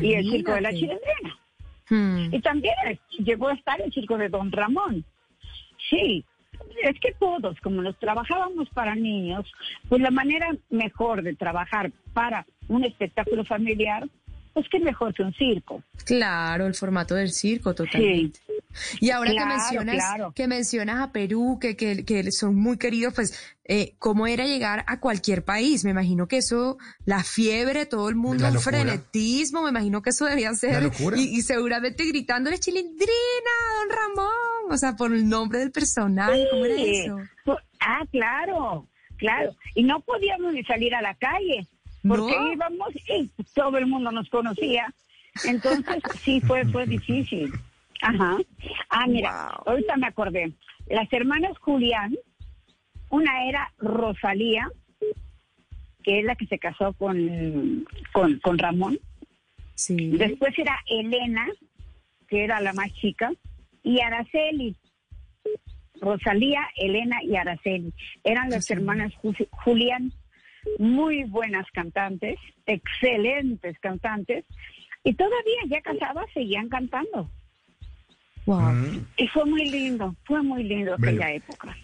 y 0.00 0.14
el 0.14 0.30
circo 0.30 0.52
de 0.52 0.60
la 0.60 0.70
chilindrina. 0.70 1.38
Hmm. 1.88 2.34
Y 2.34 2.40
también 2.40 2.74
llegó 3.18 3.48
a 3.48 3.54
estar 3.54 3.80
el 3.80 3.92
circo 3.92 4.18
de 4.18 4.28
Don 4.28 4.52
Ramón. 4.52 5.04
Sí, 5.90 6.24
es 6.82 6.98
que 7.00 7.12
todos, 7.18 7.58
como 7.60 7.82
nos 7.82 7.98
trabajábamos 7.98 8.68
para 8.70 8.94
niños, 8.94 9.50
pues 9.88 10.00
la 10.00 10.10
manera 10.10 10.54
mejor 10.70 11.22
de 11.22 11.34
trabajar 11.34 11.92
para 12.12 12.46
un 12.68 12.84
espectáculo 12.84 13.44
familiar, 13.44 14.08
pues 14.58 14.68
que 14.70 14.80
mejor 14.80 15.14
que 15.14 15.22
un 15.22 15.32
circo. 15.34 15.82
Claro, 16.04 16.66
el 16.66 16.74
formato 16.74 17.14
del 17.14 17.30
circo, 17.30 17.74
totalmente. 17.74 18.40
Y 19.00 19.10
ahora 19.10 19.30
que 19.30 19.44
mencionas 19.44 20.32
que 20.34 20.48
mencionas 20.48 21.00
a 21.00 21.12
Perú, 21.12 21.58
que, 21.60 21.76
que, 21.76 22.04
que 22.04 22.32
son 22.32 22.56
muy 22.56 22.76
queridos, 22.76 23.14
pues, 23.14 23.56
eh, 23.64 23.94
¿cómo 23.98 24.26
era 24.26 24.46
llegar 24.46 24.84
a 24.88 24.98
cualquier 24.98 25.44
país? 25.44 25.84
Me 25.84 25.90
imagino 25.90 26.26
que 26.26 26.38
eso, 26.38 26.76
la 27.04 27.22
fiebre, 27.22 27.86
todo 27.86 28.08
el 28.08 28.16
mundo, 28.16 28.48
un 28.48 28.58
frenetismo, 28.58 29.62
me 29.62 29.70
imagino 29.70 30.02
que 30.02 30.10
eso 30.10 30.24
debía 30.24 30.52
ser. 30.54 30.90
Y, 31.16 31.38
y, 31.38 31.42
seguramente 31.42 32.04
gritándole 32.04 32.58
chilindrina, 32.58 33.54
don 33.78 33.96
Ramón, 33.96 34.72
o 34.72 34.76
sea, 34.76 34.96
por 34.96 35.12
el 35.12 35.28
nombre 35.28 35.60
del 35.60 35.70
personaje, 35.70 36.46
¿cómo 36.50 36.64
era 36.64 36.74
eso? 36.82 37.16
Ah, 37.80 38.04
claro, 38.10 38.88
claro. 39.18 39.54
Y 39.74 39.84
no 39.84 40.00
podíamos 40.00 40.52
ni 40.52 40.64
salir 40.64 40.94
a 40.96 41.02
la 41.02 41.14
calle, 41.14 41.66
porque 42.06 42.34
íbamos 42.52 42.88
y 43.08 43.30
todo 43.54 43.78
el 43.78 43.86
mundo 43.86 44.10
nos 44.12 44.28
conocía. 44.28 44.92
Entonces, 45.44 46.02
sí, 46.22 46.40
fue, 46.40 46.64
fue 46.66 46.86
difícil. 46.86 47.52
Ajá. 48.02 48.38
Ah, 48.90 49.06
mira, 49.06 49.48
ahorita 49.66 49.96
me 49.96 50.06
acordé. 50.06 50.52
Las 50.86 51.12
hermanas 51.12 51.58
Julián, 51.58 52.14
una 53.10 53.48
era 53.48 53.72
Rosalía, 53.78 54.68
que 56.02 56.20
es 56.20 56.24
la 56.24 56.36
que 56.36 56.46
se 56.46 56.58
casó 56.58 56.92
con, 56.94 57.86
con, 58.12 58.58
Ramón. 58.58 58.98
Sí. 59.74 60.10
Después 60.16 60.58
era 60.58 60.78
Elena, 60.86 61.46
que 62.28 62.44
era 62.44 62.60
la 62.60 62.72
más 62.72 62.92
chica, 62.94 63.32
y 63.82 64.00
Araceli. 64.00 64.76
Rosalía, 66.00 66.60
Elena 66.76 67.22
y 67.22 67.36
Araceli. 67.36 67.92
Eran 68.22 68.50
las 68.50 68.70
hermanas 68.70 69.12
Julián, 69.50 70.12
muy 70.78 71.24
buenas 71.24 71.66
cantantes, 71.72 72.38
excelentes 72.66 73.78
cantantes, 73.80 74.44
y 75.04 75.14
todavía 75.14 75.60
ya 75.68 75.80
casadas 75.80 76.26
seguían 76.34 76.68
cantando. 76.68 77.30
Y 79.16 79.28
fue 79.28 79.44
muy 79.44 79.68
lindo, 79.68 80.14
fue 80.24 80.42
muy 80.42 80.64
lindo 80.64 80.94
aquella 80.94 81.32
época. 81.32 81.76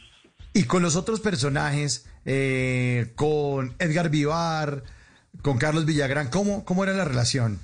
Y 0.54 0.64
con 0.64 0.82
los 0.82 0.96
otros 0.96 1.20
personajes, 1.20 2.10
eh, 2.24 3.12
con 3.16 3.74
Edgar 3.78 4.08
Vivar, 4.08 4.82
con 5.42 5.58
Carlos 5.58 5.84
Villagrán, 5.84 6.30
¿cómo, 6.30 6.64
¿cómo 6.64 6.84
era 6.84 6.94
la 6.94 7.04
relación? 7.04 7.58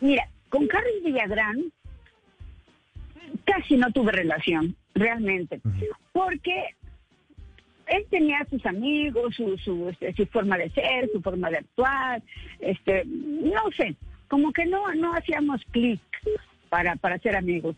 Mira, 0.00 0.28
con 0.48 0.66
Carlos 0.66 0.94
Villagrán 1.04 1.72
casi 3.44 3.76
no 3.76 3.92
tuve 3.92 4.12
relación, 4.12 4.74
realmente, 4.94 5.60
porque 6.12 6.74
él 7.86 8.06
tenía 8.10 8.46
sus 8.50 8.64
amigos, 8.66 9.34
su, 9.34 9.56
su, 9.58 9.88
este, 9.88 10.14
su, 10.14 10.26
forma 10.26 10.56
de 10.58 10.70
ser, 10.70 11.10
su 11.12 11.20
forma 11.20 11.50
de 11.50 11.58
actuar, 11.58 12.22
este, 12.60 13.04
no 13.06 13.70
sé, 13.76 13.94
como 14.28 14.52
que 14.52 14.66
no, 14.66 14.92
no 14.94 15.14
hacíamos 15.14 15.62
clic 15.70 16.00
para, 16.68 16.96
para 16.96 17.18
ser 17.18 17.36
amigos. 17.36 17.76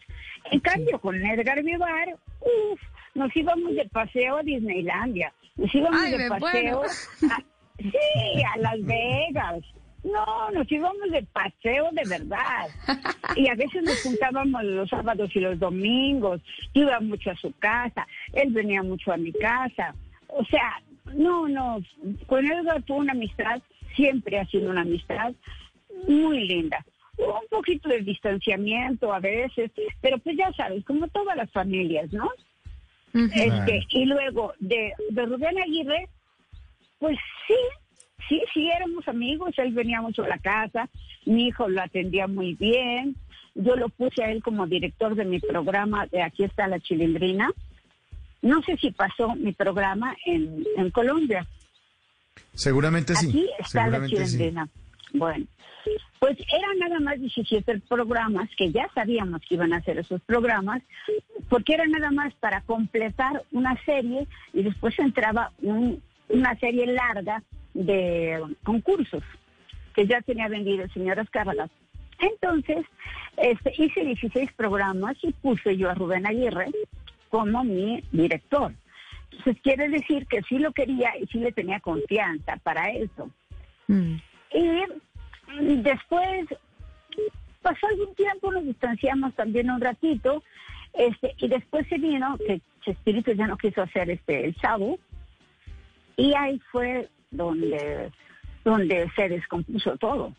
En 0.51 0.61
cambio, 0.61 0.99
con 1.01 1.17
Edgar 1.17 1.63
Vivar, 1.63 2.17
uff, 2.41 2.81
nos 3.15 3.35
íbamos 3.37 3.75
de 3.75 3.87
paseo 3.87 4.39
a 4.39 4.43
Disneylandia, 4.43 5.33
nos 5.57 5.75
íbamos 5.75 6.01
Ay, 6.01 6.17
de 6.17 6.29
paseo 6.29 6.83
a, 6.83 6.89
sí, 7.79 8.43
a 8.55 8.59
Las 8.59 8.85
Vegas. 8.85 9.65
No, 10.07 10.51
nos 10.53 10.71
íbamos 10.71 11.11
de 11.11 11.23
paseo 11.25 11.89
de 11.91 12.09
verdad. 12.09 12.69
Y 13.35 13.49
a 13.49 13.55
veces 13.55 13.83
nos 13.83 14.01
juntábamos 14.03 14.63
los 14.63 14.89
sábados 14.89 15.35
y 15.35 15.41
los 15.41 15.59
domingos. 15.59 16.41
Yo 16.75 16.83
iba 16.83 17.01
mucho 17.01 17.31
a 17.33 17.37
su 17.37 17.53
casa, 17.59 18.07
él 18.33 18.53
venía 18.53 18.83
mucho 18.83 19.13
a 19.13 19.17
mi 19.17 19.33
casa. 19.33 19.95
O 20.29 20.45
sea, 20.45 20.81
no, 21.15 21.49
no, 21.49 21.81
con 22.27 22.47
Edgar 22.47 22.83
tuve 22.83 22.99
una 22.99 23.13
amistad, 23.13 23.61
siempre 23.97 24.39
ha 24.39 24.47
sido 24.47 24.71
una 24.71 24.83
amistad 24.83 25.35
muy 26.07 26.47
linda. 26.47 26.85
Hubo 27.19 27.41
un 27.41 27.49
poquito 27.49 27.89
de 27.89 28.03
distanciamiento 28.03 29.13
a 29.13 29.19
veces, 29.19 29.71
pero 30.01 30.19
pues 30.19 30.37
ya 30.37 30.53
sabes, 30.53 30.85
como 30.85 31.09
todas 31.09 31.37
las 31.37 31.51
familias, 31.51 32.13
¿no? 32.13 32.31
Este, 33.35 33.83
y 33.89 34.05
luego 34.05 34.53
de, 34.61 34.93
de 35.09 35.25
Rubén 35.25 35.59
Aguirre, 35.59 36.07
pues 36.99 37.19
sí, 37.47 37.55
sí, 38.29 38.43
sí 38.53 38.69
éramos 38.71 39.07
amigos, 39.09 39.55
él 39.59 39.73
venía 39.73 40.01
mucho 40.01 40.25
a 40.25 40.29
la 40.29 40.39
casa, 40.39 40.89
mi 41.25 41.49
hijo 41.49 41.69
lo 41.69 41.83
atendía 41.83 42.27
muy 42.27 42.55
bien, 42.55 43.17
yo 43.55 43.75
lo 43.77 43.89
puse 43.89 44.23
a 44.23 44.31
él 44.31 44.43
como 44.43 44.67
director 44.67 45.15
de 45.15 45.25
mi 45.25 45.39
programa 45.41 46.07
de 46.07 46.23
Aquí 46.23 46.45
está 46.45 46.67
la 46.69 46.79
Chilindrina. 46.81 47.51
No 48.43 48.63
sé 48.63 48.77
si 48.77 48.91
pasó 48.91 49.35
mi 49.35 49.53
programa 49.53 50.15
en, 50.27 50.63
en 50.77 50.91
Colombia. 50.91 51.47
Seguramente 52.55 53.15
sí. 53.15 53.29
Aquí 53.29 53.49
está 53.59 53.89
la 53.89 54.07
sí. 54.07 54.15
chilindrina. 54.15 54.69
Bueno, 55.13 55.47
pues 56.19 56.37
eran 56.53 56.79
nada 56.79 57.01
más 57.01 57.19
17 57.21 57.81
programas 57.89 58.49
que 58.57 58.71
ya 58.73 58.89
sabíamos 58.95 59.41
que 59.49 59.55
iban 59.55 59.73
a 59.73 59.79
hacer 59.79 59.99
esos 59.99 60.21
programas, 60.23 60.83
porque 61.49 61.75
era 61.75 61.87
nada 61.87 62.11
más 62.11 62.35
para 62.35 62.61
completar 62.63 63.43
una 63.53 63.75
serie 63.85 64.27
y 64.53 64.63
después 64.63 64.99
entraba 64.99 65.53
un- 65.63 66.03
una 66.29 66.55
serie 66.59 66.87
larga 66.87 67.43
de 67.85 68.43
concursos 68.65 69.23
que 69.95 70.07
ya 70.07 70.21
tenía 70.23 70.49
vendido 70.49 70.85
el 70.85 70.93
señor 70.93 71.19
Azcárraga. 71.21 71.69
Entonces, 72.19 72.85
este, 73.37 73.73
hice 73.77 74.05
16 74.05 74.53
programas 74.53 75.17
y 75.23 75.33
puse 75.33 75.77
yo 75.77 75.91
a 75.91 75.95
Rubén 75.95 76.27
Aguirre 76.27 76.71
como 77.29 77.65
mi 77.65 78.03
director. 78.13 78.73
Entonces, 79.31 79.63
quiere 79.63 79.89
decir 79.89 80.27
que 80.27 80.43
sí 80.43 80.59
lo 80.59 80.73
quería 80.73 81.17
y 81.19 81.27
sí 81.27 81.39
le 81.39 81.53
tenía 81.53 81.81
confianza 81.81 82.57
para 82.63 82.91
eso. 82.91 83.31
Mm. 83.89 84.17
Y 84.53 85.77
después 85.83 86.47
pasó 87.61 87.87
algún 87.89 88.15
tiempo, 88.15 88.53
nos 88.53 88.65
distanciamos 88.65 89.35
también 89.35 89.71
un 89.71 89.81
ratito, 89.81 90.43
este, 90.93 91.35
y 91.39 91.49
después 91.49 91.87
se 91.89 91.99
vino 91.99 92.39
que 92.39 92.61
Chespirito 92.83 93.33
ya 93.33 93.47
no 93.47 93.57
quiso 93.57 93.83
hacer 93.83 94.09
este 94.11 94.47
el 94.47 94.55
chavo, 94.57 94.99
y 96.17 96.33
ahí 96.35 96.61
fue 96.71 97.09
donde, 97.31 98.11
donde 98.65 99.11
se 99.17 99.29
descompuso 99.29 99.97
todo. 99.97 100.35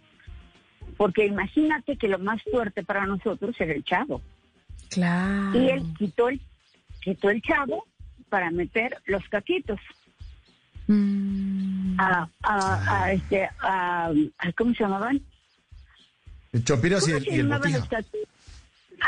Porque 0.95 1.26
imagínate 1.26 1.97
que 1.97 2.08
lo 2.08 2.17
más 2.19 2.41
fuerte 2.43 2.84
para 2.84 3.06
nosotros 3.06 3.56
era 3.60 3.73
el 3.73 3.84
chavo. 3.84 4.21
Claro. 4.89 5.60
Y 5.62 5.69
él 5.69 5.84
quitó 5.97 6.30
el, 6.30 6.41
quitó 7.02 7.30
el 7.30 7.41
chavo 7.41 7.86
para 8.30 8.50
meter 8.52 8.97
los 9.06 9.23
caquitos. 9.30 9.80
Mm. 10.88 12.00
A, 12.00 12.30
a, 12.43 13.04
a, 13.04 13.12
este, 13.13 13.50
a, 13.60 14.08
a- 14.38 14.52
¿cómo 14.58 14.73
se 14.73 14.84
llamaban? 14.84 15.21
El 16.54 16.63
Chompiras 16.63 17.08
y 17.08 17.12
¿Cómo 17.12 17.17
el, 17.17 17.28
y 17.28 17.39
el 17.39 17.47
Botija. 17.47 17.88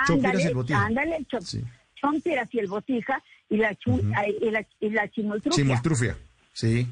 Ándale, 0.10 0.44
el 0.44 0.54
Botija. 0.56 0.86
ándale, 0.86 1.16
el 1.18 1.28
chom- 1.28 1.42
Sí. 1.42 1.64
Chompiras 1.96 2.54
y 2.54 2.60
el 2.60 2.68
botija 2.68 3.22
y 3.50 3.58
la, 3.58 3.74
chu- 3.76 4.02
ay, 4.16 4.36
y 4.42 4.52
la, 4.52 4.66
y 4.80 4.90
la 4.90 5.10
chimoltrufia. 5.10 5.56
Chimoltrufia. 5.64 6.18
Sí. 6.54 6.88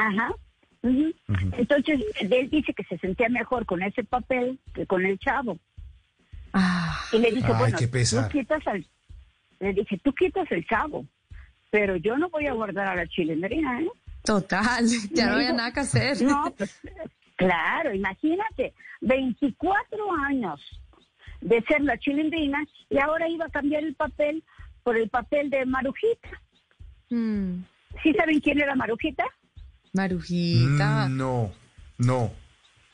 Ajá. 0.00 0.34
Ujú. 0.82 1.12
Entonces, 1.58 2.00
él 2.20 2.48
dice 2.50 2.72
que 2.72 2.84
se 2.84 2.96
sentía 2.98 3.28
mejor 3.28 3.66
con 3.66 3.82
ese 3.82 4.02
papel 4.02 4.58
que 4.72 4.86
con 4.86 5.04
el 5.04 5.18
chavo. 5.18 5.58
Ah, 6.54 6.98
Y 7.12 7.18
le 7.18 7.30
dije, 7.32 7.46
Ay, 7.52 7.58
bueno, 7.58 7.78
qué 7.78 7.86
pesar. 7.88 8.28
tú 8.28 8.38
quitas 8.38 8.66
al... 8.66 8.86
Le 9.60 9.74
dije, 9.74 9.98
tú 10.02 10.14
quitas 10.14 10.50
el 10.50 10.66
chavo, 10.66 11.04
pero 11.70 11.96
yo 11.96 12.16
no 12.16 12.30
voy 12.30 12.46
a 12.46 12.54
guardar 12.54 12.88
a 12.88 12.96
la 12.96 13.06
chilindrina, 13.06 13.82
¿eh? 13.82 13.90
total. 14.24 14.86
Ya 15.12 15.26
no 15.26 15.34
había 15.34 15.52
nada 15.52 15.70
que 15.72 15.80
hacer. 15.80 16.22
No, 16.22 16.54
pues, 16.56 16.80
claro, 17.36 17.94
imagínate, 17.94 18.72
24 19.02 19.98
años 20.26 20.60
de 21.42 21.62
ser 21.68 21.82
la 21.82 21.98
chilindrina 21.98 22.64
y 22.88 22.98
ahora 22.98 23.28
iba 23.28 23.44
a 23.44 23.50
cambiar 23.50 23.84
el 23.84 23.94
papel 23.94 24.42
por 24.82 24.96
el 24.96 25.10
papel 25.10 25.50
de 25.50 25.66
Marujita. 25.66 26.30
Mm. 27.10 27.64
¿Sí 28.02 28.14
saben 28.14 28.40
quién 28.40 28.60
era 28.60 28.74
Marujita? 28.74 29.24
Marujita. 29.92 31.08
Mm, 31.08 31.16
No, 31.16 31.52
no. 31.98 32.32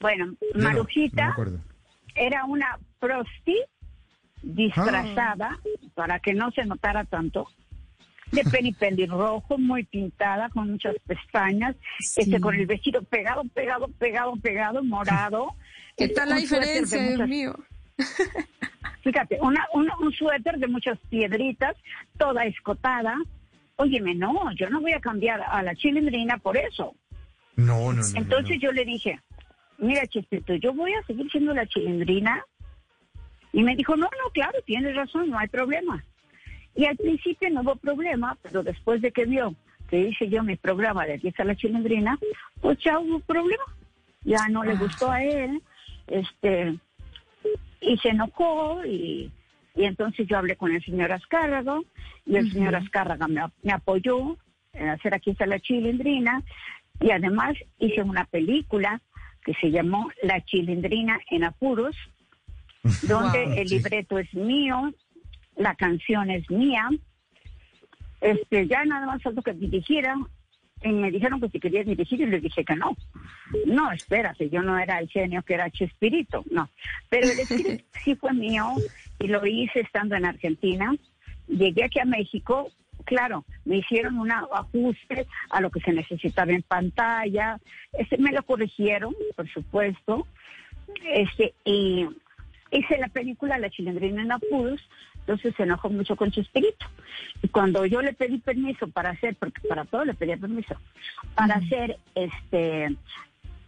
Bueno, 0.01 0.27
yo 0.27 0.33
no, 0.33 0.37
no 0.55 0.59
me 0.59 0.65
Marujita 0.65 1.35
era 2.15 2.45
una 2.45 2.79
prosti 2.99 3.57
disfrazada 4.43 5.51
Ah. 5.59 5.89
para 5.95 6.19
que 6.21 6.35
no 6.35 6.51
se 6.53 6.65
notara 6.65 7.05
tanto 7.05 7.49
de 8.33 8.43
peli 8.63 8.73
pelirrojo, 8.73 9.59
muy 9.59 9.85
pintada, 9.85 10.49
con 10.51 10.71
muchas 10.73 10.95
pestañas, 11.07 11.77
Sí. 12.01 12.23
este 12.23 12.41
con 12.41 12.55
el 12.55 12.67
vestido 12.67 13.03
pegado, 13.03 13.43
pegado, 13.55 13.89
pegado, 13.99 14.37
pegado, 14.37 14.83
morado. 14.83 15.49
¿Qué 15.97 16.05
Este, 16.05 16.15
tal 16.17 16.29
la 16.31 16.35
de 16.37 16.41
diferencia, 16.43 17.03
muchas- 17.03 17.29
mío? 17.29 17.55
Fíjate, 19.03 19.39
una, 19.41 19.65
un, 19.73 19.89
un 20.01 20.13
suéter 20.13 20.59
de 20.59 20.67
muchas 20.67 20.99
piedritas, 21.09 21.77
toda 22.19 22.45
escotada. 22.45 23.17
Óyeme, 23.77 24.15
no, 24.15 24.53
yo 24.55 24.69
no 24.71 24.81
voy 24.81 24.93
a 24.93 25.01
cambiar 25.01 25.43
a 25.43 25.63
la 25.63 25.75
chilindrina 25.75 26.39
por 26.39 26.57
eso. 26.57 26.95
No, 27.57 27.93
no, 27.93 28.03
no. 28.03 28.07
Entonces 28.15 28.57
no. 28.57 28.63
yo 28.63 28.73
le 28.73 28.85
dije, 28.85 29.21
mira, 29.79 30.07
Chespirito, 30.07 30.55
yo 30.55 30.73
voy 30.73 30.93
a 30.95 31.03
seguir 31.07 31.31
siendo 31.31 31.53
la 31.55 31.67
chilindrina. 31.67 32.43
Y 33.53 33.63
me 33.63 33.77
dijo, 33.77 33.97
no, 33.97 34.05
no, 34.05 34.31
claro, 34.33 34.59
tienes 34.65 34.95
razón, 34.95 35.31
no 35.31 35.39
hay 35.39 35.49
problema. 35.49 36.05
Y 36.75 36.85
al 36.85 36.97
principio 36.97 37.49
no 37.51 37.63
hubo 37.63 37.77
problema, 37.77 38.37
pero 38.43 38.63
después 38.63 39.01
de 39.01 39.11
que 39.13 39.25
vio 39.25 39.55
que 39.89 40.01
hice 40.09 40.29
yo 40.29 40.43
mi 40.43 40.57
programa 40.57 41.07
de 41.07 41.15
aquí 41.15 41.29
está 41.29 41.45
la 41.45 41.55
chilindrina, 41.55 42.19
pues 42.61 42.79
ya 42.85 42.99
hubo 42.99 43.21
problema. 43.21 43.63
Ya 44.25 44.49
no 44.51 44.65
le 44.65 44.73
Ah. 44.73 44.79
gustó 44.81 45.11
a 45.11 45.23
él, 45.23 45.63
este, 46.09 46.77
y 47.81 47.97
se 47.99 48.09
enojó 48.09 48.85
y, 48.85 49.31
y 49.77 49.85
entonces 49.85 50.27
yo 50.27 50.39
hablé 50.39 50.57
con 50.57 50.73
el 50.75 50.85
señor 50.85 51.13
Azcárraga 51.13 51.79
y 52.25 52.37
el 52.37 52.51
señor 52.51 52.75
Azcárraga 52.75 53.29
me, 53.29 53.43
me 53.63 53.73
apoyó 53.73 54.37
en 54.73 54.89
hacer 54.89 55.15
aquí 55.15 55.31
está 55.31 55.47
la 55.47 55.61
chilindrina 55.61 56.43
y 57.01 57.11
además 57.11 57.57
hice 57.79 58.03
una 58.03 58.25
película 58.25 59.01
que 59.45 59.55
se 59.55 59.71
llamó 59.71 60.11
La 60.23 60.45
chilindrina 60.45 61.21
en 61.31 61.45
apuros, 61.45 61.95
donde 63.03 63.45
Wow, 63.45 63.53
el 63.59 63.69
sí. 63.69 63.77
libreto 63.77 64.19
es 64.19 64.33
mío, 64.35 64.93
la 65.57 65.75
canción 65.75 66.31
es 66.31 66.51
mía, 66.51 66.89
este 68.21 68.67
ya 68.67 68.85
nada 68.85 69.07
más 69.07 69.23
falta 69.23 69.43
que 69.43 69.53
dirigiera 69.53 70.17
y 70.83 70.89
me 70.93 71.11
dijeron 71.11 71.41
que 71.41 71.49
si 71.49 71.61
quería 71.61 71.85
dirigir 71.85 72.21
y 72.21 72.27
le 72.27 72.41
dije 72.41 72.65
que 72.65 72.77
no. 72.77 72.97
No, 73.67 73.93
espérate, 73.93 74.51
yo 74.51 74.63
no 74.63 74.79
era 74.79 74.99
el 74.99 75.09
genio 75.09 75.43
que 75.43 75.55
era 75.55 75.71
Chespirito, 75.71 76.45
no. 76.51 76.69
Pero 77.09 77.31
el 77.31 77.39
espíritu 77.41 77.85
sí 78.05 78.15
fue 78.15 78.33
mío 78.35 78.75
y 79.19 79.29
lo 79.29 79.45
hice 79.47 79.81
estando 79.81 80.17
en 80.17 80.25
Argentina. 80.25 80.95
Llegué 81.49 81.85
aquí 81.85 82.01
a 82.01 82.05
México, 82.05 82.71
claro, 83.05 83.45
me 83.65 83.79
hicieron 83.79 84.19
un 84.19 84.31
ajuste 84.33 85.27
a 85.51 85.61
lo 85.61 85.71
que 85.71 85.81
se 85.81 85.93
necesitaba 85.93 86.53
en 86.53 86.63
pantalla, 86.63 87.59
este, 87.93 88.19
me 88.19 88.33
lo 88.33 88.43
corrigieron, 88.43 89.15
por 89.37 89.49
supuesto, 89.49 90.27
este, 91.05 91.55
y 91.65 92.07
hice 92.71 92.99
la 92.99 93.09
película 93.09 93.59
La 93.59 93.71
Chilindrina 93.71 94.23
en 94.23 94.33
Apuros, 94.33 94.81
entonces 95.21 95.55
se 95.57 95.65
enojó 95.65 95.89
mucho 95.91 96.17
con 96.17 96.31
Chespirito. 96.31 96.87
Y 97.43 97.49
cuando 97.49 97.85
yo 97.87 98.01
le 98.01 98.13
pedí 98.13 98.39
permiso 98.39 98.89
para 98.89 99.11
hacer, 99.11 99.35
porque 99.37 99.67
para 99.69 99.85
todo 99.85 100.05
le 100.05 100.15
pedía 100.15 100.37
permiso, 100.37 100.77
para 101.35 101.57
hacer 101.57 101.99
este 102.15 102.97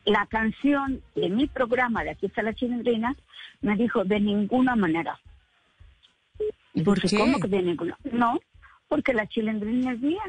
la 0.04 0.24
canción 0.26 1.02
de 1.14 1.28
mi 1.28 1.46
programa 1.48 2.02
de 2.02 2.10
Aquí 2.10 2.26
está 2.26 2.42
la 2.42 2.54
Chilindrina, 2.54 3.14
me 3.60 3.76
dijo, 3.76 4.04
de 4.04 4.20
ninguna 4.20 4.74
manera. 4.74 5.18
¿Y 6.78 6.82
Y 6.82 6.84
por 6.84 7.00
dije, 7.00 7.16
qué? 7.16 7.22
¿Cómo 7.22 7.40
que 7.40 7.48
ninguna? 7.48 7.96
No, 8.12 8.38
porque 8.88 9.12
la 9.12 9.26
Chilindrina 9.26 9.92
es 9.92 10.00
mía. 10.00 10.22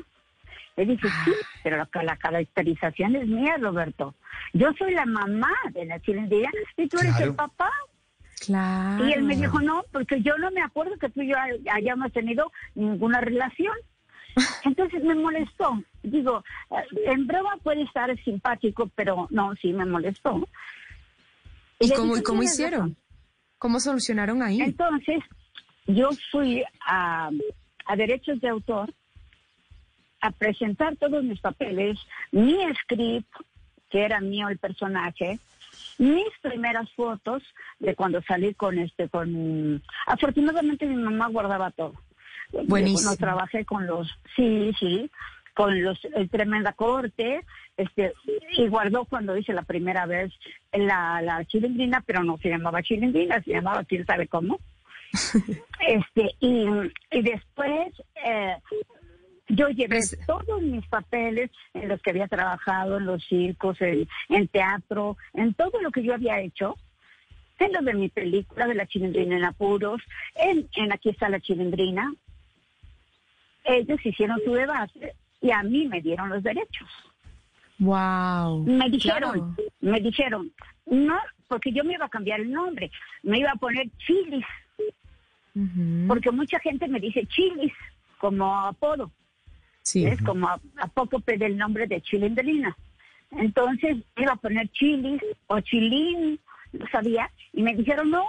Le 0.75 0.85
dije, 0.85 1.07
sí, 1.25 1.31
pero 1.63 1.77
la, 1.77 1.89
la 2.03 2.15
caracterización 2.17 3.15
es 3.15 3.27
mía, 3.27 3.57
Roberto. 3.59 4.15
Yo 4.53 4.71
soy 4.77 4.93
la 4.93 5.05
mamá 5.05 5.51
de 5.71 5.85
la 5.85 5.99
Chilindrina 5.99 6.49
y 6.77 6.87
tú 6.87 6.97
eres 6.99 7.11
Claro. 7.15 7.31
el 7.31 7.35
papá. 7.35 7.71
Claro. 8.45 9.05
Y 9.05 9.11
él 9.13 9.23
me 9.23 9.35
dijo, 9.35 9.59
no, 9.59 9.83
porque 9.91 10.21
yo 10.21 10.37
no 10.37 10.49
me 10.51 10.61
acuerdo 10.61 10.97
que 10.97 11.09
tú 11.09 11.21
y 11.21 11.27
yo 11.29 11.37
hay- 11.37 11.61
hayamos 11.71 12.11
tenido 12.13 12.51
ninguna 12.75 13.19
relación. 13.19 13.73
Entonces 14.63 15.03
me 15.03 15.15
molestó. 15.15 15.83
Digo, 16.03 16.43
eh, 16.71 16.85
en 17.07 17.27
broma 17.27 17.57
puede 17.61 17.81
estar 17.83 18.15
simpático, 18.23 18.89
pero 18.95 19.27
no, 19.31 19.53
sí 19.55 19.73
me 19.73 19.85
molestó. 19.85 20.47
¿Y 21.79 21.89
cómo, 21.93 22.13
cómo 22.23 22.39
"Tienes 22.39 22.53
hicieron? 22.53 22.79
razón". 22.79 22.97
¿Cómo 23.57 23.79
solucionaron 23.81 24.41
ahí? 24.41 24.61
Entonces, 24.61 25.19
yo 25.89 26.09
fui 26.31 26.63
a, 26.85 27.29
a 27.85 27.95
derechos 27.95 28.39
de 28.41 28.49
autor 28.49 28.93
a 30.21 30.31
presentar 30.31 30.95
todos 30.97 31.23
mis 31.23 31.39
papeles, 31.39 31.97
mi 32.31 32.57
script, 32.83 33.29
que 33.89 34.03
era 34.03 34.19
mío 34.19 34.49
el 34.49 34.57
personaje, 34.57 35.39
mis 35.97 36.29
primeras 36.41 36.91
fotos 36.91 37.41
de 37.79 37.95
cuando 37.95 38.21
salí 38.21 38.53
con 38.53 38.77
este, 38.77 39.09
con... 39.09 39.81
Afortunadamente 40.05 40.85
mi 40.85 40.95
mamá 40.95 41.27
guardaba 41.27 41.71
todo. 41.71 41.93
Buenísimo. 42.67 43.15
Trabajé 43.15 43.65
con 43.65 43.87
los... 43.87 44.07
Sí, 44.35 44.71
sí, 44.79 45.09
con 45.55 45.83
los 45.83 45.99
el 46.15 46.29
tremenda 46.29 46.71
corte, 46.71 47.43
este, 47.75 48.13
y 48.57 48.67
guardó 48.67 49.03
cuando 49.05 49.35
hice 49.35 49.51
la 49.51 49.63
primera 49.63 50.05
vez 50.05 50.31
la, 50.71 51.21
la 51.21 51.43
chilindrina, 51.43 52.01
pero 52.05 52.23
no 52.23 52.37
se 52.37 52.49
llamaba 52.49 52.83
chilindrina, 52.83 53.41
se 53.43 53.51
llamaba 53.51 53.83
quién 53.83 54.05
sabe 54.05 54.27
cómo. 54.27 54.59
este, 55.87 56.35
y, 56.39 56.65
y 57.11 57.21
después 57.21 57.93
eh, 58.25 58.55
yo 59.47 59.67
llevé 59.69 59.97
Pues- 59.97 60.17
todos 60.27 60.61
mis 60.61 60.85
papeles 60.87 61.49
en 61.73 61.87
los 61.89 62.01
que 62.01 62.11
había 62.11 62.27
trabajado, 62.27 62.97
en 62.97 63.05
los 63.05 63.23
circos, 63.25 63.79
en, 63.81 64.07
en 64.29 64.47
teatro, 64.47 65.17
en 65.33 65.53
todo 65.53 65.81
lo 65.81 65.91
que 65.91 66.03
yo 66.03 66.13
había 66.13 66.39
hecho, 66.41 66.75
en 67.59 67.73
lo 67.73 67.81
de 67.81 67.93
mi 67.93 68.09
película 68.09 68.67
de 68.67 68.75
la 68.75 68.85
chilindrina 68.87 69.35
en 69.37 69.43
apuros, 69.45 70.01
en, 70.35 70.69
en 70.75 70.93
Aquí 70.93 71.09
está 71.09 71.27
la 71.29 71.39
chilindrina. 71.41 72.13
Ellos 73.65 73.99
hicieron 74.05 74.39
su 74.45 74.53
debate 74.53 75.13
y 75.41 75.51
a 75.51 75.61
mí 75.63 75.87
me 75.87 76.01
dieron 76.01 76.29
los 76.29 76.41
derechos. 76.41 76.87
Wow. 77.79 78.63
Me 78.65 78.89
dijeron, 78.89 79.31
Claro. 79.31 79.55
me 79.81 79.99
dijeron, 80.01 80.51
no, 80.85 81.17
porque 81.47 81.71
yo 81.71 81.83
me 81.83 81.93
iba 81.93 82.05
a 82.05 82.09
cambiar 82.09 82.39
el 82.41 82.51
nombre, 82.51 82.91
me 83.23 83.39
iba 83.39 83.51
a 83.51 83.55
poner 83.55 83.87
Chilis, 84.05 84.45
Porque 86.07 86.31
mucha 86.31 86.59
gente 86.59 86.87
me 86.87 86.99
dice 86.99 87.25
Chilis 87.25 87.73
como 88.17 88.55
apodo. 88.67 89.11
Sí. 89.81 90.05
Es 90.05 90.21
como 90.21 90.47
a, 90.47 90.59
apócope 90.77 91.37
del 91.37 91.57
nombre 91.57 91.87
de 91.87 92.01
Chilindrina. 92.01 92.75
Entonces 93.31 93.97
iba 94.17 94.33
a 94.33 94.37
poner 94.37 94.67
chilis 94.69 95.21
o 95.47 95.59
chilín, 95.59 96.39
no 96.73 96.85
sabía, 96.91 97.29
y 97.53 97.61
me 97.61 97.75
dijeron, 97.75 98.09
no, 98.09 98.23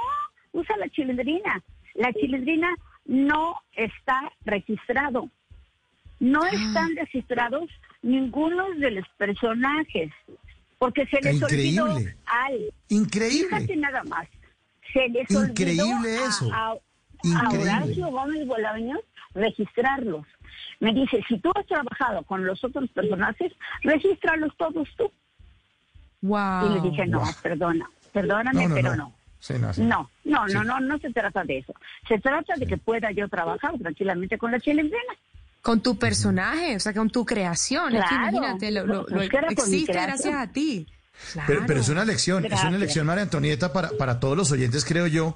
usa 0.53 0.77
la 0.77 0.89
chilindrina. 0.91 1.63
La 1.95 2.13
chilindrina 2.13 2.69
no 3.07 3.57
está 3.75 4.31
registrado. 4.45 5.29
No 6.19 6.45
están 6.45 6.95
registrados 6.97 7.71
ninguno 8.03 8.71
de 8.77 8.91
los 8.91 9.09
personajes, 9.17 10.13
porque 10.79 11.07
se 11.07 11.21
les 11.23 11.43
olvidó 11.43 11.87
al... 12.27 12.73
Increíble. 12.89 13.49
Fíjate 13.49 13.77
nada 13.77 14.03
más. 14.05 14.29
Se 14.93 15.09
les 15.09 15.31
Increíble 15.31 15.83
olvidó 15.83 16.25
a- 16.25 16.29
eso. 16.29 16.53
A, 16.53 16.73
a 16.73 16.77
Increíble. 17.23 17.71
Horacio 17.71 18.07
Gómez 18.09 18.47
Bolaños 18.47 19.01
registrarlos. 19.35 20.27
Me 20.81 20.93
dice, 20.93 21.23
si 21.29 21.39
tú 21.39 21.51
has 21.55 21.67
trabajado 21.67 22.23
con 22.25 22.45
los 22.47 22.63
otros 22.65 22.89
personajes, 22.91 23.53
regístralos 23.83 24.57
todos 24.57 24.89
tú. 24.97 25.11
Wow. 26.23 26.67
Y 26.67 26.75
le 26.75 26.81
dije, 26.91 27.07
no, 27.07 27.21
Wow. 27.21 27.29
perdona, 27.43 27.91
perdóname, 28.13 28.69
pero 28.71 28.97
no. 28.97 29.15
Sí, 29.39 29.55
no, 29.59 29.73
sí. 29.73 29.83
No, 29.83 30.11
no, 30.25 30.49
Sí. 30.49 30.55
no, 30.55 30.65
no, 30.65 30.81
no 30.81 30.99
se 30.99 31.11
trata 31.13 31.45
de 31.45 31.59
eso. 31.59 31.73
Se 32.09 32.19
trata 32.19 32.55
de 32.57 32.67
que 32.67 32.77
pueda 32.77 33.11
yo 33.11 33.27
trabajar 33.29 33.73
tranquilamente 33.79 34.37
con 34.37 34.51
la 34.53 34.61
chilindrina. 34.61 35.15
Con 35.63 35.81
tu 35.83 35.99
personaje, 35.99 36.77
o 36.77 36.81
sea, 36.81 36.93
con 36.93 37.09
tu 37.11 37.25
creación. 37.25 37.95
Es 37.95 38.03
que 38.03 38.09
Claro. 38.09 38.37
imagínate, 38.37 38.71
lo, 38.71 38.87
lo- 38.87 39.21
existe 39.23 39.93
gracias 39.93 40.35
a 40.35 40.47
ti. 40.47 40.87
Pero, 41.35 41.47
Claro. 41.47 41.65
pero 41.67 41.81
es 41.81 41.89
una 41.91 42.05
lección, 42.05 42.45
es 42.47 42.65
una 42.65 42.79
lección, 42.79 43.07
María 43.07 43.23
Antonieta, 43.25 43.73
para, 43.75 43.91
para 43.91 44.21
todos 44.21 44.37
los 44.39 44.51
oyentes, 44.53 44.85
creo 44.87 45.07
yo, 45.07 45.35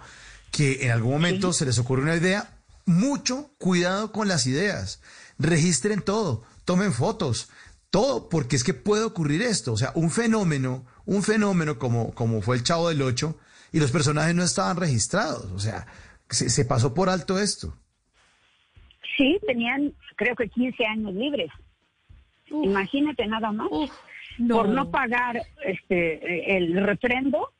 que 0.55 0.85
en 0.85 0.93
algún 0.93 1.15
momento 1.15 1.53
se 1.53 1.67
les 1.67 1.79
ocurre 1.81 2.03
una 2.03 2.15
idea. 2.15 2.49
Mucho 2.87 3.51
cuidado 3.59 4.13
con 4.13 4.29
las 4.29 4.47
ideas. 4.47 5.03
Registren 5.37 6.01
todo, 6.01 6.45
tomen 6.65 6.93
fotos, 6.93 7.51
todo, 7.91 8.29
porque 8.29 8.55
es 8.55 8.63
que 8.63 8.73
puede 8.73 9.03
ocurrir 9.03 9.43
esto. 9.43 9.73
O 9.73 9.77
sea, 9.77 9.91
un 9.97 10.11
fenómeno, 10.13 10.87
un 11.07 11.25
fenómeno 11.25 11.77
como, 11.79 12.15
como 12.15 12.41
fue 12.41 12.57
el 12.57 12.63
Chavo 12.63 12.89
del 12.89 13.03
Ocho, 13.03 13.37
y 13.73 13.81
los 13.81 13.91
personajes 13.91 14.35
no 14.37 14.45
estaban 14.45 14.77
registrados. 14.77 15.51
O 15.51 15.59
sea, 15.59 15.89
se, 16.31 16.49
se 16.49 16.65
pasó 16.65 16.95
por 16.95 17.09
alto 17.09 17.41
esto. 17.41 17.77
Sí, 19.17 19.41
tenían, 19.47 19.93
creo 20.15 20.37
que 20.37 20.49
15 20.49 20.87
años 20.87 21.15
libres. 21.15 21.51
Uf, 22.51 22.65
Imagínate 22.65 23.27
nada 23.27 23.51
más. 23.51 23.67
uf, 23.73 23.91
no. 24.39 24.57
Por 24.57 24.69
no 24.69 24.91
pagar 24.91 25.43
este 25.65 26.57
el 26.57 26.81
refrendo, 26.85 27.54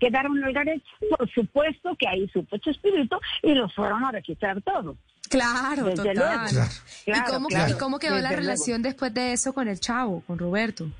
quedaron 0.00 0.42
al 0.42 0.52
garecho. 0.52 0.84
Por 1.16 1.30
supuesto 1.30 1.94
que 1.96 2.08
ahí 2.08 2.28
supo 2.30 2.56
espíritu 2.56 3.16
y 3.42 3.54
los 3.54 3.72
fueron 3.74 4.02
a 4.04 4.10
registrar 4.10 4.60
todos. 4.62 4.96
Claro, 5.28 5.84
Desde 5.84 6.14
total. 6.14 6.16
luego. 6.16 6.68
Claro. 7.04 7.28
¿Y, 7.28 7.32
cómo, 7.32 7.48
claro. 7.48 7.72
y 7.72 7.78
cómo 7.78 7.98
quedó 8.00 8.14
la 8.16 8.22
luego. 8.22 8.36
relación 8.36 8.82
después 8.82 9.14
de 9.14 9.32
eso 9.32 9.52
con 9.52 9.68
el 9.68 9.78
chavo, 9.78 10.22
con 10.26 10.38
Roberto? 10.38 10.90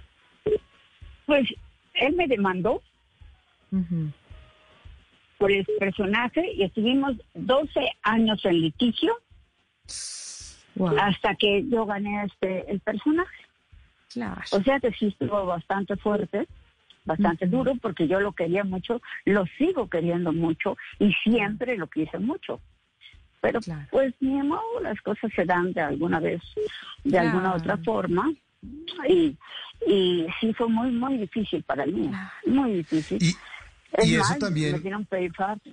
Pues 1.26 1.48
él 1.94 2.14
me 2.14 2.28
demandó 2.28 2.80
por 5.38 5.50
el 5.50 5.66
personaje 5.78 6.52
y 6.54 6.62
estuvimos 6.64 7.16
12 7.34 7.80
años 8.02 8.44
en 8.44 8.60
litigio 8.60 9.12
Wow, 10.76 10.96
hasta 11.00 11.34
que 11.34 11.64
yo 11.68 11.84
gané 11.84 12.24
este 12.24 12.70
el 12.70 12.80
personaje. 12.80 13.36
claro. 14.12 14.40
O 14.52 14.62
sea 14.62 14.78
que 14.80 14.92
sí 14.92 15.06
estuvo 15.08 15.44
bastante 15.46 15.96
fuerte, 15.96 16.46
bastante 17.10 17.46
duro, 17.46 17.74
porque 17.82 18.06
yo 18.06 18.20
lo 18.20 18.32
quería 18.32 18.64
mucho, 18.64 19.00
lo 19.24 19.44
sigo 19.58 19.88
queriendo 19.88 20.32
mucho 20.32 20.76
y 20.98 21.12
siempre 21.24 21.76
lo 21.76 21.88
quise 21.88 22.18
mucho. 22.18 22.60
Pero 23.40 23.60
Claro. 23.60 23.86
pues 23.90 24.14
ni 24.20 24.42
modo, 24.42 24.80
las 24.82 25.00
cosas 25.00 25.30
se 25.34 25.44
dan 25.44 25.72
de 25.72 25.80
alguna 25.80 26.20
vez, 26.20 26.40
de 27.04 27.18
alguna 27.18 27.54
otra 27.54 27.76
forma. 27.78 28.30
Y, 29.08 29.36
y 29.86 30.26
sí 30.40 30.52
fue 30.52 30.68
muy, 30.68 30.90
muy 30.90 31.16
difícil 31.16 31.62
para 31.62 31.86
mí, 31.86 32.10
muy 32.46 32.72
difícil. 32.74 33.18
Y, 33.22 33.34
Es 33.94 34.06
y 34.06 34.14
eso 34.16 34.34
también... 34.38 34.72
Me 34.72 34.78
dieron 34.80 35.04
peinfarto. 35.06 35.70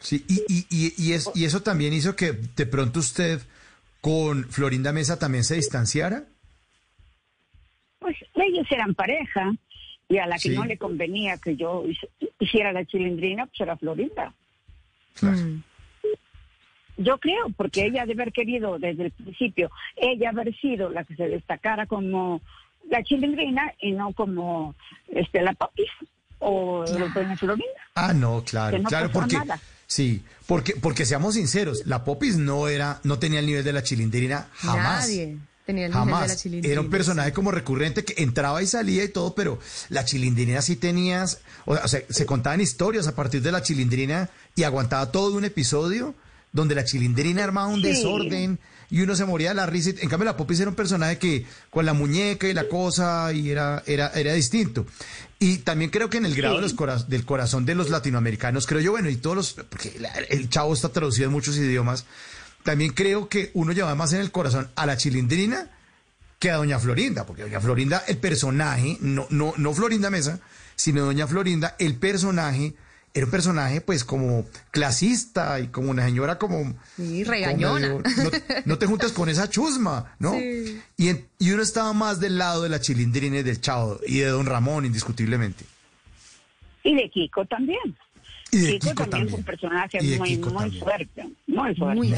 Sí, 0.00 0.24
y, 0.28 0.40
y, 0.48 0.66
y, 0.70 0.92
y, 0.98 1.12
es, 1.12 1.30
y 1.34 1.44
eso 1.44 1.62
también 1.62 1.92
hizo 1.94 2.16
que 2.16 2.32
de 2.32 2.66
pronto 2.66 2.98
usted 3.00 3.40
con 4.00 4.44
Florinda 4.50 4.92
Mesa 4.92 5.18
también 5.18 5.44
se 5.44 5.54
distanciara. 5.54 6.24
Pues 8.00 8.16
ellos 8.34 8.66
eran 8.70 8.94
pareja 8.94 9.52
y 10.14 10.18
a 10.18 10.26
la 10.26 10.36
que 10.36 10.50
Sí. 10.50 10.56
no 10.56 10.64
le 10.64 10.76
convenía 10.78 11.36
que 11.38 11.56
yo 11.56 11.84
hiciera 12.38 12.72
la 12.72 12.84
chilindrina, 12.84 13.46
pues 13.46 13.60
era 13.60 13.76
Florinda. 13.76 14.32
Claro. 15.18 15.36
Mm. 15.38 15.62
Yo 16.96 17.18
creo, 17.18 17.48
porque 17.56 17.86
ella 17.86 18.06
debe 18.06 18.22
haber 18.22 18.32
querido 18.32 18.78
desde 18.78 19.06
el 19.06 19.10
principio, 19.10 19.70
ella 19.96 20.30
haber 20.30 20.54
sido 20.60 20.90
la 20.90 21.02
que 21.04 21.16
se 21.16 21.26
destacara 21.28 21.86
como 21.86 22.40
la 22.88 23.02
chilindrina 23.02 23.72
y 23.80 23.90
no 23.92 24.12
como 24.12 24.74
este 25.08 25.42
la 25.42 25.54
papis 25.54 25.90
o 26.38 26.84
Claro. 26.86 27.08
doña 27.14 27.36
Florinda. 27.36 27.72
Ah, 27.96 28.12
no, 28.12 28.44
claro, 28.44 28.78
no 28.78 28.88
claro, 28.88 29.10
porque 29.12 29.36
nada. 29.36 29.58
sí, 29.86 30.22
porque 30.46 30.74
porque 30.80 31.04
seamos 31.04 31.34
sinceros, 31.34 31.84
la 31.86 32.04
Popis 32.04 32.36
no 32.36 32.68
era 32.68 33.00
no 33.02 33.18
tenía 33.18 33.40
el 33.40 33.46
nivel 33.46 33.64
de 33.64 33.72
la 33.72 33.82
Chilindrina 33.82 34.46
jamás. 34.52 35.08
Nadie 35.08 35.36
tenía 35.66 35.86
el 35.86 35.92
nivel 35.92 36.06
de 36.06 36.10
la 36.12 36.18
Jamás. 36.18 36.46
Era 36.64 36.80
un 36.80 36.90
personaje 36.90 37.32
como 37.32 37.50
recurrente 37.50 38.04
que 38.04 38.22
entraba 38.22 38.62
y 38.62 38.66
salía 38.66 39.04
y 39.04 39.08
todo, 39.08 39.34
pero 39.34 39.58
la 39.88 40.04
chilindrina 40.04 40.60
sí 40.62 40.76
tenías, 40.76 41.40
o 41.66 41.76
sea, 41.88 42.02
se 42.08 42.26
contaban 42.26 42.60
historias 42.60 43.06
a 43.06 43.14
partir 43.14 43.42
de 43.42 43.52
la 43.52 43.62
chilindrina 43.62 44.30
y 44.56 44.62
aguantaba 44.64 45.10
todo 45.10 45.36
un 45.36 45.44
episodio 45.44 46.14
donde 46.52 46.74
la 46.74 46.84
chilindrina 46.84 47.42
armaba 47.44 47.66
un 47.68 47.80
Sí. 47.82 47.88
desorden 47.88 48.58
y 48.90 49.00
uno 49.00 49.16
se 49.16 49.24
moría 49.24 49.48
de 49.48 49.54
la 49.56 49.66
risa. 49.66 49.90
En 50.00 50.08
cambio, 50.08 50.26
la 50.26 50.36
Popis 50.36 50.60
era 50.60 50.70
un 50.70 50.76
personaje 50.76 51.18
que 51.18 51.46
con 51.70 51.84
la 51.84 51.94
muñeca 51.94 52.46
y 52.46 52.54
la 52.54 52.68
cosa 52.68 53.32
y 53.32 53.50
era, 53.50 53.82
era, 53.86 54.08
era 54.14 54.32
distinto. 54.34 54.86
Y 55.40 55.58
también 55.58 55.90
creo 55.90 56.08
que 56.10 56.18
en 56.18 56.26
el 56.26 56.34
grado 56.36 56.54
Sí. 56.54 56.58
de 56.58 56.62
los 56.62 56.74
cora- 56.74 57.02
del 57.02 57.24
corazón 57.24 57.64
de 57.66 57.74
los 57.74 57.90
latinoamericanos, 57.90 58.66
creo 58.68 58.80
yo, 58.80 58.92
bueno, 58.92 59.08
y 59.10 59.16
todos 59.16 59.34
los, 59.36 59.52
porque 59.68 59.96
la- 59.98 60.10
el 60.12 60.48
chavo 60.48 60.72
está 60.74 60.90
traducido 60.90 61.26
en 61.26 61.32
muchos 61.32 61.56
idiomas, 61.56 62.04
también 62.64 62.92
creo 62.92 63.28
que 63.28 63.50
uno 63.54 63.70
lleva 63.72 63.94
más 63.94 64.12
en 64.12 64.20
el 64.20 64.32
corazón 64.32 64.68
a 64.74 64.86
la 64.86 64.96
chilindrina 64.96 65.70
que 66.40 66.50
a 66.50 66.56
Doña 66.56 66.78
Florinda, 66.80 67.24
porque 67.24 67.42
Doña 67.42 67.60
Florinda, 67.60 68.02
el 68.08 68.16
personaje, 68.18 68.98
no, 69.00 69.26
no, 69.30 69.54
no 69.56 69.72
Florinda 69.72 70.10
Mesa, 70.10 70.40
sino 70.74 71.04
Doña 71.04 71.26
Florinda, 71.26 71.76
el 71.78 71.94
personaje, 71.96 72.74
era 73.14 73.26
un 73.26 73.30
personaje 73.30 73.80
pues 73.80 74.04
como 74.04 74.44
clasista 74.72 75.60
y 75.60 75.68
como 75.68 75.90
una 75.90 76.04
señora 76.04 76.36
como... 76.38 76.74
Sí, 76.96 77.20
como 77.22 77.30
regañona. 77.30 77.88
medio, 77.88 78.02
no, 78.02 78.30
no 78.64 78.78
te 78.78 78.86
juntes 78.86 79.12
con 79.12 79.28
esa 79.28 79.48
chusma, 79.48 80.16
¿no? 80.18 80.32
Sí. 80.32 80.82
Y, 80.96 81.08
en- 81.08 81.26
y 81.38 81.52
uno 81.52 81.62
estaba 81.62 81.92
más 81.92 82.18
del 82.18 82.36
lado 82.38 82.62
de 82.64 82.68
la 82.70 82.80
chilindrina 82.80 83.38
y 83.38 83.42
del 83.44 83.60
chavo 83.60 84.00
y 84.06 84.18
de 84.18 84.26
Don 84.26 84.46
Ramón, 84.46 84.84
indiscutiblemente. 84.84 85.64
Y 86.82 86.94
de 86.96 87.08
Kiko 87.08 87.46
también. 87.46 87.96
Y 88.54 88.60
de 88.60 88.72
Kiko, 88.78 88.88
Kiko 88.90 89.06
también, 89.06 89.28
fue 89.28 89.38
un 89.38 89.44
personaje 89.44 89.98
muy, 90.18 90.36
muy 90.38 90.70
fuerte, 90.78 91.28
muy 91.46 91.74
fuerte. 91.74 92.00
Muy. 92.00 92.08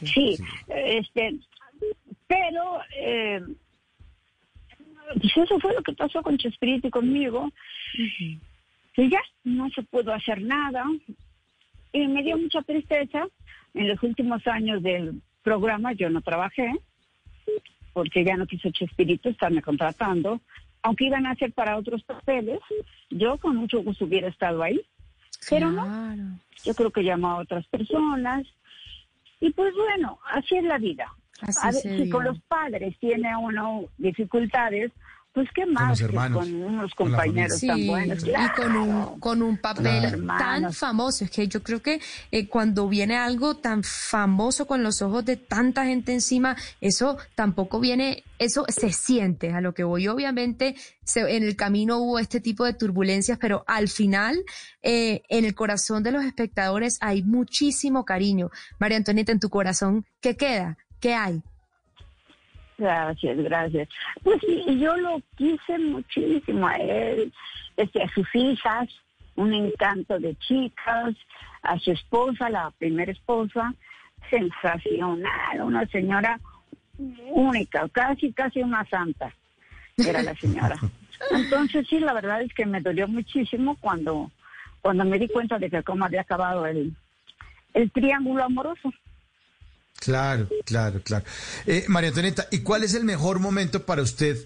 Sí, 0.00 0.06
Sí. 0.36 0.38
este, 0.68 1.34
pero 2.26 2.80
eh, 2.98 3.40
pues 5.20 5.36
eso 5.36 5.58
fue 5.60 5.74
lo 5.74 5.82
que 5.82 5.92
pasó 5.92 6.22
con 6.22 6.36
Chespirito 6.38 6.88
y 6.88 6.90
conmigo. 6.90 7.50
Y 8.96 9.10
ya, 9.10 9.20
no 9.44 9.68
se 9.70 9.82
pudo 9.82 10.12
hacer 10.12 10.40
nada. 10.42 10.84
Y 11.92 12.06
me 12.08 12.22
dio 12.22 12.36
mucha 12.38 12.62
tristeza. 12.62 13.26
En 13.74 13.88
los 13.88 14.02
últimos 14.02 14.46
años 14.46 14.82
del 14.82 15.20
programa 15.42 15.92
yo 15.92 16.08
no 16.10 16.20
trabajé. 16.22 16.72
porque 17.92 18.24
ya 18.24 18.36
no 18.36 18.46
quiso 18.46 18.70
Chespirito 18.70 19.30
estarme 19.30 19.62
contratando, 19.62 20.42
aunque 20.82 21.06
iban 21.06 21.24
a 21.24 21.30
hacer 21.30 21.52
para 21.52 21.78
otros 21.78 22.02
papeles, 22.04 22.60
yo 23.08 23.38
con 23.38 23.56
mucho 23.56 23.82
gusto 23.82 24.04
hubiera 24.04 24.28
estado 24.28 24.62
ahí, 24.62 24.78
pero 25.48 25.70
no, 25.70 26.38
yo 26.64 26.74
creo 26.74 26.90
que 26.90 27.04
llamó 27.04 27.30
a 27.30 27.36
otras 27.38 27.66
personas, 27.66 28.46
y 29.40 29.50
pues 29.50 29.74
bueno, 29.74 30.18
así 30.30 30.56
es 30.56 30.64
la 30.64 30.78
vida. 30.78 31.12
a 31.62 31.70
ver, 31.70 31.82
si 31.82 32.08
con 32.08 32.24
los 32.24 32.40
padres 32.42 32.98
tiene 32.98 33.36
uno 33.36 33.84
dificultades, 33.98 34.92
pues 35.36 35.50
qué 35.54 35.66
más 35.66 36.00
con, 36.00 36.54
unos 36.54 36.94
compañeros 36.94 37.60
tan 37.60 37.86
buenos. 37.86 38.24
y 38.24 38.48
con 38.56 38.74
un, 38.74 39.20
con 39.20 39.42
un 39.42 39.58
papel 39.58 40.26
tan 40.26 40.72
famoso. 40.72 41.26
Es 41.26 41.30
que 41.30 41.46
yo 41.46 41.62
creo 41.62 41.82
que 41.82 42.00
eh, 42.30 42.48
cuando 42.48 42.88
viene 42.88 43.18
algo 43.18 43.54
tan 43.54 43.82
famoso 43.82 44.66
con 44.66 44.82
los 44.82 45.02
ojos 45.02 45.26
de 45.26 45.36
tanta 45.36 45.84
gente 45.84 46.14
encima, 46.14 46.56
eso 46.80 47.18
tampoco 47.34 47.80
viene, 47.80 48.24
eso 48.38 48.64
se 48.68 48.94
siente 48.94 49.52
a 49.52 49.60
lo 49.60 49.74
que 49.74 49.84
voy. 49.84 50.08
Obviamente 50.08 50.74
en 51.14 51.42
el 51.42 51.54
camino 51.54 51.98
hubo 51.98 52.18
este 52.18 52.40
tipo 52.40 52.64
de 52.64 52.72
turbulencias, 52.72 53.36
pero 53.38 53.62
al 53.66 53.88
final 53.90 54.42
eh, 54.82 55.20
en 55.28 55.44
el 55.44 55.54
corazón 55.54 56.02
de 56.02 56.12
los 56.12 56.24
espectadores 56.24 56.96
hay 57.02 57.22
muchísimo 57.22 58.06
cariño. 58.06 58.50
María 58.78 58.96
Antonieta, 58.96 59.32
en 59.32 59.40
tu 59.40 59.50
corazón, 59.50 60.06
¿qué 60.22 60.34
queda? 60.34 60.78
¿Qué 60.98 61.12
hay? 61.12 61.42
Gracias, 62.78 63.36
gracias. 63.38 63.88
Pues 64.22 64.40
sí, 64.40 64.78
yo 64.78 64.96
lo 64.96 65.20
quise 65.36 65.78
muchísimo 65.78 66.66
a 66.66 66.76
él, 66.76 67.32
este, 67.76 68.02
a 68.02 68.08
sus 68.08 68.26
hijas, 68.34 68.88
un 69.34 69.54
encanto 69.54 70.18
de 70.18 70.34
chicas, 70.36 71.14
a 71.62 71.78
su 71.78 71.92
esposa, 71.92 72.50
la 72.50 72.70
primera 72.78 73.12
esposa, 73.12 73.74
sensacional, 74.30 75.60
una 75.60 75.86
señora 75.86 76.38
única, 77.30 77.88
casi, 77.88 78.32
casi 78.32 78.62
una 78.62 78.84
santa, 78.86 79.34
era 79.96 80.22
la 80.22 80.34
señora. 80.34 80.76
Entonces 81.30 81.86
sí, 81.88 81.98
la 81.98 82.12
verdad 82.12 82.42
es 82.42 82.52
que 82.52 82.66
me 82.66 82.80
dolió 82.80 83.08
muchísimo 83.08 83.76
cuando, 83.80 84.30
cuando 84.82 85.04
me 85.04 85.18
di 85.18 85.28
cuenta 85.28 85.58
de 85.58 85.70
que 85.70 85.82
cómo 85.82 86.04
había 86.04 86.22
acabado 86.22 86.66
el, 86.66 86.94
el 87.74 87.90
triángulo 87.90 88.44
amoroso. 88.44 88.92
Claro, 90.06 90.48
claro, 90.64 91.02
claro. 91.02 91.24
Eh, 91.66 91.84
María 91.88 92.10
Antonieta, 92.10 92.46
¿y 92.52 92.60
cuál 92.60 92.84
es 92.84 92.94
el 92.94 93.02
mejor 93.02 93.40
momento 93.40 93.84
para 93.84 94.02
usted 94.02 94.36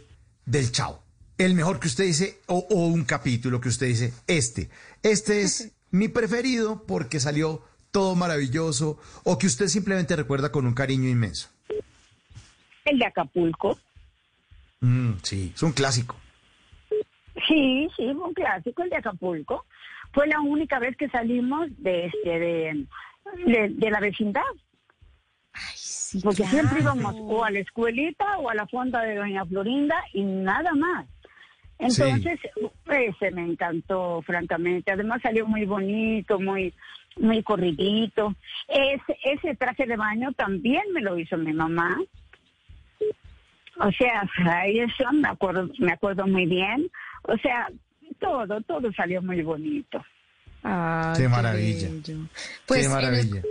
del 0.46 0.72
Chao? 0.72 1.02
El 1.36 1.52
mejor 1.52 1.78
que 1.78 1.88
usted 1.88 2.04
dice, 2.04 2.38
o, 2.46 2.60
un 2.70 3.04
capítulo 3.04 3.60
que 3.60 3.68
usted 3.68 3.88
dice, 3.88 4.14
este, 4.26 4.70
este 5.02 5.42
es 5.42 5.72
mi 5.90 6.08
preferido 6.08 6.82
porque 6.86 7.20
salió 7.20 7.62
todo 7.90 8.14
maravilloso, 8.14 8.98
o 9.24 9.36
que 9.36 9.48
usted 9.48 9.66
simplemente 9.66 10.16
recuerda 10.16 10.50
con 10.50 10.64
un 10.64 10.72
cariño 10.72 11.10
inmenso. 11.10 11.50
El 12.86 12.98
de 12.98 13.04
Acapulco. 13.04 13.78
Mm, 14.80 15.12
sí, 15.22 15.52
es 15.54 15.62
un 15.62 15.72
clásico. 15.72 16.16
Sí, 17.46 17.86
sí, 17.96 18.04
un 18.04 18.32
clásico, 18.32 18.82
el 18.82 18.88
de 18.88 18.96
Acapulco. 18.96 19.66
Fue 20.14 20.26
la 20.26 20.40
única 20.40 20.78
vez 20.78 20.96
que 20.96 21.10
salimos 21.10 21.68
de, 21.76 22.06
este, 22.06 22.86
de 23.44 23.90
la 23.90 24.00
vecindad. 24.00 24.40
Porque 26.22 26.44
siempre 26.44 26.80
íbamos 26.80 27.14
o 27.18 27.44
a 27.44 27.50
la 27.50 27.60
escuelita 27.60 28.38
o 28.38 28.50
a 28.50 28.54
la 28.54 28.66
fonda 28.66 29.02
de 29.02 29.16
Doña 29.16 29.44
Florinda 29.44 29.96
y 30.12 30.22
nada 30.22 30.72
más. 30.72 31.06
Entonces, 31.78 32.38
ese 32.90 33.30
me 33.30 33.42
encantó, 33.42 34.20
francamente. 34.22 34.92
Además 34.92 35.22
salió 35.22 35.46
muy 35.46 35.64
bonito, 35.64 36.38
muy 36.38 36.74
muy 37.16 37.42
corridito. 37.42 38.34
Ese, 38.68 39.18
ese 39.24 39.56
traje 39.56 39.86
de 39.86 39.96
baño 39.96 40.32
también 40.32 40.82
me 40.92 41.00
lo 41.00 41.18
hizo 41.18 41.36
mi 41.36 41.52
mamá. 41.52 41.98
O 43.78 43.90
sea, 43.92 44.28
ahí 44.46 44.80
eso 44.80 45.10
me 45.12 45.28
acuerdo, 45.28 45.68
me 45.78 45.92
acuerdo 45.92 46.26
muy 46.26 46.46
bien. 46.46 46.90
O 47.22 47.36
sea, 47.38 47.68
todo, 48.18 48.60
todo 48.62 48.92
salió 48.92 49.22
muy 49.22 49.42
bonito. 49.42 50.04
Ah, 50.62 51.14
qué 51.16 51.28
maravilla. 51.28 51.88
Pues 52.66 52.86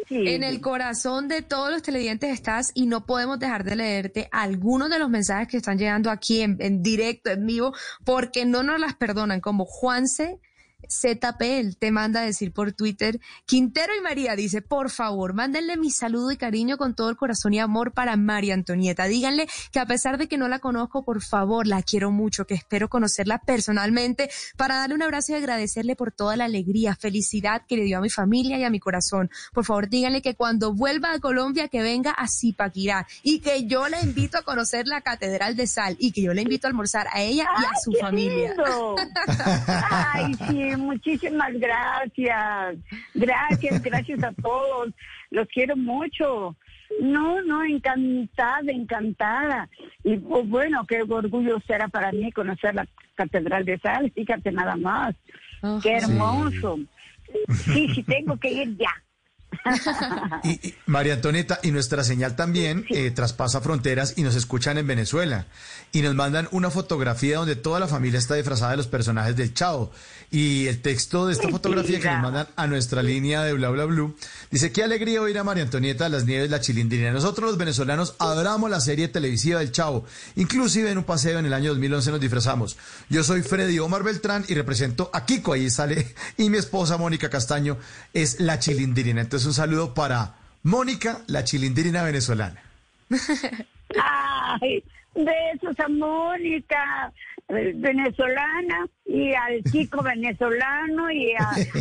En, 0.09 0.43
el, 0.43 0.61
corazón 0.61 1.27
de 1.27 1.41
todos 1.41 1.71
los 1.71 1.81
televidentes 1.81 2.31
estás 2.31 2.71
y 2.75 2.85
no 2.85 3.05
podemos 3.05 3.39
dejar 3.39 3.63
de 3.63 3.75
leerte 3.75 4.29
algunos 4.31 4.89
de 4.89 4.99
los 4.99 5.09
mensajes 5.09 5.47
que 5.47 5.57
están 5.57 5.77
llegando 5.77 6.11
aquí 6.11 6.41
en, 6.41 6.57
en 6.59 6.83
directo, 6.83 7.31
en 7.31 7.45
vivo, 7.45 7.73
porque 8.03 8.45
no 8.45 8.61
nos 8.61 8.79
las 8.79 8.95
perdonan, 8.95 9.41
como 9.41 9.65
Juanse 9.65 10.39
ZPL 10.87 11.75
te 11.77 11.91
manda 11.91 12.21
a 12.21 12.25
decir 12.25 12.51
por 12.51 12.71
Twitter, 12.71 13.19
Quintero 13.45 13.93
y 13.95 14.01
María 14.01 14.35
dice, 14.35 14.61
por 14.61 14.89
favor, 14.89 15.33
mándenle 15.33 15.77
mi 15.77 15.91
saludo 15.91 16.31
y 16.31 16.37
cariño 16.37 16.77
con 16.77 16.95
todo 16.95 17.09
el 17.09 17.17
corazón 17.17 17.53
y 17.53 17.59
amor 17.59 17.91
para 17.91 18.15
María 18.15 18.53
Antonieta. 18.53 19.05
Díganle 19.05 19.47
que 19.71 19.79
a 19.79 19.85
pesar 19.85 20.17
de 20.17 20.27
que 20.27 20.37
no 20.37 20.47
la 20.47 20.59
conozco, 20.59 21.03
por 21.03 21.21
favor, 21.21 21.67
la 21.67 21.81
quiero 21.83 22.11
mucho, 22.11 22.45
que 22.45 22.53
espero 22.53 22.89
conocerla 22.89 23.39
personalmente 23.39 24.29
para 24.57 24.75
darle 24.75 24.95
un 24.95 25.03
abrazo 25.03 25.33
y 25.33 25.35
agradecerle 25.35 25.95
por 25.95 26.11
toda 26.11 26.35
la 26.35 26.45
alegría, 26.45 26.95
felicidad 26.95 27.63
que 27.67 27.77
le 27.77 27.83
dio 27.83 27.97
a 27.97 28.01
mi 28.01 28.09
familia 28.09 28.57
y 28.57 28.63
a 28.63 28.69
mi 28.69 28.79
corazón. 28.79 29.29
Por 29.53 29.65
favor, 29.65 29.89
díganle 29.89 30.21
que 30.21 30.35
cuando 30.35 30.73
vuelva 30.73 31.13
a 31.13 31.19
Colombia, 31.19 31.67
que 31.67 31.81
venga 31.81 32.11
a 32.11 32.27
Zipaquirá 32.27 33.07
y 33.23 33.39
que 33.39 33.65
yo 33.65 33.87
la 33.89 34.01
invito 34.01 34.37
a 34.37 34.41
conocer 34.43 34.87
la 34.87 35.01
Catedral 35.01 35.55
de 35.55 35.67
Sal 35.67 35.95
y 35.99 36.11
que 36.11 36.21
yo 36.21 36.33
la 36.33 36.41
invito 36.41 36.67
a 36.67 36.69
almorzar 36.69 37.07
a 37.11 37.21
ella 37.21 37.47
y 37.61 37.65
a 37.65 37.79
su 37.83 37.91
familia. 37.99 38.55
Ay, 39.91 40.33
sí, 40.47 40.68
muchísimas 40.77 41.53
gracias. 41.53 42.77
Gracias, 43.13 43.83
gracias 43.83 44.23
a 44.23 44.31
todos. 44.33 44.89
Los 45.31 45.47
quiero 45.49 45.75
mucho. 45.75 46.55
No, 47.01 47.41
no, 47.41 47.63
encantada, 47.63 48.71
encantada. 48.71 49.69
Y 50.03 50.17
pues, 50.17 50.47
bueno, 50.49 50.85
qué 50.87 51.01
orgullo 51.01 51.59
será 51.67 51.87
para 51.87 52.11
mí 52.11 52.31
conocer 52.31 52.75
la 52.75 52.87
Catedral 53.15 53.65
de 53.65 53.77
Sal. 53.79 54.11
Fíjate 54.11 54.51
nada 54.51 54.75
más. 54.75 55.15
Oh, 55.61 55.79
qué 55.81 55.97
hermoso. 55.97 56.79
Sí, 57.49 57.87
sí, 57.93 58.03
tengo 58.03 58.37
que 58.37 58.51
ir 58.51 58.77
ya. 58.77 58.91
y, 60.43 60.73
María 60.85 61.13
Antonieta, 61.13 61.59
y 61.63 61.71
nuestra 61.71 62.03
señal 62.03 62.35
también 62.35 62.85
eh, 62.89 63.11
traspasa 63.11 63.61
fronteras 63.61 64.13
y 64.17 64.23
nos 64.23 64.35
escuchan 64.35 64.77
en 64.77 64.87
Venezuela. 64.87 65.45
Y 65.91 66.01
nos 66.01 66.15
mandan 66.15 66.47
una 66.51 66.69
fotografía 66.69 67.37
donde 67.37 67.55
toda 67.55 67.79
la 67.79 67.87
familia 67.87 68.19
está 68.19 68.35
disfrazada 68.35 68.71
de 68.71 68.77
los 68.77 68.87
personajes 68.87 69.35
del 69.35 69.53
Chao. 69.53 69.91
Y 70.31 70.67
el 70.67 70.81
texto 70.81 71.25
de 71.25 71.33
esta 71.33 71.49
fotografía 71.49 71.99
que 71.99 72.07
nos 72.07 72.21
mandan 72.21 72.47
a 72.55 72.67
nuestra 72.67 73.01
línea 73.01 73.43
de 73.43 73.53
bla 73.53 73.69
bla 73.69 73.85
blue 73.85 74.15
dice: 74.51 74.71
Qué 74.71 74.83
alegría 74.83 75.21
oír 75.21 75.39
a 75.39 75.43
María 75.43 75.63
Antonieta 75.63 76.03
de 76.03 76.11
las 76.11 76.25
Nieves, 76.25 76.51
la 76.51 76.61
chilindrina. 76.61 77.11
Nosotros 77.11 77.49
los 77.49 77.57
venezolanos 77.57 78.15
adoramos 78.19 78.69
la 78.69 78.79
serie 78.79 79.07
televisiva 79.07 79.59
del 79.59 79.71
Chao. 79.71 80.05
Inclusive 80.35 80.91
en 80.91 80.99
un 80.99 81.03
paseo 81.03 81.39
en 81.39 81.47
el 81.47 81.53
año 81.53 81.69
2011 81.71 82.11
nos 82.11 82.19
disfrazamos. 82.19 82.77
Yo 83.09 83.23
soy 83.23 83.41
Freddy 83.41 83.79
Omar 83.79 84.03
Beltrán 84.03 84.45
y 84.47 84.53
represento 84.53 85.09
a 85.13 85.25
Kiko, 85.25 85.53
ahí 85.53 85.69
sale. 85.69 86.13
Y 86.37 86.49
mi 86.49 86.57
esposa 86.57 86.97
Mónica 86.97 87.29
Castaño 87.29 87.77
es 88.13 88.39
la 88.39 88.59
chilindrina. 88.59 89.21
Entonces 89.21 89.48
un 89.49 89.53
saludo 89.55 89.95
para 89.95 90.35
Mónica, 90.61 91.21
la 91.25 91.43
chilindrina 91.43 92.03
venezolana. 92.03 92.61
Ay, 94.61 94.83
besos 95.15 95.79
a 95.79 95.87
Mónica, 95.87 97.11
eh, 97.47 97.73
venezolana, 97.75 98.87
y 99.07 99.33
al 99.33 99.63
chico 99.63 100.03
venezolano, 100.03 101.09
y 101.09 101.33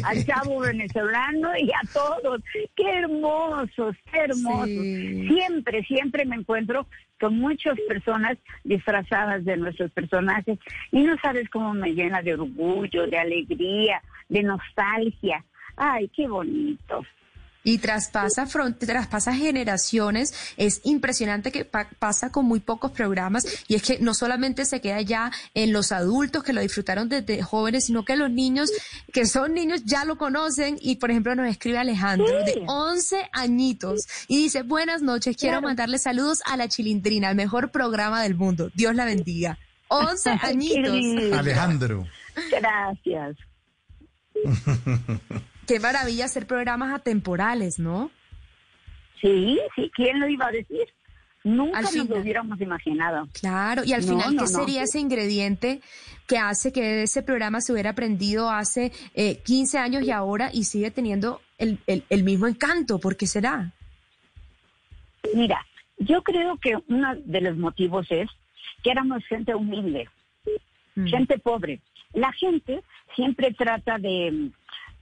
al 0.03 0.25
chavo 0.27 0.61
venezolano, 0.61 1.51
y 1.59 1.71
a 1.71 1.81
todos. 1.93 2.41
Qué 2.75 2.89
hermosos, 3.01 3.95
qué 4.11 4.19
hermosos. 4.19 4.67
Siempre, 4.67 5.85
siempre 5.85 6.25
me 6.25 6.37
encuentro 6.37 6.87
con 7.21 7.39
muchas 7.39 7.79
personas 7.87 8.39
disfrazadas 8.65 9.45
de 9.45 9.59
nuestros 9.59 9.91
personajes, 9.91 10.59
y 10.91 11.03
no 11.03 11.19
sabes 11.21 11.51
cómo 11.51 11.75
me 11.75 11.93
llena 11.93 12.23
de 12.23 12.33
orgullo, 12.33 13.07
de 13.07 13.19
alegría, 13.19 14.01
de 14.31 14.43
nostalgia. 14.43 15.45
Ay, 15.77 16.09
qué 16.17 16.27
bonito 16.27 17.05
y 17.65 17.79
traspasa, 17.79 18.47
traspasa 18.79 19.35
generaciones. 19.35 20.33
Es 20.57 20.81
impresionante 20.85 21.53
que 21.53 21.65
pasa 21.65 22.31
con 22.31 22.47
muy 22.47 22.61
pocos 22.61 22.93
programas 22.93 23.45
y 23.69 23.75
es 23.75 23.83
que 23.83 23.99
no 23.99 24.15
solamente 24.15 24.65
se 24.65 24.81
queda 24.81 25.01
ya 25.03 25.31
en 25.55 25.73
los 25.73 25.93
adultos 25.93 26.45
que 26.45 26.53
lo 26.53 26.61
disfrutaron 26.61 27.09
desde 27.09 27.43
jóvenes, 27.43 27.87
sino 27.87 28.05
que 28.05 28.17
los 28.17 28.31
niños 28.31 28.71
que 29.13 29.27
son 29.27 29.55
niños 29.55 29.85
ya 29.85 30.05
lo 30.05 30.17
conocen 30.19 30.79
y 30.81 30.97
por 30.97 31.11
ejemplo 31.11 31.35
nos 31.35 31.49
escribe 31.49 31.79
Alejandro 31.79 32.27
de 32.45 32.63
11 32.67 33.29
añitos 33.33 34.07
y 34.29 34.37
dice, 34.39 34.63
buenas 34.63 35.03
noches, 35.03 35.37
quiero 35.37 35.61
mandarle 35.61 35.99
saludos 35.99 36.41
a 36.47 36.57
la 36.57 36.69
Chilindrina, 36.69 37.31
el 37.31 37.37
mejor 37.37 37.71
programa 37.71 38.23
del 38.23 38.35
mundo. 38.35 38.71
Dios 38.75 38.95
la 38.95 39.05
bendiga. 39.05 39.59
11 39.89 40.31
añitos. 40.43 41.39
Alejandro. 41.39 42.07
Gracias. 42.51 43.37
Qué 45.69 45.79
maravilla 45.79 46.25
hacer 46.25 46.47
programas 46.47 46.95
atemporales, 46.95 47.79
¿no? 47.79 48.11
Sí, 49.21 49.59
sí, 49.77 49.91
¿quién 49.95 50.19
lo 50.19 50.29
iba 50.29 50.47
a 50.47 50.51
decir? 50.51 50.87
Nunca 51.45 51.83
nos 51.83 51.95
lo 51.95 52.17
hubiéramos 52.17 52.61
imaginado. 52.61 53.29
Claro, 53.39 53.85
y 53.85 53.93
al 53.93 54.03
final, 54.03 54.37
¿qué 54.39 54.47
sería 54.47 54.83
ese 54.83 54.99
ingrediente 54.99 55.81
que 56.27 56.39
hace 56.39 56.73
que 56.73 57.03
ese 57.03 57.23
programa 57.23 57.61
se 57.61 57.73
hubiera 57.73 57.91
aprendido 57.91 58.51
hace 58.51 58.93
15 59.45 59.77
eh, 59.77 59.81
años 59.81 60.03
y 60.03 60.11
ahora 60.11 60.51
y 60.53 60.65
sigue 60.65 60.91
teniendo 60.91 61.41
el, 61.59 61.79
el, 61.87 62.25
mismo 62.25 62.47
encanto? 62.47 62.99
¿Por 62.99 63.17
qué 63.17 63.27
será? 63.27 63.73
Mira, 65.35 65.65
Yo 65.99 66.23
creo 66.23 66.57
que 66.59 66.77
uno 66.89 67.15
de 67.17 67.41
los 67.41 67.57
motivos 67.57 68.07
es 68.11 68.29
que 68.83 68.91
éramos 68.91 69.25
gente 69.27 69.55
humilde, 69.55 70.09
Mm. 70.99 71.07
gente 71.07 71.39
pobre. 71.39 71.81
La 72.13 72.33
gente 72.33 72.83
siempre 73.15 73.55
trata 73.55 73.99
de, 73.99 74.51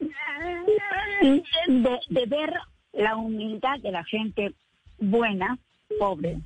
de, 0.00 2.00
de 2.08 2.26
ver 2.26 2.52
la 2.92 3.16
humildad 3.16 3.78
de 3.80 3.92
la 3.92 4.04
gente 4.04 4.52
buena, 4.98 5.58
pobre, 5.98 6.38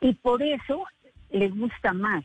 y 0.00 0.12
por 0.14 0.42
eso 0.42 0.84
les 1.30 1.54
gusta 1.56 1.92
más. 1.92 2.24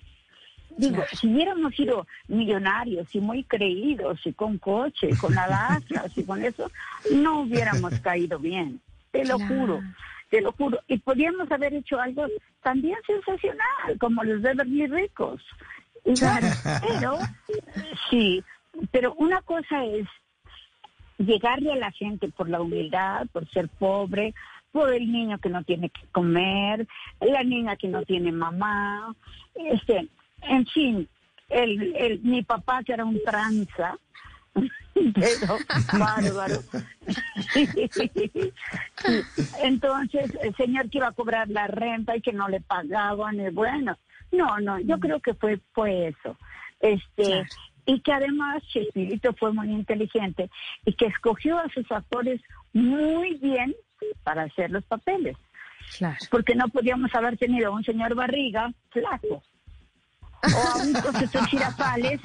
Digo, 0.78 1.04
si 1.14 1.28
hubiéramos 1.28 1.76
sido 1.76 2.06
millonarios 2.28 3.14
y 3.16 3.20
muy 3.20 3.44
creídos 3.44 4.20
y 4.26 4.34
con 4.34 4.58
coche, 4.60 5.10
y 5.12 5.16
con 5.16 5.38
alastras 5.38 6.16
y 6.16 6.24
con 6.24 6.44
eso, 6.44 6.70
no 7.12 7.42
hubiéramos 7.42 8.00
caído 8.02 8.38
bien. 8.40 8.80
Te 9.12 9.26
lo 9.26 9.38
Claro. 9.38 9.56
juro, 9.56 9.82
te 10.30 10.42
lo 10.42 10.52
juro. 10.52 10.80
Y 10.88 10.98
podríamos 11.00 11.52
haber 11.52 11.74
hecho 11.74 12.00
algo 12.00 12.28
también 12.62 12.98
sensacional, 13.08 13.98
como 14.00 14.24
los 14.24 14.42
Beverly 14.42 14.86
Ricos. 14.88 15.42
Igual, 16.06 16.44
pero, 16.82 17.18
sí, 18.10 18.44
pero 18.92 19.14
una 19.16 19.42
cosa 19.42 19.84
es 19.86 20.08
llegarle 21.18 21.74
a 21.74 21.78
la 21.78 21.92
gente 21.92 22.30
por 22.30 22.50
la 22.50 22.62
humildad, 22.62 23.28
por 23.32 23.50
ser 23.50 23.70
pobre, 23.70 24.34
por 24.72 24.94
el 24.94 25.12
niño 25.12 25.40
que 25.40 25.50
no 25.50 25.64
tiene 25.64 25.90
que 25.90 26.06
comer, 26.12 26.88
la 27.20 27.44
niña 27.44 27.76
que 27.76 27.88
no 27.88 28.04
tiene 28.04 28.32
mamá, 28.32 29.16
este, 29.56 30.08
en 30.44 30.66
fin, 30.68 31.10
el, 31.50 31.96
el, 31.96 32.20
mi 32.22 32.44
papá 32.44 32.84
que 32.84 32.94
era 32.94 33.06
un 33.06 33.20
tranza, 33.24 33.98
pero 34.94 35.58
bárbaro. 35.98 36.62
Entonces, 39.64 40.38
el 40.42 40.56
señor 40.56 40.90
que 40.90 40.98
iba 40.98 41.08
a 41.08 41.14
cobrar 41.14 41.48
la 41.50 41.68
renta 41.68 42.16
y 42.16 42.22
que 42.22 42.34
no 42.34 42.48
le 42.48 42.62
pagaban, 42.62 43.40
y 43.40 43.50
bueno, 43.50 43.98
no, 44.32 44.60
no, 44.60 44.80
yo 44.80 45.00
creo 45.00 45.20
que 45.20 45.34
fue, 45.34 45.60
fue 45.74 46.10
eso. 46.10 46.38
Este. 46.80 47.46
Y 47.88 48.00
que 48.02 48.14
además 48.14 48.62
Chespirito 48.68 49.34
fue 49.34 49.52
muy 49.54 49.72
inteligente 49.72 50.50
y 50.86 50.94
que 50.94 51.06
escogió 51.08 51.58
a 51.58 51.68
sus 51.70 51.92
actores 51.92 52.40
muy 52.74 53.36
bien 53.38 53.74
para 54.24 54.44
hacer 54.44 54.70
los 54.70 54.84
papeles, 54.86 55.36
Claro. 55.98 56.18
porque 56.30 56.54
no 56.54 56.68
podíamos 56.68 57.16
haber 57.16 57.38
tenido 57.38 57.70
a 57.70 57.76
un 57.76 57.84
señor 57.84 58.14
Barriga 58.14 58.72
flaco 58.92 59.42
o 60.44 60.68
a 60.70 60.84
un 60.84 60.94
profesor 60.94 61.46
Girafales, 61.50 62.20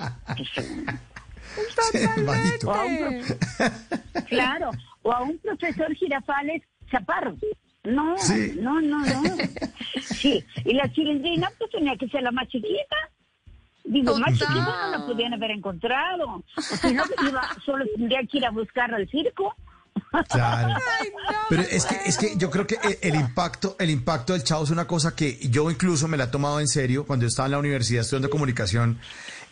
Bajito. 2.27 2.69
o 2.71 2.75
a 2.75 2.85
un 2.85 2.99
pro- 2.99 4.23
claro, 4.27 4.71
o 5.03 5.13
a 5.13 5.23
un 5.23 5.39
profesor 5.39 5.95
Girafales 5.95 6.63
chaparro. 6.91 7.37
No, 7.85 8.17
Sí. 8.19 8.55
no, 8.61 8.81
no, 8.81 8.99
no. 9.01 9.23
Sí, 10.03 10.45
y 10.65 10.75
la 10.75 10.91
chilindrina 10.93 11.51
pues 11.59 11.71
tenía 11.71 11.97
que 11.97 12.09
ser 12.09 12.23
la 12.23 12.31
más 12.31 12.47
chiquita. 12.49 12.97
Digo, 13.85 14.17
más 14.19 14.33
chiquita 14.33 14.55
no 14.55 14.91
la 14.99 15.07
podían 15.07 15.35
haber 15.35 15.51
encontrado. 15.53 16.27
O 16.57 16.63
si 16.63 16.95
no, 16.95 17.03
iba, 17.29 17.43
solo 17.65 17.85
tendría 17.97 18.21
que 18.31 18.39
ir 18.39 18.47
a 18.47 18.51
buscarla 18.51 18.97
al 18.97 19.09
circo. 19.09 19.55
Claro. 20.31 20.75
Pero 21.49 21.63
es 21.63 21.85
que, 21.87 21.97
es 22.07 22.17
que 22.19 22.37
yo 22.37 22.51
creo 22.51 22.67
que 22.67 22.77
el, 22.83 22.99
el 23.03 23.15
impacto, 23.21 23.77
el 23.79 23.91
impacto 23.91 24.33
del 24.35 24.45
Chavo 24.45 24.65
es 24.65 24.71
una 24.71 24.87
cosa 24.87 25.15
que 25.17 25.39
yo 25.49 25.71
incluso 25.71 26.07
me 26.09 26.17
la 26.17 26.25
he 26.25 26.29
tomado 26.29 26.61
en 26.61 26.69
serio 26.69 27.07
cuando 27.07 27.25
yo 27.25 27.29
estaba 27.29 27.47
en 27.47 27.53
la 27.53 27.59
universidad 27.59 28.03
estudiando 28.03 28.31
comunicación. 28.31 28.99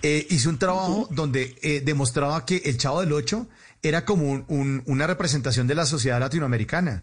Eh, 0.03 0.27
hice 0.31 0.49
un 0.49 0.59
trabajo 0.59 1.09
donde 1.11 1.57
eh, 1.63 1.83
demostraba 1.85 2.47
que 2.47 2.63
el 2.65 2.79
Chavo 2.79 3.01
del 3.01 3.13
Ocho 3.13 3.49
era 3.83 4.05
como 4.05 4.31
un- 4.31 4.45
un- 4.49 4.83
una 4.87 5.07
representación 5.07 5.67
de 5.67 5.75
la 5.75 5.87
sociedad 5.87 6.21
latinoamericana 6.21 7.03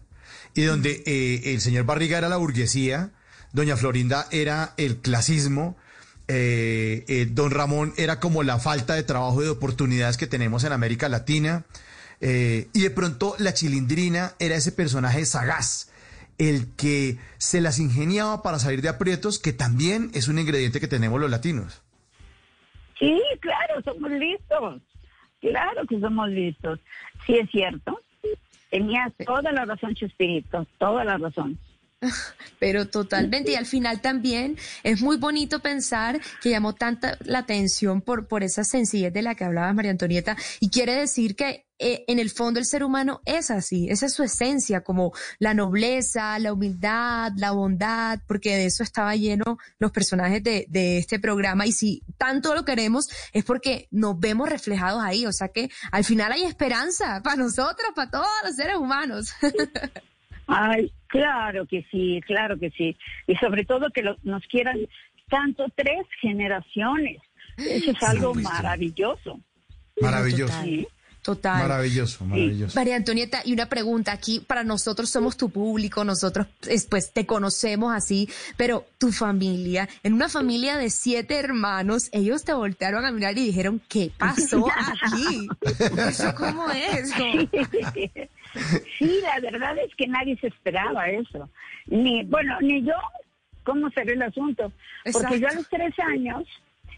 y 0.54 0.62
donde 0.62 1.02
eh, 1.06 1.52
el 1.54 1.60
señor 1.60 1.84
Barriga 1.84 2.18
era 2.18 2.28
la 2.28 2.36
burguesía, 2.38 3.10
doña 3.52 3.76
Florinda 3.76 4.26
era 4.30 4.72
el 4.78 4.98
clasismo, 4.98 5.76
eh, 6.28 7.04
eh, 7.08 7.26
don 7.30 7.50
Ramón 7.50 7.94
era 7.96 8.20
como 8.20 8.42
la 8.42 8.58
falta 8.58 8.94
de 8.94 9.02
trabajo 9.02 9.40
y 9.40 9.44
de 9.46 9.50
oportunidades 9.50 10.16
que 10.18 10.26
tenemos 10.26 10.64
en 10.64 10.72
América 10.72 11.08
Latina. 11.08 11.64
eh, 12.20 12.68
y 12.74 12.82
de 12.82 12.90
pronto 12.90 13.34
la 13.38 13.54
chilindrina 13.54 14.32
era 14.38 14.56
ese 14.56 14.72
personaje 14.72 15.24
sagaz, 15.24 15.92
el 16.36 16.74
que 16.76 17.18
se 17.38 17.60
las 17.60 17.78
ingeniaba 17.78 18.42
para 18.42 18.58
salir 18.58 18.82
de 18.82 18.88
aprietos, 18.88 19.38
que 19.38 19.52
también 19.52 20.10
es 20.14 20.28
un 20.28 20.38
ingrediente 20.38 20.80
que 20.80 20.88
tenemos 20.88 21.20
los 21.20 21.30
latinos. 21.30 21.82
Sí, 22.98 23.22
claro, 23.40 23.80
somos 23.84 24.10
listos. 24.10 24.82
Claro 25.40 25.86
que 25.86 26.00
somos 26.00 26.28
listos. 26.30 26.80
Sí, 27.24 27.38
es 27.38 27.48
cierto. 27.50 28.00
Tenías 28.70 29.12
toda 29.24 29.52
la 29.52 29.64
razón, 29.64 29.94
Chespirito, 29.94 30.66
toda 30.78 31.04
la 31.04 31.16
razón. 31.16 31.58
Pero 32.58 32.88
totalmente, 32.88 33.52
y 33.52 33.54
al 33.56 33.66
final 33.66 34.00
también 34.00 34.56
es 34.82 35.00
muy 35.00 35.16
bonito 35.16 35.60
pensar 35.60 36.20
que 36.40 36.50
llamó 36.50 36.74
tanta 36.74 37.18
la 37.24 37.40
atención 37.40 38.02
por, 38.02 38.28
por 38.28 38.42
esa 38.42 38.64
sencillez 38.64 39.12
de 39.12 39.22
la 39.22 39.34
que 39.34 39.44
hablaba 39.44 39.72
María 39.72 39.90
Antonieta, 39.90 40.36
y 40.60 40.70
quiere 40.70 40.94
decir 40.94 41.34
que 41.34 41.66
eh, 41.80 42.04
en 42.08 42.18
el 42.18 42.30
fondo 42.30 42.58
el 42.58 42.66
ser 42.66 42.82
humano 42.82 43.20
es 43.24 43.50
así, 43.50 43.88
esa 43.88 44.06
es 44.06 44.12
su 44.12 44.22
esencia, 44.22 44.82
como 44.82 45.12
la 45.38 45.54
nobleza, 45.54 46.38
la 46.38 46.52
humildad, 46.52 47.32
la 47.36 47.52
bondad, 47.52 48.20
porque 48.26 48.54
de 48.56 48.66
eso 48.66 48.82
estaba 48.82 49.14
lleno 49.14 49.58
los 49.78 49.92
personajes 49.92 50.42
de, 50.42 50.66
de 50.68 50.98
este 50.98 51.18
programa, 51.18 51.66
y 51.66 51.72
si 51.72 52.02
tanto 52.16 52.54
lo 52.54 52.64
queremos 52.64 53.08
es 53.32 53.44
porque 53.44 53.88
nos 53.90 54.18
vemos 54.18 54.48
reflejados 54.48 55.02
ahí, 55.02 55.26
o 55.26 55.32
sea 55.32 55.48
que 55.48 55.70
al 55.90 56.04
final 56.04 56.32
hay 56.32 56.44
esperanza 56.44 57.22
para 57.22 57.36
nosotros, 57.36 57.90
para 57.94 58.10
todos 58.10 58.28
los 58.44 58.54
seres 58.54 58.76
humanos. 58.76 59.32
Ay, 60.46 60.92
claro 61.08 61.66
que 61.66 61.84
sí, 61.90 62.20
claro 62.26 62.58
que 62.58 62.70
sí. 62.70 62.96
Y 63.26 63.34
sobre 63.36 63.64
todo 63.64 63.90
que 63.90 64.02
lo- 64.02 64.16
nos 64.22 64.42
quieran 64.46 64.78
tanto 65.28 65.66
tres 65.76 66.06
generaciones. 66.20 67.18
Eso 67.56 67.90
es 67.90 68.02
algo 68.02 68.32
pues, 68.34 68.46
sí. 68.46 68.52
maravilloso. 68.52 69.40
Maravilloso. 70.00 70.52
Total. 70.52 70.64
Sí. 70.64 70.88
Total. 71.20 71.58
Maravilloso, 71.58 72.24
maravilloso. 72.24 72.78
María 72.78 72.96
Antonieta, 72.96 73.42
y 73.44 73.52
una 73.52 73.68
pregunta 73.68 74.12
aquí, 74.12 74.40
para 74.40 74.62
nosotros 74.64 75.10
somos 75.10 75.36
tu 75.36 75.50
público, 75.50 76.02
nosotros 76.04 76.46
es, 76.66 76.86
pues 76.86 77.12
te 77.12 77.26
conocemos 77.26 77.92
así, 77.94 78.30
pero 78.56 78.86
tu 78.96 79.12
familia, 79.12 79.88
en 80.04 80.14
una 80.14 80.28
familia 80.30 80.78
de 80.78 80.88
siete 80.88 81.34
hermanos, 81.34 82.08
ellos 82.12 82.44
te 82.44 82.54
voltearon 82.54 83.04
a 83.04 83.10
mirar 83.10 83.36
y 83.36 83.44
dijeron, 83.44 83.82
¿qué 83.88 84.10
pasó 84.16 84.66
aquí? 85.02 85.48
¿Eso 86.08 86.34
cómo 86.36 86.70
es? 86.70 87.10
Sí, 88.98 89.20
la 89.22 89.40
verdad 89.40 89.76
es 89.78 89.94
que 89.94 90.06
nadie 90.06 90.36
se 90.36 90.48
esperaba 90.48 91.08
eso. 91.10 91.48
Ni, 91.86 92.24
bueno, 92.24 92.58
ni 92.60 92.82
yo, 92.82 92.94
¿cómo 93.64 93.90
será 93.90 94.12
el 94.12 94.22
asunto? 94.22 94.72
Porque 95.12 95.40
yo 95.40 95.48
a 95.48 95.54
los 95.54 95.68
tres 95.68 95.94
años 95.98 96.44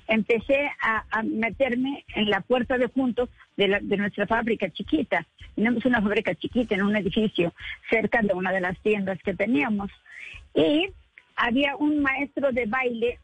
empecé 0.09 0.69
a, 0.83 1.05
a 1.11 1.23
meterme 1.23 2.05
en 2.15 2.31
la 2.31 2.41
puerta 2.41 2.77
de 2.79 2.87
juntos 2.89 3.29
de, 3.57 3.69
la- 3.69 3.81
de 3.81 3.97
nuestra 3.97 4.27
fábrica 4.27 4.69
chiquita. 4.71 5.27
Tenemos 5.55 5.85
una 5.85 6.01
fábrica 6.03 6.35
chiquita 6.35 6.75
en 6.75 6.83
un 6.83 6.97
edificio 6.97 7.53
cerca 7.89 8.21
de 8.23 8.33
una 8.35 8.51
de 8.53 8.61
las 8.61 8.79
tiendas 8.81 9.19
que 9.23 9.35
teníamos. 9.35 9.91
Y 10.55 10.89
había 11.37 11.77
un 11.77 12.01
maestro 12.03 12.51
de 12.53 12.67
baile 12.67 13.19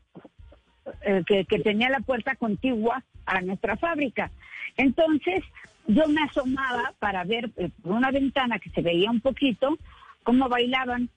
eh, 1.03 1.23
que, 1.27 1.45
que 1.45 1.59
tenía 1.59 1.89
la 1.91 2.01
puerta 2.01 2.37
contigua 2.37 3.03
a 3.25 3.41
nuestra 3.41 3.77
fábrica. 3.77 4.31
Entonces, 4.77 5.43
yo 5.89 6.09
me 6.09 6.23
asomaba 6.23 6.93
para 6.99 7.25
ver 7.25 7.51
eh, 7.57 7.71
por 7.83 7.93
una 7.93 8.11
ventana 8.11 8.59
que 8.59 8.71
se 8.71 8.83
veía 8.83 9.11
un 9.11 9.21
poquito 9.21 9.79
cómo 10.23 10.49
bailaban, 10.49 11.09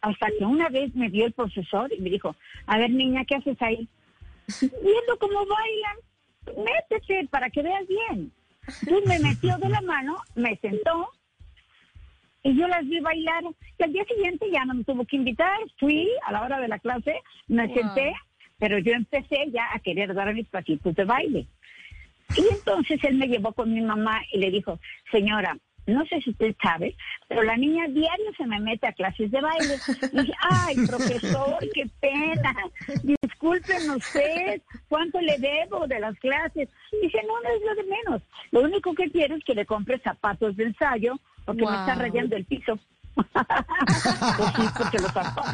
hasta 0.00 0.28
que 0.38 0.44
una 0.44 0.68
vez 0.68 0.94
me 0.94 1.08
vio 1.08 1.26
el 1.26 1.32
profesor 1.32 1.92
y 1.92 2.00
me 2.00 2.10
dijo, 2.10 2.34
a 2.66 2.78
ver 2.78 2.90
niña, 2.90 3.24
¿qué 3.24 3.36
haces 3.36 3.60
ahí? 3.60 3.88
Viendo 4.60 5.18
cómo 5.20 5.44
bailan, 5.46 6.64
métete 6.64 7.28
para 7.28 7.50
que 7.50 7.62
veas 7.62 7.86
bien. 7.86 8.32
Entonces 8.66 9.06
me 9.08 9.18
metió 9.18 9.56
de 9.58 9.68
la 9.68 9.80
mano, 9.82 10.16
me 10.34 10.56
sentó 10.56 11.10
y 12.42 12.56
yo 12.56 12.66
las 12.68 12.86
vi 12.86 13.00
bailar. 13.00 13.44
Y 13.78 13.82
al 13.82 13.92
día 13.92 14.04
siguiente 14.04 14.46
ya 14.52 14.64
no 14.64 14.74
me 14.74 14.84
tuvo 14.84 15.04
que 15.04 15.16
invitar. 15.16 15.58
Fui 15.78 16.08
a 16.26 16.32
la 16.32 16.42
hora 16.42 16.58
de 16.60 16.68
la 16.68 16.78
clase, 16.78 17.20
me 17.48 17.66
Wow. 17.66 17.76
senté, 17.76 18.12
pero 18.58 18.78
yo 18.78 18.92
empecé 18.92 19.50
ya 19.50 19.68
a 19.74 19.78
querer 19.80 20.14
dar 20.14 20.32
mis 20.34 20.46
pasitos 20.48 20.94
de 20.94 21.04
baile. 21.04 21.46
Y 22.36 22.46
entonces 22.52 23.02
él 23.04 23.16
me 23.16 23.28
llevó 23.28 23.52
con 23.52 23.72
mi 23.72 23.80
mamá 23.80 24.20
y 24.32 24.38
le 24.38 24.50
dijo, 24.50 24.78
señora, 25.10 25.56
no 25.88 26.04
sé 26.06 26.20
si 26.20 26.30
usted 26.30 26.54
sabe, 26.62 26.94
pero 27.28 27.42
la 27.42 27.56
niña 27.56 27.86
diario 27.88 28.32
se 28.36 28.46
me 28.46 28.60
mete 28.60 28.86
a 28.86 28.92
clases 28.92 29.30
de 29.30 29.40
baile. 29.40 29.78
Y 30.12 30.20
dije, 30.20 30.34
ay, 30.50 30.76
profesor, 30.86 31.56
qué 31.72 31.88
pena. 32.00 32.54
Disculpen 33.02 33.90
usted, 33.90 34.60
¿cuánto 34.88 35.20
le 35.20 35.38
debo 35.38 35.86
de 35.86 35.98
las 35.98 36.18
clases? 36.18 36.68
Dice, 37.02 37.18
no, 37.26 37.40
no 37.40 37.48
es 37.48 37.62
lo 37.64 37.74
de 37.74 37.88
menos. 37.88 38.22
Lo 38.50 38.60
único 38.60 38.94
que 38.94 39.10
quiero 39.10 39.36
es 39.36 39.44
que 39.44 39.54
le 39.54 39.64
compre 39.64 39.98
zapatos 40.00 40.56
de 40.56 40.64
ensayo 40.64 41.18
porque 41.46 41.64
me 41.64 41.74
está 41.74 41.94
rayando 41.94 42.36
el 42.36 42.44
piso. 42.44 42.78
pues 43.16 44.48
sí, 44.56 44.62
porque 44.76 44.98
los 44.98 45.12
zapatos. 45.12 45.46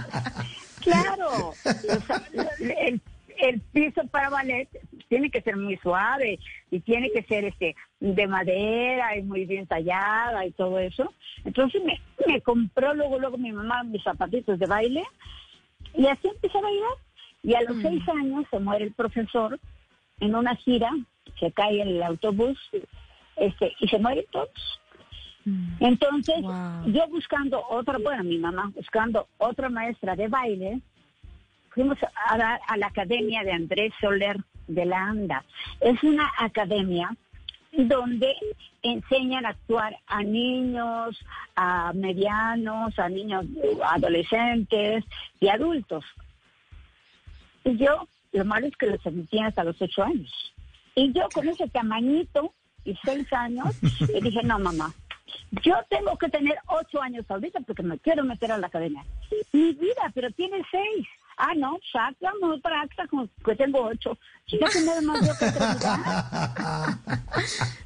Claro, 0.80 1.52
los 1.64 2.60
el, 2.60 3.00
el 3.38 3.60
piso 3.72 4.04
para 4.08 4.28
ballet 4.28 4.68
tiene 5.14 5.30
que 5.30 5.42
ser 5.42 5.56
muy 5.56 5.76
suave 5.76 6.40
y 6.72 6.80
tiene 6.80 7.08
que 7.12 7.22
ser 7.22 7.44
este 7.44 7.76
de 8.00 8.26
madera 8.26 9.16
y 9.16 9.22
muy 9.22 9.44
bien 9.44 9.64
tallada 9.64 10.44
y 10.44 10.50
todo 10.50 10.80
eso. 10.80 11.12
Entonces 11.44 11.84
me, 11.84 12.00
me 12.26 12.40
compró 12.40 12.94
luego, 12.94 13.20
luego 13.20 13.38
mi 13.38 13.52
mamá 13.52 13.84
mis 13.84 14.02
zapatitos 14.02 14.58
de 14.58 14.66
baile 14.66 15.04
y 15.96 16.08
así 16.08 16.26
empecé 16.26 16.58
a 16.58 16.62
bailar. 16.62 16.96
Y 17.44 17.54
a 17.54 17.62
los 17.62 17.76
seis 17.80 18.02
años 18.08 18.44
se 18.50 18.58
muere 18.58 18.86
el 18.86 18.92
profesor 18.92 19.60
en 20.18 20.34
una 20.34 20.56
gira, 20.56 20.90
se 21.38 21.52
cae 21.52 21.82
el 21.82 22.02
autobús 22.02 22.58
este, 23.36 23.72
y 23.78 23.86
se 23.86 24.00
mueren 24.00 24.24
todos. 24.32 24.80
Entonces, 25.78 26.42
yo 26.86 27.06
buscando 27.08 27.62
otra, 27.68 27.98
bueno, 27.98 28.24
mi 28.24 28.38
mamá 28.38 28.72
buscando 28.74 29.28
otra 29.38 29.68
maestra 29.68 30.16
de 30.16 30.26
baile, 30.26 30.80
fuimos 31.70 31.98
a 32.02 32.36
dar 32.36 32.60
a 32.66 32.76
la 32.78 32.88
academia 32.88 33.44
de 33.44 33.52
Andrés 33.52 33.92
Soler 34.00 34.38
de 34.66 34.84
la 34.84 34.98
ANDA. 34.98 35.44
Es 35.80 36.02
una 36.02 36.30
academia 36.38 37.14
donde 37.72 38.34
enseñan 38.82 39.46
a 39.46 39.50
actuar 39.50 39.96
a 40.06 40.22
niños, 40.22 41.18
a 41.56 41.92
medianos, 41.92 42.98
a 42.98 43.08
niños 43.08 43.46
adolescentes 43.84 45.04
y 45.40 45.48
adultos. 45.48 46.04
Y 47.64 47.76
yo, 47.76 48.06
lo 48.32 48.44
malo 48.44 48.66
es 48.66 48.76
que 48.76 48.86
los 48.86 49.06
admitían 49.06 49.46
hasta 49.46 49.64
los 49.64 49.80
ocho 49.80 50.04
años. 50.04 50.54
Y 50.94 51.12
yo 51.12 51.28
con 51.32 51.48
ese 51.48 51.68
tamañito 51.68 52.52
y 52.84 52.94
seis 53.04 53.32
años, 53.32 53.74
le 54.12 54.20
dije, 54.20 54.42
no, 54.44 54.58
mamá, 54.58 54.92
yo 55.62 55.74
tengo 55.88 56.16
que 56.16 56.28
tener 56.28 56.56
ocho 56.66 57.00
años 57.02 57.24
ahorita 57.28 57.60
porque 57.60 57.82
me 57.82 57.98
quiero 57.98 58.24
meter 58.24 58.52
a 58.52 58.58
la 58.58 58.66
academia. 58.66 59.04
Mi 59.52 59.72
vida, 59.72 60.12
pero 60.14 60.30
tiene 60.30 60.62
seis. 60.70 61.06
Ah, 61.36 61.52
no, 61.56 61.78
para 62.62 62.82
acta 62.82 63.08
como 63.08 63.28
que 63.44 63.56
tengo 63.56 63.82
ocho. 63.82 64.16
Más 64.60 64.74
que 64.74 64.80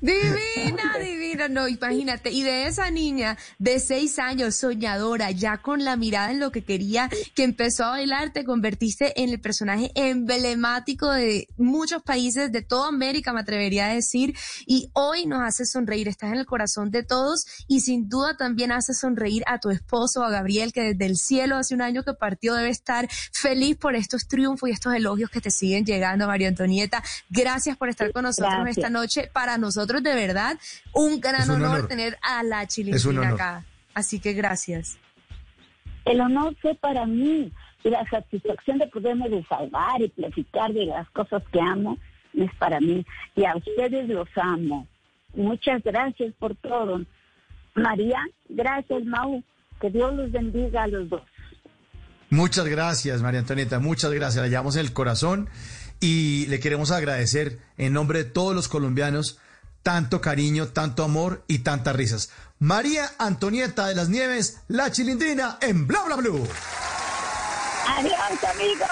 Divina, 0.00 0.98
divina, 0.98 1.48
no, 1.48 1.68
imagínate. 1.68 2.30
Y 2.30 2.42
de 2.42 2.66
esa 2.66 2.90
niña 2.90 3.38
de 3.58 3.78
seis 3.78 4.18
años, 4.18 4.56
soñadora, 4.56 5.30
ya 5.30 5.58
con 5.58 5.84
la 5.84 5.94
mirada 5.96 6.32
en 6.32 6.40
lo 6.40 6.50
que 6.50 6.64
quería, 6.64 7.08
que 7.34 7.44
empezó 7.44 7.84
a 7.84 7.90
bailar, 7.90 8.32
te 8.32 8.44
convertiste 8.44 9.22
en 9.22 9.30
el 9.30 9.40
personaje 9.40 9.92
emblemático 9.94 11.10
de 11.10 11.46
muchos 11.56 12.02
países, 12.02 12.50
de 12.50 12.62
toda 12.62 12.88
América, 12.88 13.32
me 13.32 13.40
atrevería 13.40 13.86
a 13.86 13.94
decir. 13.94 14.34
Y 14.66 14.90
hoy 14.94 15.26
nos 15.26 15.42
hace 15.42 15.64
sonreír, 15.64 16.08
estás 16.08 16.32
en 16.32 16.38
el 16.38 16.46
corazón 16.46 16.90
de 16.90 17.04
todos 17.04 17.46
y 17.68 17.80
sin 17.80 18.08
duda 18.08 18.36
también 18.36 18.72
hace 18.72 18.94
sonreír 18.94 19.44
a 19.46 19.58
tu 19.58 19.70
esposo, 19.70 20.24
a 20.24 20.30
Gabriel, 20.30 20.72
que 20.72 20.92
desde 20.92 21.06
el 21.06 21.16
cielo 21.16 21.56
hace 21.56 21.74
un 21.74 21.82
año 21.82 22.02
que 22.02 22.14
partió 22.14 22.54
debe 22.54 22.70
estar 22.70 23.08
feliz 23.40 23.76
por 23.76 23.94
estos 23.94 24.26
triunfos 24.26 24.68
y 24.68 24.72
estos 24.72 24.94
elogios 24.94 25.30
que 25.30 25.40
te 25.40 25.50
siguen 25.50 25.84
llegando, 25.84 26.26
María 26.26 26.48
Antonieta. 26.48 27.02
Gracias 27.30 27.76
por 27.76 27.88
estar 27.88 28.12
con 28.12 28.24
nosotros 28.24 28.66
esta 28.68 28.90
noche. 28.90 29.30
Para 29.32 29.58
nosotros, 29.58 30.02
de 30.02 30.14
verdad, 30.14 30.58
un 30.92 31.20
gran 31.20 31.48
honor, 31.50 31.88
tener 31.88 32.18
a 32.22 32.42
la 32.42 32.66
chilindrina 32.66 33.30
acá. 33.30 33.64
Así 33.94 34.20
que 34.20 34.32
gracias. 34.32 34.98
El 36.04 36.20
honor 36.20 36.56
fue 36.60 36.74
para 36.74 37.04
mí 37.06 37.52
y 37.84 37.90
la 37.90 38.08
satisfacción 38.08 38.78
de 38.78 38.86
poderme 38.86 39.28
desahogar 39.28 40.00
y 40.00 40.08
platicar 40.08 40.72
de 40.72 40.86
las 40.86 41.08
cosas 41.10 41.42
que 41.52 41.60
amo 41.60 41.98
es 42.34 42.54
para 42.54 42.80
mí. 42.80 43.04
Y 43.34 43.44
a 43.44 43.56
ustedes 43.56 44.08
los 44.08 44.28
amo. 44.36 44.86
Muchas 45.34 45.82
gracias 45.82 46.32
por 46.38 46.54
todo. 46.56 47.02
María, 47.74 48.20
gracias, 48.48 49.04
Mau. 49.04 49.42
Que 49.80 49.90
Dios 49.90 50.14
los 50.14 50.32
bendiga 50.32 50.84
a 50.84 50.88
los 50.88 51.08
dos. 51.08 51.22
Muchas 52.30 52.66
gracias, 52.66 53.22
María 53.22 53.40
Antonieta, 53.40 53.78
muchas 53.78 54.12
gracias. 54.12 54.42
La 54.42 54.48
llevamos 54.48 54.76
en 54.76 54.82
el 54.82 54.92
corazón 54.92 55.48
y 56.00 56.46
le 56.46 56.60
queremos 56.60 56.90
agradecer 56.90 57.58
en 57.78 57.92
nombre 57.92 58.24
de 58.24 58.30
todos 58.30 58.54
los 58.54 58.68
colombianos 58.68 59.38
tanto 59.82 60.20
cariño, 60.20 60.68
tanto 60.68 61.04
amor 61.04 61.44
y 61.48 61.60
tantas 61.60 61.96
risas. 61.96 62.30
María 62.58 63.10
Antonieta 63.18 63.86
de 63.86 63.94
las 63.94 64.08
Nieves, 64.08 64.58
la 64.68 64.90
chilindrina 64.90 65.58
en 65.62 65.86
Bla 65.86 66.02
Bla 66.04 66.16
Blue. 66.16 66.46
Adiós, 67.86 68.44
amigos. 68.54 68.88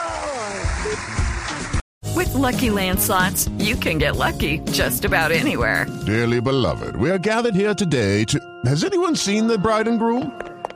With 2.15 2.33
lucky 2.33 2.71
landslots, 2.71 3.51
you 3.59 3.77
can 3.77 3.99
get 3.99 4.17
lucky 4.17 4.61
just 4.73 5.05
about 5.05 5.33
anywhere. 5.33 5.87
Dearly 6.07 6.41
beloved, 6.41 6.97
we 6.97 7.11
are 7.11 7.19
gathered 7.19 7.55
here 7.55 7.75
today 7.75 8.25
to. 8.25 8.41
Has 8.65 8.85
anyone 8.85 9.15
seen 9.15 9.47
the 9.47 9.59
bride 9.59 9.87
and 9.87 9.99
groom? 9.99 10.33